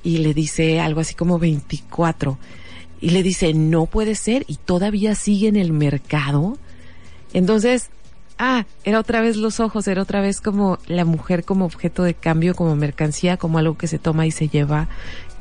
Y 0.03 0.17
le 0.17 0.33
dice 0.33 0.81
algo 0.81 0.99
así 0.99 1.15
como 1.15 1.39
24. 1.39 2.37
Y 2.99 3.11
le 3.11 3.23
dice, 3.23 3.53
no 3.53 3.85
puede 3.85 4.15
ser, 4.15 4.43
y 4.49 4.57
todavía 4.57 5.15
sigue 5.15 5.47
en 5.47 5.55
el 5.55 5.71
mercado. 5.71 6.57
Entonces, 7.31 7.91
ah, 8.37 8.65
era 8.83 8.99
otra 8.99 9.21
vez 9.21 9.37
los 9.37 9.59
ojos, 9.59 9.87
era 9.87 10.01
otra 10.01 10.21
vez 10.21 10.41
como 10.41 10.79
la 10.87 11.05
mujer 11.05 11.43
como 11.43 11.65
objeto 11.65 12.03
de 12.03 12.13
cambio, 12.13 12.55
como 12.55 12.75
mercancía, 12.75 13.37
como 13.37 13.57
algo 13.57 13.77
que 13.77 13.87
se 13.87 13.99
toma 13.99 14.25
y 14.25 14.31
se 14.31 14.49
lleva. 14.49 14.87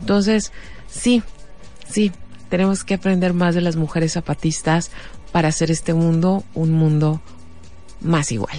Entonces, 0.00 0.52
sí, 0.88 1.22
sí, 1.88 2.12
tenemos 2.48 2.84
que 2.84 2.94
aprender 2.94 3.32
más 3.32 3.54
de 3.54 3.60
las 3.60 3.76
mujeres 3.76 4.12
zapatistas 4.12 4.90
para 5.32 5.48
hacer 5.48 5.70
este 5.70 5.94
mundo 5.94 6.44
un 6.54 6.72
mundo 6.72 7.20
más 8.00 8.32
igual. 8.32 8.56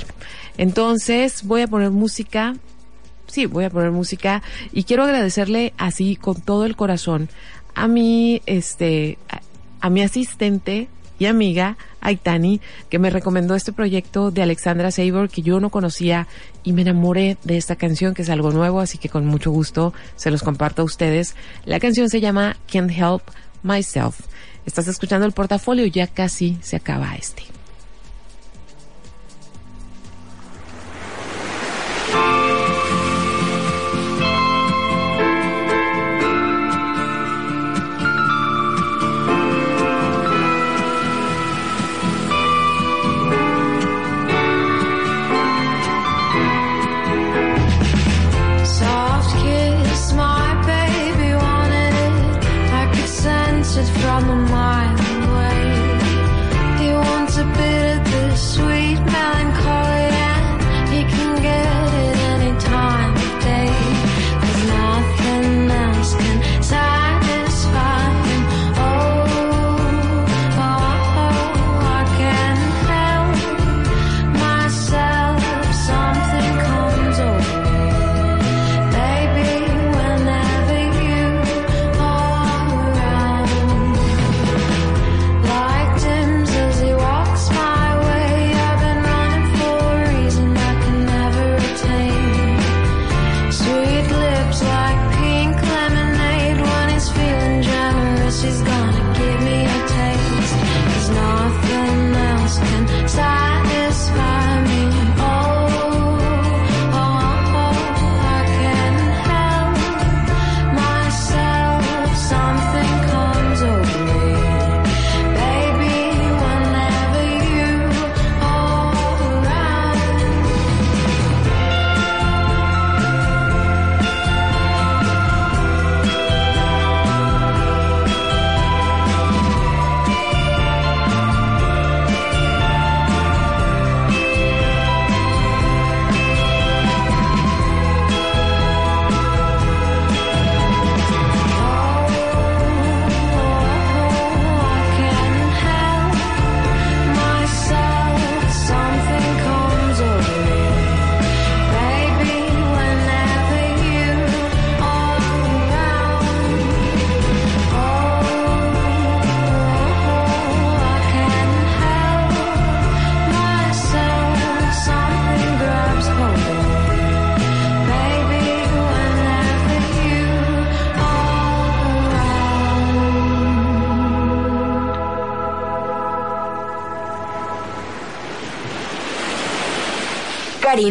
Entonces, 0.58 1.44
voy 1.44 1.62
a 1.62 1.68
poner 1.68 1.92
música. 1.92 2.56
Sí, 3.28 3.46
voy 3.46 3.66
a 3.66 3.70
poner 3.70 3.92
música 3.92 4.42
y 4.72 4.84
quiero 4.84 5.04
agradecerle 5.04 5.74
así 5.78 6.16
con 6.16 6.40
todo 6.40 6.66
el 6.66 6.78
corazón 6.78 7.30
a 7.76 7.88
mi, 7.90 8.42
este, 8.46 9.18
a, 9.30 9.42
a 9.86 9.90
mi 9.90 10.02
asistente 10.02 10.88
y 11.20 11.26
amiga 11.26 11.78
Aitani, 12.02 12.62
que 12.90 13.00
me 13.00 13.10
recomendó 13.10 13.56
este 13.56 13.74
proyecto 13.74 14.32
de 14.32 14.44
Alexandra 14.44 14.92
Sabor 14.92 15.30
que 15.30 15.42
yo 15.42 15.60
no 15.60 15.70
conocía 15.70 16.28
y 16.64 16.74
me 16.74 16.84
enamoré 16.84 17.38
de 17.44 17.58
esta 17.58 17.76
canción 17.76 18.14
que 18.14 18.22
es 18.22 18.30
algo 18.30 18.52
nuevo, 18.52 18.80
así 18.80 18.98
que 18.98 19.10
con 19.10 19.26
mucho 19.26 19.52
gusto 19.52 19.94
se 20.16 20.32
los 20.32 20.44
comparto 20.44 20.82
a 20.82 20.86
ustedes. 20.86 21.36
La 21.66 21.80
canción 21.80 22.10
se 22.10 22.22
llama 22.22 22.58
Can't 22.72 22.92
Help 22.92 23.24
Myself. 23.64 24.20
Estás 24.66 24.88
escuchando 24.88 25.26
el 25.26 25.32
portafolio, 25.32 25.86
ya 25.86 26.08
casi 26.08 26.58
se 26.62 26.76
acaba 26.76 27.16
este. 27.16 27.57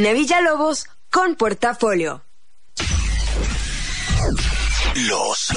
Karina 0.07 0.21
Villalobos 0.21 0.87
con 1.11 1.35
Portafolio. 1.35 2.23
Los 5.09 5.49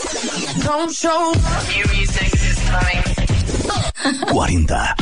40. 4.32 4.95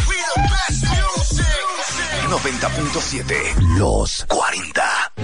90.7. 2.29 3.77
Los 3.77 4.25
40. 4.27 4.46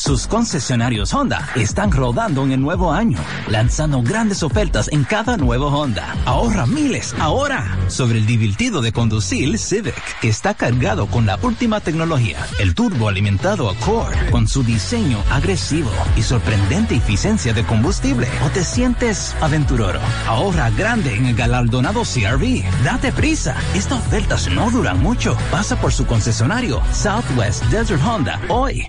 Sus 0.00 0.26
concesionarios 0.26 1.12
Honda 1.12 1.50
están 1.56 1.92
rodando 1.92 2.42
en 2.42 2.52
el 2.52 2.60
nuevo 2.62 2.90
año, 2.90 3.18
lanzando 3.48 4.02
grandes 4.02 4.42
ofertas 4.42 4.88
en 4.90 5.04
cada 5.04 5.36
nuevo 5.36 5.66
Honda. 5.66 6.16
Ahorra 6.24 6.64
miles 6.64 7.14
ahora 7.20 7.76
sobre 7.88 8.16
el 8.16 8.24
divertido 8.24 8.80
de 8.80 8.92
conducir 8.92 9.58
Civic, 9.58 9.94
que 10.22 10.30
está 10.30 10.54
cargado 10.54 11.06
con 11.06 11.26
la 11.26 11.38
última 11.42 11.80
tecnología, 11.80 12.38
el 12.60 12.74
turbo 12.74 13.08
alimentado 13.08 13.68
Accord, 13.68 14.14
con 14.30 14.48
su 14.48 14.62
diseño 14.62 15.22
agresivo 15.30 15.90
y 16.16 16.22
sorprendente 16.22 16.94
eficiencia 16.94 17.52
de 17.52 17.66
combustible. 17.66 18.26
¿O 18.46 18.48
te 18.48 18.64
sientes 18.64 19.36
aventurero? 19.42 20.00
Ahorra 20.26 20.70
grande 20.70 21.14
en 21.14 21.26
el 21.26 21.36
galardonado 21.36 22.04
CRV. 22.04 22.64
Date 22.84 23.12
prisa, 23.12 23.54
estas 23.74 23.98
ofertas 23.98 24.48
no 24.50 24.70
duran 24.70 24.98
mucho. 25.02 25.36
Pasa 25.50 25.78
por 25.78 25.92
su 25.92 26.06
concesionario 26.06 26.80
Southwest 26.90 27.62
Desert 27.64 28.00
Honda 28.02 28.40
hoy. 28.48 28.88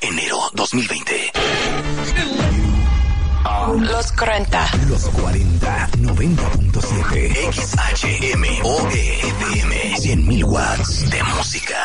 Enero 0.00 0.38
2020. 0.54 1.32
Los 3.78 4.12
40. 4.12 4.70
Los 4.88 5.08
40, 5.08 5.88
90.7. 5.98 7.52
XHMOE 7.52 9.20
FM. 9.20 9.96
100.000 9.96 10.44
watts 10.44 11.10
de 11.10 11.22
música. 11.22 11.76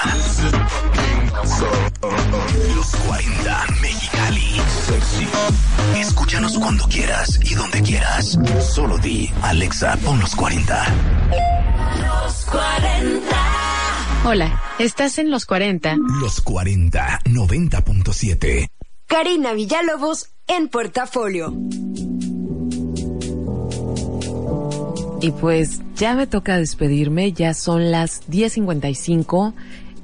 Los 2.75 2.95
40 3.07 3.65
Mexicali. 3.81 4.61
Sexy. 4.85 5.27
Escúchanos 5.95 6.57
cuando 6.57 6.87
quieras 6.87 7.39
y 7.43 7.53
donde 7.53 7.81
quieras. 7.81 8.37
Solo 8.59 8.97
di, 8.97 9.31
Alexa, 9.43 9.95
pon 10.03 10.19
los 10.19 10.35
40. 10.35 10.85
Los 12.01 12.45
40. 12.45 13.66
Hola, 14.25 14.61
estás 14.79 15.17
en 15.19 15.31
los 15.31 15.45
40. 15.45 15.97
Los 16.21 16.41
40, 16.41 17.21
90.7. 17.25 18.69
Karina 19.07 19.53
Villalobos 19.53 20.29
en 20.47 20.67
Portafolio. 20.67 21.53
Y 25.19 25.31
pues 25.31 25.81
ya 25.95 26.13
me 26.13 26.27
toca 26.27 26.57
despedirme, 26.57 27.31
ya 27.33 27.53
son 27.53 27.91
las 27.91 28.27
10.55 28.29 29.53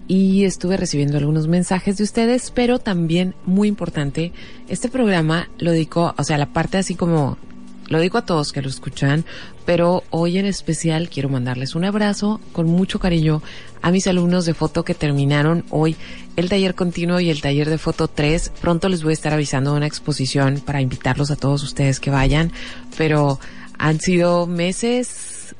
y 0.07 0.43
estuve 0.45 0.77
recibiendo 0.77 1.17
algunos 1.17 1.47
mensajes 1.47 1.97
de 1.97 2.03
ustedes, 2.03 2.51
pero 2.51 2.79
también 2.79 3.35
muy 3.45 3.67
importante, 3.67 4.33
este 4.67 4.89
programa 4.89 5.49
lo 5.59 5.71
dedico, 5.71 6.13
o 6.17 6.23
sea, 6.23 6.37
la 6.37 6.47
parte 6.47 6.77
así 6.77 6.95
como, 6.95 7.37
lo 7.87 7.99
digo 7.99 8.17
a 8.17 8.25
todos 8.25 8.51
que 8.51 8.61
lo 8.61 8.69
escuchan, 8.69 9.23
pero 9.65 10.03
hoy 10.09 10.37
en 10.39 10.45
especial 10.45 11.09
quiero 11.09 11.29
mandarles 11.29 11.75
un 11.75 11.85
abrazo 11.85 12.41
con 12.51 12.67
mucho 12.67 12.99
cariño 12.99 13.41
a 13.83 13.91
mis 13.91 14.07
alumnos 14.07 14.45
de 14.45 14.53
foto 14.53 14.83
que 14.83 14.95
terminaron 14.95 15.65
hoy 15.69 15.97
el 16.37 16.49
taller 16.49 16.73
continuo 16.73 17.19
y 17.19 17.29
el 17.29 17.41
taller 17.41 17.69
de 17.69 17.77
foto 17.77 18.07
3. 18.07 18.53
Pronto 18.61 18.87
les 18.87 19.03
voy 19.03 19.11
a 19.11 19.13
estar 19.13 19.33
avisando 19.33 19.71
de 19.71 19.77
una 19.77 19.87
exposición 19.87 20.63
para 20.65 20.81
invitarlos 20.81 21.31
a 21.31 21.35
todos 21.35 21.61
ustedes 21.63 21.99
que 21.99 22.09
vayan, 22.09 22.53
pero 22.97 23.39
han 23.77 23.99
sido 23.99 24.47
meses 24.47 25.53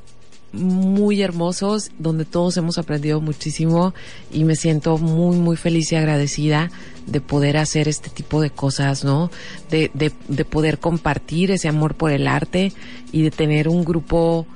muy 0.53 1.21
hermosos 1.21 1.91
donde 1.99 2.23
todos 2.23 2.55
hemos 2.55 2.77
aprendido 2.77 3.19
muchísimo 3.19 3.93
y 4.31 4.45
me 4.45 4.55
siento 4.55 4.97
muy 4.99 5.35
muy 5.37 5.57
feliz 5.57 5.91
y 5.91 5.95
agradecida 5.95 6.71
de 7.07 7.19
poder 7.19 7.57
hacer 7.57 7.89
este 7.89 8.09
tipo 8.09 8.39
de 8.39 8.51
cosas, 8.51 9.03
¿no? 9.03 9.31
De, 9.69 9.91
de, 9.93 10.13
de 10.29 10.45
poder 10.45 10.79
compartir 10.79 11.51
ese 11.51 11.67
amor 11.67 11.95
por 11.95 12.11
el 12.11 12.27
arte 12.27 12.71
y 13.11 13.23
de 13.23 13.31
tener 13.31 13.67
un 13.67 13.83
grupo 13.83 14.47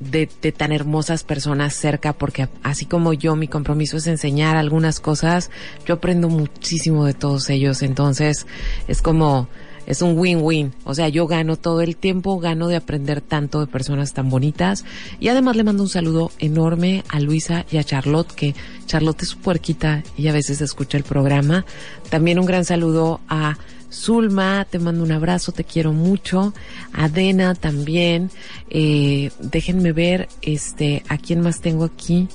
de, 0.00 0.28
de, 0.42 0.52
tan 0.52 0.72
hermosas 0.72 1.24
personas 1.24 1.74
cerca, 1.74 2.12
porque 2.12 2.48
así 2.62 2.86
como 2.86 3.12
yo, 3.12 3.36
mi 3.36 3.48
compromiso 3.48 3.96
es 3.96 4.06
enseñar 4.06 4.56
algunas 4.56 5.00
cosas, 5.00 5.50
yo 5.86 5.94
aprendo 5.94 6.28
muchísimo 6.28 7.04
de 7.04 7.14
todos 7.14 7.48
ellos, 7.50 7.82
entonces 7.82 8.46
es 8.88 9.02
como, 9.02 9.48
es 9.86 10.02
un 10.02 10.18
win-win, 10.18 10.74
o 10.84 10.94
sea, 10.94 11.08
yo 11.08 11.26
gano 11.26 11.56
todo 11.56 11.80
el 11.80 11.96
tiempo, 11.96 12.38
gano 12.38 12.68
de 12.68 12.76
aprender 12.76 13.20
tanto 13.20 13.60
de 13.60 13.66
personas 13.66 14.12
tan 14.12 14.28
bonitas, 14.28 14.84
y 15.20 15.28
además 15.28 15.56
le 15.56 15.64
mando 15.64 15.82
un 15.82 15.88
saludo 15.88 16.30
enorme 16.38 17.04
a 17.08 17.20
Luisa 17.20 17.64
y 17.70 17.78
a 17.78 17.84
Charlotte, 17.84 18.32
que 18.32 18.54
Charlotte 18.86 19.22
es 19.22 19.28
su 19.28 19.38
puerquita 19.38 20.02
y 20.16 20.28
a 20.28 20.32
veces 20.32 20.60
escucha 20.60 20.98
el 20.98 21.04
programa, 21.04 21.64
también 22.10 22.38
un 22.38 22.46
gran 22.46 22.64
saludo 22.64 23.20
a 23.28 23.56
Zulma, 23.96 24.66
te 24.68 24.78
mando 24.78 25.02
un 25.02 25.12
abrazo, 25.12 25.52
te 25.52 25.64
quiero 25.64 25.92
mucho. 25.92 26.52
Adena 26.92 27.54
también. 27.54 28.30
Eh, 28.70 29.30
déjenme 29.40 29.92
ver, 29.92 30.28
este, 30.42 31.02
a 31.08 31.18
quién 31.18 31.40
más 31.40 31.60
tengo 31.60 31.84
aquí 31.84 32.28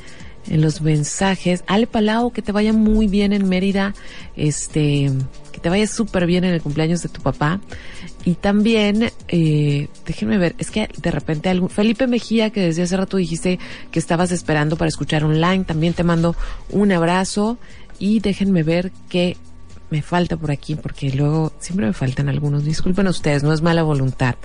en 0.48 0.62
los 0.62 0.82
mensajes. 0.82 1.64
Ale 1.68 1.88
Palau, 1.88 2.32
que 2.32 2.42
te 2.42 2.52
vaya 2.52 2.74
muy 2.74 3.08
bien 3.08 3.32
en 3.32 3.48
Mérida. 3.48 3.94
Este, 4.36 5.12
que 5.52 5.60
te 5.60 5.70
vaya 5.70 5.88
súper 5.88 6.26
bien 6.26 6.44
en 6.44 6.54
el 6.54 6.62
cumpleaños 6.62 7.04
de 7.04 7.10
tu 7.10 7.22
papá. 7.22 7.62
Y 8.26 8.36
también, 8.36 9.12
eh, 9.28 9.88
déjenme 10.06 10.38
ver, 10.38 10.56
es 10.58 10.72
que 10.72 10.90
de 11.02 11.12
repente 11.12 11.50
algún, 11.50 11.70
Felipe 11.70 12.08
Mejía, 12.08 12.50
que 12.50 12.62
desde 12.62 12.84
hace 12.84 12.98
rato 12.98 13.18
dijiste 13.18 13.60
que 13.92 14.00
estabas 14.00 14.32
esperando 14.32 14.78
para 14.78 14.90
escuchar 14.90 15.24
online, 15.24 15.64
también 15.64 15.94
te 15.94 16.04
mando 16.04 16.36
un 16.70 16.92
abrazo 16.92 17.58
y 17.98 18.20
déjenme 18.20 18.64
ver 18.64 18.92
que 19.10 19.38
me 19.92 20.02
falta 20.02 20.38
por 20.38 20.52
aquí 20.52 20.76
porque 20.76 21.12
luego 21.12 21.52
siempre 21.60 21.86
me 21.86 21.94
faltan 21.94 22.30
algunos. 22.30 22.64
Disculpen 22.64 23.08
ustedes, 23.08 23.44
no 23.44 23.54
es 23.54 23.62
mala 23.62 23.84
voluntad. 23.84 24.36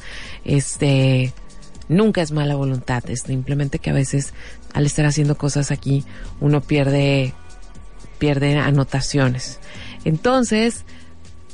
Este, 0.45 1.33
nunca 1.89 2.21
es 2.21 2.33
mala 2.33 2.57
voluntad. 2.57 3.09
Es 3.09 3.23
simplemente 3.23 3.79
que 3.79 3.91
a 3.91 3.95
veces 3.95 4.35
al 4.75 4.85
estar 4.85 5.07
haciendo 5.07 5.39
cosas 5.39 5.71
aquí 5.71 6.05
uno 6.41 6.61
pierde, 6.61 7.33
pierde 8.19 8.59
anotaciones. 8.59 9.61
Entonces, 10.05 10.85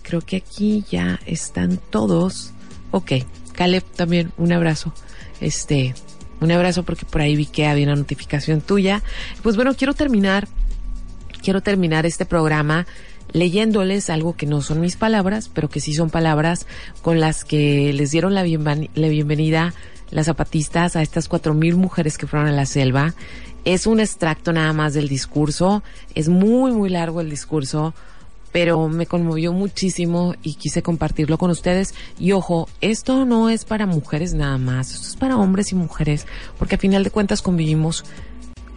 creo 0.02 0.22
que 0.22 0.36
aquí 0.36 0.84
ya 0.90 1.20
están 1.26 1.78
todos. 1.90 2.52
Ok, 2.90 3.12
Caleb 3.52 3.84
también 3.94 4.32
un 4.38 4.52
abrazo. 4.52 4.94
Este, 5.40 5.94
un 6.40 6.50
abrazo 6.50 6.82
porque 6.82 7.04
por 7.04 7.20
ahí 7.20 7.36
vi 7.36 7.44
que 7.44 7.66
había 7.66 7.84
una 7.84 7.96
notificación 7.96 8.62
tuya. 8.62 9.02
Pues 9.42 9.54
bueno, 9.56 9.74
quiero 9.74 9.92
terminar 9.92 10.48
quiero 11.42 11.60
terminar 11.60 12.06
este 12.06 12.24
programa 12.24 12.86
leyéndoles 13.32 14.10
algo 14.10 14.34
que 14.36 14.46
no 14.46 14.60
son 14.60 14.80
mis 14.80 14.96
palabras, 14.96 15.50
pero 15.52 15.68
que 15.68 15.80
sí 15.80 15.94
son 15.94 16.10
palabras 16.10 16.66
con 17.02 17.20
las 17.20 17.44
que 17.44 17.92
les 17.92 18.10
dieron 18.10 18.34
la, 18.34 18.42
bienvenida 18.42 19.74
las 20.10 20.26
zapatistas 20.26 20.96
a 20.96 21.02
estas 21.02 21.28
cuatro 21.28 21.54
mil 21.54 21.76
mujeres 21.76 22.18
que 22.18 22.26
fueron 22.26 22.48
a 22.48 22.52
la 22.52 22.66
selva. 22.66 23.14
Es 23.64 23.86
un 23.86 24.00
extracto 24.00 24.52
nada 24.52 24.72
más 24.72 24.94
del 24.94 25.08
discurso, 25.08 25.82
es 26.14 26.28
muy, 26.28 26.72
muy 26.72 26.90
largo 26.90 27.20
el 27.20 27.30
discurso, 27.30 27.94
pero 28.50 28.88
me 28.88 29.06
conmovió 29.06 29.52
muchísimo 29.52 30.34
y 30.42 30.54
quise 30.54 30.82
compartirlo 30.82 31.38
con 31.38 31.50
ustedes. 31.50 31.94
Y 32.18 32.32
ojo, 32.32 32.68
esto 32.80 33.24
no 33.24 33.48
es 33.48 33.64
para 33.64 33.86
mujeres 33.86 34.34
nada 34.34 34.58
más, 34.58 34.92
esto 34.92 35.08
es 35.08 35.16
para 35.16 35.38
hombres 35.38 35.72
y 35.72 35.74
mujeres, 35.74 36.26
porque 36.58 36.74
a 36.74 36.78
final 36.78 37.04
de 37.04 37.10
cuentas 37.10 37.40
convivimos 37.40 38.04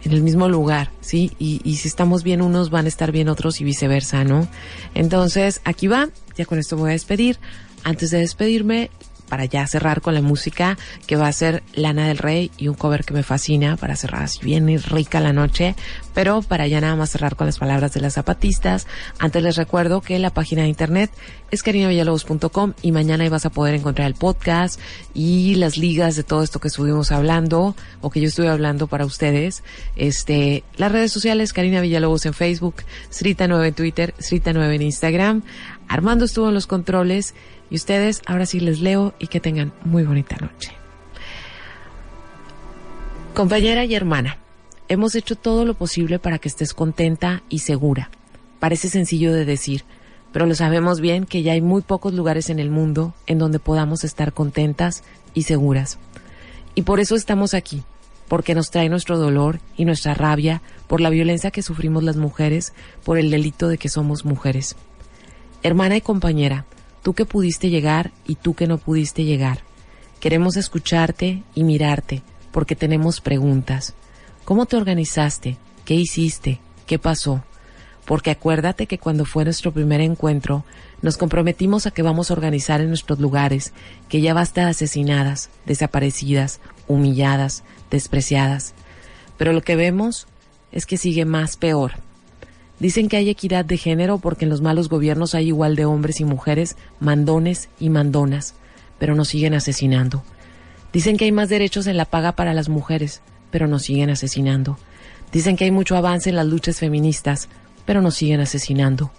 en 0.06 0.12
el 0.12 0.22
mismo 0.22 0.48
lugar, 0.48 0.90
¿sí? 1.00 1.32
Y, 1.38 1.60
y 1.64 1.76
si 1.76 1.88
estamos 1.88 2.22
bien 2.22 2.40
unos 2.40 2.70
van 2.70 2.86
a 2.86 2.88
estar 2.88 3.10
bien 3.10 3.28
otros 3.28 3.60
y 3.60 3.64
viceversa, 3.64 4.24
¿no? 4.24 4.48
Entonces, 4.94 5.60
aquí 5.64 5.88
va, 5.88 6.08
ya 6.36 6.46
con 6.46 6.58
esto 6.58 6.76
voy 6.76 6.90
a 6.90 6.92
despedir. 6.92 7.38
Antes 7.82 8.10
de 8.10 8.18
despedirme, 8.18 8.90
para 9.28 9.44
ya 9.44 9.66
cerrar 9.66 10.00
con 10.00 10.14
la 10.14 10.22
música 10.22 10.78
que 11.06 11.16
va 11.16 11.28
a 11.28 11.32
ser 11.32 11.62
Lana 11.74 12.08
del 12.08 12.18
Rey 12.18 12.50
y 12.56 12.68
un 12.68 12.74
cover 12.74 13.04
que 13.04 13.14
me 13.14 13.22
fascina 13.22 13.76
para 13.76 13.96
cerrar 13.96 14.22
así 14.22 14.40
bien 14.42 14.66
rica 14.82 15.20
la 15.20 15.32
noche. 15.32 15.74
Pero 16.14 16.42
para 16.42 16.66
ya 16.66 16.80
nada 16.80 16.96
más 16.96 17.10
cerrar 17.10 17.36
con 17.36 17.46
las 17.46 17.58
palabras 17.58 17.92
de 17.92 18.00
las 18.00 18.14
zapatistas, 18.14 18.86
antes 19.18 19.42
les 19.42 19.56
recuerdo 19.56 20.00
que 20.00 20.18
la 20.18 20.30
página 20.30 20.62
de 20.62 20.68
internet 20.68 21.10
es 21.50 21.62
carinavillalobos.com 21.62 22.72
y 22.82 22.92
mañana 22.92 23.24
ahí 23.24 23.30
vas 23.30 23.46
a 23.46 23.50
poder 23.50 23.74
encontrar 23.74 24.06
el 24.08 24.14
podcast 24.14 24.80
y 25.14 25.54
las 25.56 25.76
ligas 25.76 26.16
de 26.16 26.22
todo 26.22 26.42
esto 26.42 26.58
que 26.58 26.68
estuvimos 26.68 27.12
hablando 27.12 27.76
o 28.00 28.10
que 28.10 28.20
yo 28.20 28.28
estuve 28.28 28.48
hablando 28.48 28.86
para 28.86 29.04
ustedes. 29.04 29.62
Este, 29.94 30.64
las 30.76 30.90
redes 30.90 31.12
sociales, 31.12 31.52
Karina 31.52 31.80
Villalobos 31.80 32.26
en 32.26 32.34
Facebook, 32.34 32.76
Srita9 33.10 33.68
en 33.68 33.74
Twitter, 33.74 34.14
Srita9 34.18 34.74
en 34.74 34.82
Instagram. 34.82 35.42
Armando 35.88 36.24
estuvo 36.24 36.48
en 36.48 36.54
los 36.54 36.66
controles 36.66 37.34
y 37.70 37.76
ustedes, 37.76 38.22
ahora 38.26 38.46
sí 38.46 38.60
les 38.60 38.80
leo 38.80 39.14
y 39.18 39.26
que 39.26 39.40
tengan 39.40 39.72
muy 39.84 40.04
bonita 40.04 40.36
noche. 40.40 40.72
Compañera 43.34 43.84
y 43.84 43.94
hermana, 43.94 44.38
hemos 44.88 45.14
hecho 45.14 45.36
todo 45.36 45.64
lo 45.64 45.74
posible 45.74 46.18
para 46.18 46.38
que 46.38 46.48
estés 46.48 46.72
contenta 46.72 47.42
y 47.48 47.58
segura. 47.58 48.10
Parece 48.60 48.88
sencillo 48.88 49.32
de 49.32 49.44
decir, 49.44 49.84
pero 50.32 50.46
lo 50.46 50.54
sabemos 50.54 51.00
bien 51.00 51.26
que 51.26 51.42
ya 51.42 51.52
hay 51.52 51.60
muy 51.60 51.82
pocos 51.82 52.14
lugares 52.14 52.50
en 52.50 52.58
el 52.58 52.70
mundo 52.70 53.14
en 53.26 53.38
donde 53.38 53.58
podamos 53.58 54.04
estar 54.04 54.32
contentas 54.32 55.02
y 55.34 55.42
seguras. 55.42 55.98
Y 56.74 56.82
por 56.82 57.00
eso 57.00 57.14
estamos 57.14 57.54
aquí, 57.54 57.82
porque 58.28 58.54
nos 58.54 58.70
trae 58.70 58.88
nuestro 58.88 59.18
dolor 59.18 59.60
y 59.76 59.84
nuestra 59.84 60.14
rabia 60.14 60.62
por 60.86 61.00
la 61.00 61.10
violencia 61.10 61.50
que 61.50 61.62
sufrimos 61.62 62.02
las 62.02 62.16
mujeres 62.16 62.72
por 63.04 63.18
el 63.18 63.30
delito 63.30 63.68
de 63.68 63.78
que 63.78 63.88
somos 63.88 64.24
mujeres. 64.24 64.76
Hermana 65.62 65.96
y 65.96 66.00
compañera, 66.00 66.64
tú 67.06 67.14
que 67.14 67.24
pudiste 67.24 67.70
llegar 67.70 68.10
y 68.26 68.34
tú 68.34 68.54
que 68.54 68.66
no 68.66 68.78
pudiste 68.78 69.22
llegar. 69.22 69.60
Queremos 70.18 70.56
escucharte 70.56 71.44
y 71.54 71.62
mirarte 71.62 72.24
porque 72.50 72.74
tenemos 72.74 73.20
preguntas. 73.20 73.94
¿Cómo 74.44 74.66
te 74.66 74.76
organizaste? 74.76 75.56
¿Qué 75.84 75.94
hiciste? 75.94 76.58
¿Qué 76.84 76.98
pasó? 76.98 77.44
Porque 78.06 78.32
acuérdate 78.32 78.88
que 78.88 78.98
cuando 78.98 79.24
fue 79.24 79.44
nuestro 79.44 79.70
primer 79.70 80.00
encuentro, 80.00 80.64
nos 81.00 81.16
comprometimos 81.16 81.86
a 81.86 81.92
que 81.92 82.02
vamos 82.02 82.32
a 82.32 82.34
organizar 82.34 82.80
en 82.80 82.88
nuestros 82.88 83.20
lugares, 83.20 83.72
que 84.08 84.20
ya 84.20 84.34
basta 84.34 84.66
asesinadas, 84.66 85.48
desaparecidas, 85.64 86.58
humilladas, 86.88 87.62
despreciadas. 87.88 88.74
Pero 89.36 89.52
lo 89.52 89.62
que 89.62 89.76
vemos 89.76 90.26
es 90.72 90.86
que 90.86 90.96
sigue 90.96 91.24
más 91.24 91.56
peor. 91.56 91.92
Dicen 92.78 93.08
que 93.08 93.16
hay 93.16 93.30
equidad 93.30 93.64
de 93.64 93.78
género 93.78 94.18
porque 94.18 94.44
en 94.44 94.50
los 94.50 94.60
malos 94.60 94.88
gobiernos 94.88 95.34
hay 95.34 95.48
igual 95.48 95.76
de 95.76 95.86
hombres 95.86 96.20
y 96.20 96.24
mujeres, 96.24 96.76
mandones 97.00 97.70
y 97.80 97.88
mandonas, 97.88 98.54
pero 98.98 99.14
nos 99.14 99.28
siguen 99.28 99.54
asesinando. 99.54 100.22
Dicen 100.92 101.16
que 101.16 101.24
hay 101.24 101.32
más 101.32 101.48
derechos 101.48 101.86
en 101.86 101.96
la 101.96 102.04
paga 102.04 102.32
para 102.32 102.54
las 102.54 102.68
mujeres, 102.68 103.22
pero 103.50 103.66
nos 103.66 103.84
siguen 103.84 104.10
asesinando. 104.10 104.78
Dicen 105.32 105.56
que 105.56 105.64
hay 105.64 105.70
mucho 105.70 105.96
avance 105.96 106.30
en 106.30 106.36
las 106.36 106.46
luchas 106.46 106.78
feministas, 106.78 107.48
pero 107.84 108.02
nos 108.02 108.14
siguen 108.14 108.40
asesinando. 108.40 109.10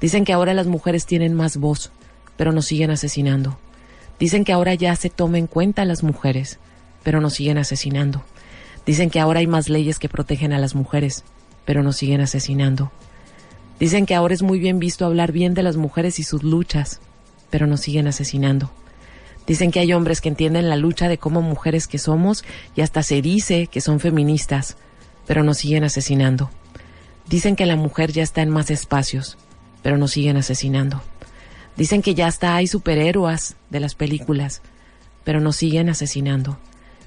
Dicen 0.00 0.24
que 0.24 0.32
ahora 0.32 0.54
las 0.54 0.66
mujeres 0.66 1.06
tienen 1.06 1.34
más 1.34 1.56
voz, 1.56 1.92
pero 2.36 2.52
nos 2.52 2.66
siguen 2.66 2.90
asesinando. 2.90 3.58
Dicen 4.18 4.44
que 4.44 4.52
ahora 4.52 4.74
ya 4.74 4.94
se 4.96 5.10
toma 5.10 5.38
en 5.38 5.46
cuenta 5.46 5.82
a 5.82 5.86
las 5.86 6.02
mujeres, 6.02 6.58
pero 7.02 7.20
nos 7.20 7.34
siguen 7.34 7.58
asesinando. 7.58 8.22
Dicen 8.84 9.10
que 9.10 9.20
ahora 9.20 9.40
hay 9.40 9.46
más 9.46 9.68
leyes 9.68 9.98
que 9.98 10.08
protegen 10.08 10.52
a 10.52 10.58
las 10.58 10.74
mujeres, 10.74 11.24
pero 11.70 11.84
nos 11.84 11.98
siguen 11.98 12.20
asesinando. 12.20 12.90
Dicen 13.78 14.04
que 14.04 14.16
ahora 14.16 14.34
es 14.34 14.42
muy 14.42 14.58
bien 14.58 14.80
visto 14.80 15.06
hablar 15.06 15.30
bien 15.30 15.54
de 15.54 15.62
las 15.62 15.76
mujeres 15.76 16.18
y 16.18 16.24
sus 16.24 16.42
luchas, 16.42 17.00
pero 17.48 17.68
nos 17.68 17.82
siguen 17.82 18.08
asesinando. 18.08 18.72
Dicen 19.46 19.70
que 19.70 19.78
hay 19.78 19.92
hombres 19.92 20.20
que 20.20 20.30
entienden 20.30 20.68
la 20.68 20.74
lucha 20.74 21.06
de 21.06 21.18
cómo 21.18 21.42
mujeres 21.42 21.86
que 21.86 21.98
somos 21.98 22.44
y 22.74 22.80
hasta 22.80 23.04
se 23.04 23.22
dice 23.22 23.68
que 23.68 23.80
son 23.80 24.00
feministas, 24.00 24.78
pero 25.28 25.44
nos 25.44 25.58
siguen 25.58 25.84
asesinando. 25.84 26.50
Dicen 27.28 27.54
que 27.54 27.66
la 27.66 27.76
mujer 27.76 28.10
ya 28.10 28.24
está 28.24 28.42
en 28.42 28.50
más 28.50 28.72
espacios, 28.72 29.38
pero 29.80 29.96
nos 29.96 30.10
siguen 30.10 30.38
asesinando. 30.38 31.00
Dicen 31.76 32.02
que 32.02 32.16
ya 32.16 32.26
hasta 32.26 32.56
hay 32.56 32.66
superhéroes 32.66 33.54
de 33.70 33.78
las 33.78 33.94
películas, 33.94 34.60
pero 35.22 35.40
nos 35.40 35.54
siguen 35.54 35.88
asesinando. 35.88 36.58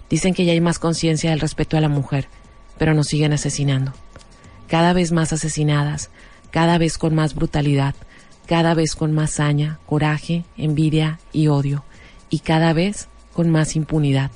Dicen 0.10 0.34
que 0.34 0.46
ya 0.46 0.54
hay 0.54 0.62
más 0.62 0.80
conciencia 0.80 1.32
del 1.32 1.42
respeto 1.42 1.76
a 1.76 1.82
la 1.82 1.90
mujer, 1.90 2.30
pero 2.78 2.94
nos 2.94 3.08
siguen 3.08 3.34
asesinando 3.34 3.94
cada 4.68 4.94
vez 4.94 5.12
más 5.12 5.34
asesinadas, 5.34 6.10
cada 6.52 6.78
vez 6.78 6.98
con 6.98 7.16
más 7.16 7.36
brutalidad, 7.36 7.96
cada 8.46 8.74
vez 8.74 8.96
con 8.96 9.14
más 9.14 9.32
saña, 9.32 9.80
coraje, 9.86 10.46
envidia 10.58 11.20
y 11.32 11.48
odio, 11.48 11.84
y 12.30 12.40
cada 12.40 12.74
vez 12.74 13.08
con 13.34 13.50
más 13.50 13.76
impunidad. 13.76 14.32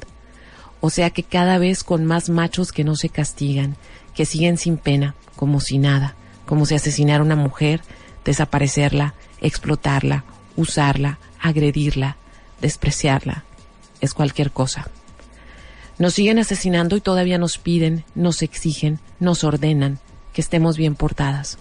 O 0.80 0.90
sea 0.90 1.10
que 1.10 1.24
cada 1.24 1.58
vez 1.58 1.84
con 1.84 2.06
más 2.06 2.30
machos 2.30 2.72
que 2.72 2.84
no 2.84 2.96
se 2.96 3.10
castigan, 3.10 3.76
que 4.14 4.26
siguen 4.26 4.58
sin 4.58 4.78
pena, 4.78 5.16
como 5.36 5.60
si 5.60 5.78
nada, 5.78 6.16
como 6.46 6.66
si 6.66 6.76
asesinara 6.76 7.20
a 7.20 7.26
una 7.26 7.36
mujer, 7.36 7.82
desaparecerla, 8.26 9.14
explotarla, 9.42 10.24
usarla, 10.56 11.20
agredirla, 11.40 12.18
despreciarla, 12.62 13.44
es 14.02 14.14
cualquier 14.14 14.52
cosa. 14.52 14.90
Nos 16.00 16.14
siguen 16.14 16.40
asesinando 16.40 16.96
y 16.96 17.02
todavía 17.02 17.38
nos 17.38 17.58
piden, 17.58 18.04
nos 18.14 18.42
exigen, 18.42 19.00
nos 19.20 19.44
ordenan, 19.44 20.00
que 20.38 20.42
estemos 20.42 20.78
bien 20.78 20.94
portadas. 20.94 21.58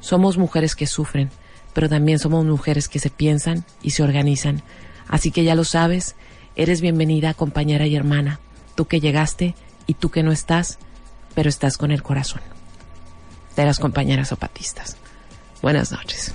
Somos 0.00 0.36
mujeres 0.36 0.74
que 0.74 0.88
sufren, 0.88 1.30
pero 1.72 1.88
también 1.88 2.18
somos 2.18 2.44
mujeres 2.44 2.88
que 2.88 2.98
se 2.98 3.08
piensan 3.08 3.64
y 3.82 3.90
se 3.90 4.02
organizan. 4.02 4.64
Así 5.06 5.30
que 5.30 5.44
ya 5.44 5.54
lo 5.54 5.62
sabes, 5.62 6.16
eres 6.56 6.80
bienvenida 6.80 7.34
compañera 7.34 7.86
y 7.86 7.94
hermana, 7.94 8.40
tú 8.74 8.86
que 8.86 8.98
llegaste 8.98 9.54
y 9.86 9.94
tú 9.94 10.10
que 10.10 10.24
no 10.24 10.32
estás, 10.32 10.80
pero 11.36 11.48
estás 11.48 11.78
con 11.78 11.92
el 11.92 12.02
corazón. 12.02 12.42
De 13.54 13.64
las 13.64 13.78
compañeras 13.78 14.30
zapatistas. 14.30 14.96
Buenas 15.62 15.92
noches. 15.92 16.34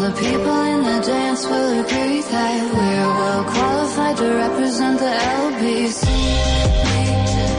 the 0.00 0.12
people 0.12 0.60
in 0.72 0.82
the 0.82 0.98
dance 1.06 1.44
will 1.44 1.80
agree 1.84 2.22
that 2.22 2.72
we're 2.72 3.10
well 3.20 3.44
qualified 3.44 4.16
to 4.16 4.28
represent 4.32 4.98
the 4.98 5.12
LBC. 5.44 6.04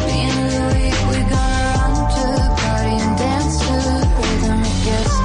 Me, 0.08 0.22
we 1.10 1.18
gotta 1.30 1.62
run 1.78 1.94
to 2.16 2.26
the 2.42 2.50
party 2.62 2.96
and 3.06 3.14
dance 3.22 3.56
to 3.62 3.74
the 3.88 3.98
rhythm. 4.18 4.60
It 4.70 4.78
gets. 4.86 5.16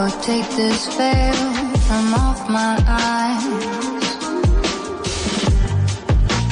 Oh, 0.00 0.10
take 0.22 0.48
this 0.60 0.86
veil 0.96 1.40
from 1.86 2.14
off 2.14 2.40
my 2.48 2.74
eyes. 2.86 3.44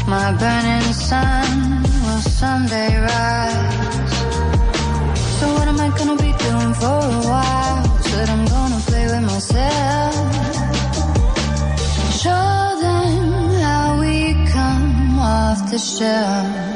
My 0.08 0.28
burning 0.40 0.92
sun 0.92 1.65
someday 2.68 2.96
rise. 2.98 4.18
So 5.38 5.52
what 5.54 5.68
am 5.68 5.80
I 5.80 5.88
gonna 5.98 6.16
be 6.16 6.32
doing 6.46 6.74
for 6.74 6.98
a 7.16 7.22
while? 7.30 7.84
Said 8.02 8.28
I'm 8.28 8.44
gonna 8.46 8.80
play 8.86 9.04
with 9.06 9.22
myself. 9.22 10.14
Show 12.22 12.54
them 12.84 13.50
how 13.62 14.00
we 14.00 14.34
come 14.52 15.18
off 15.18 15.70
the 15.70 15.78
shelf. 15.78 16.75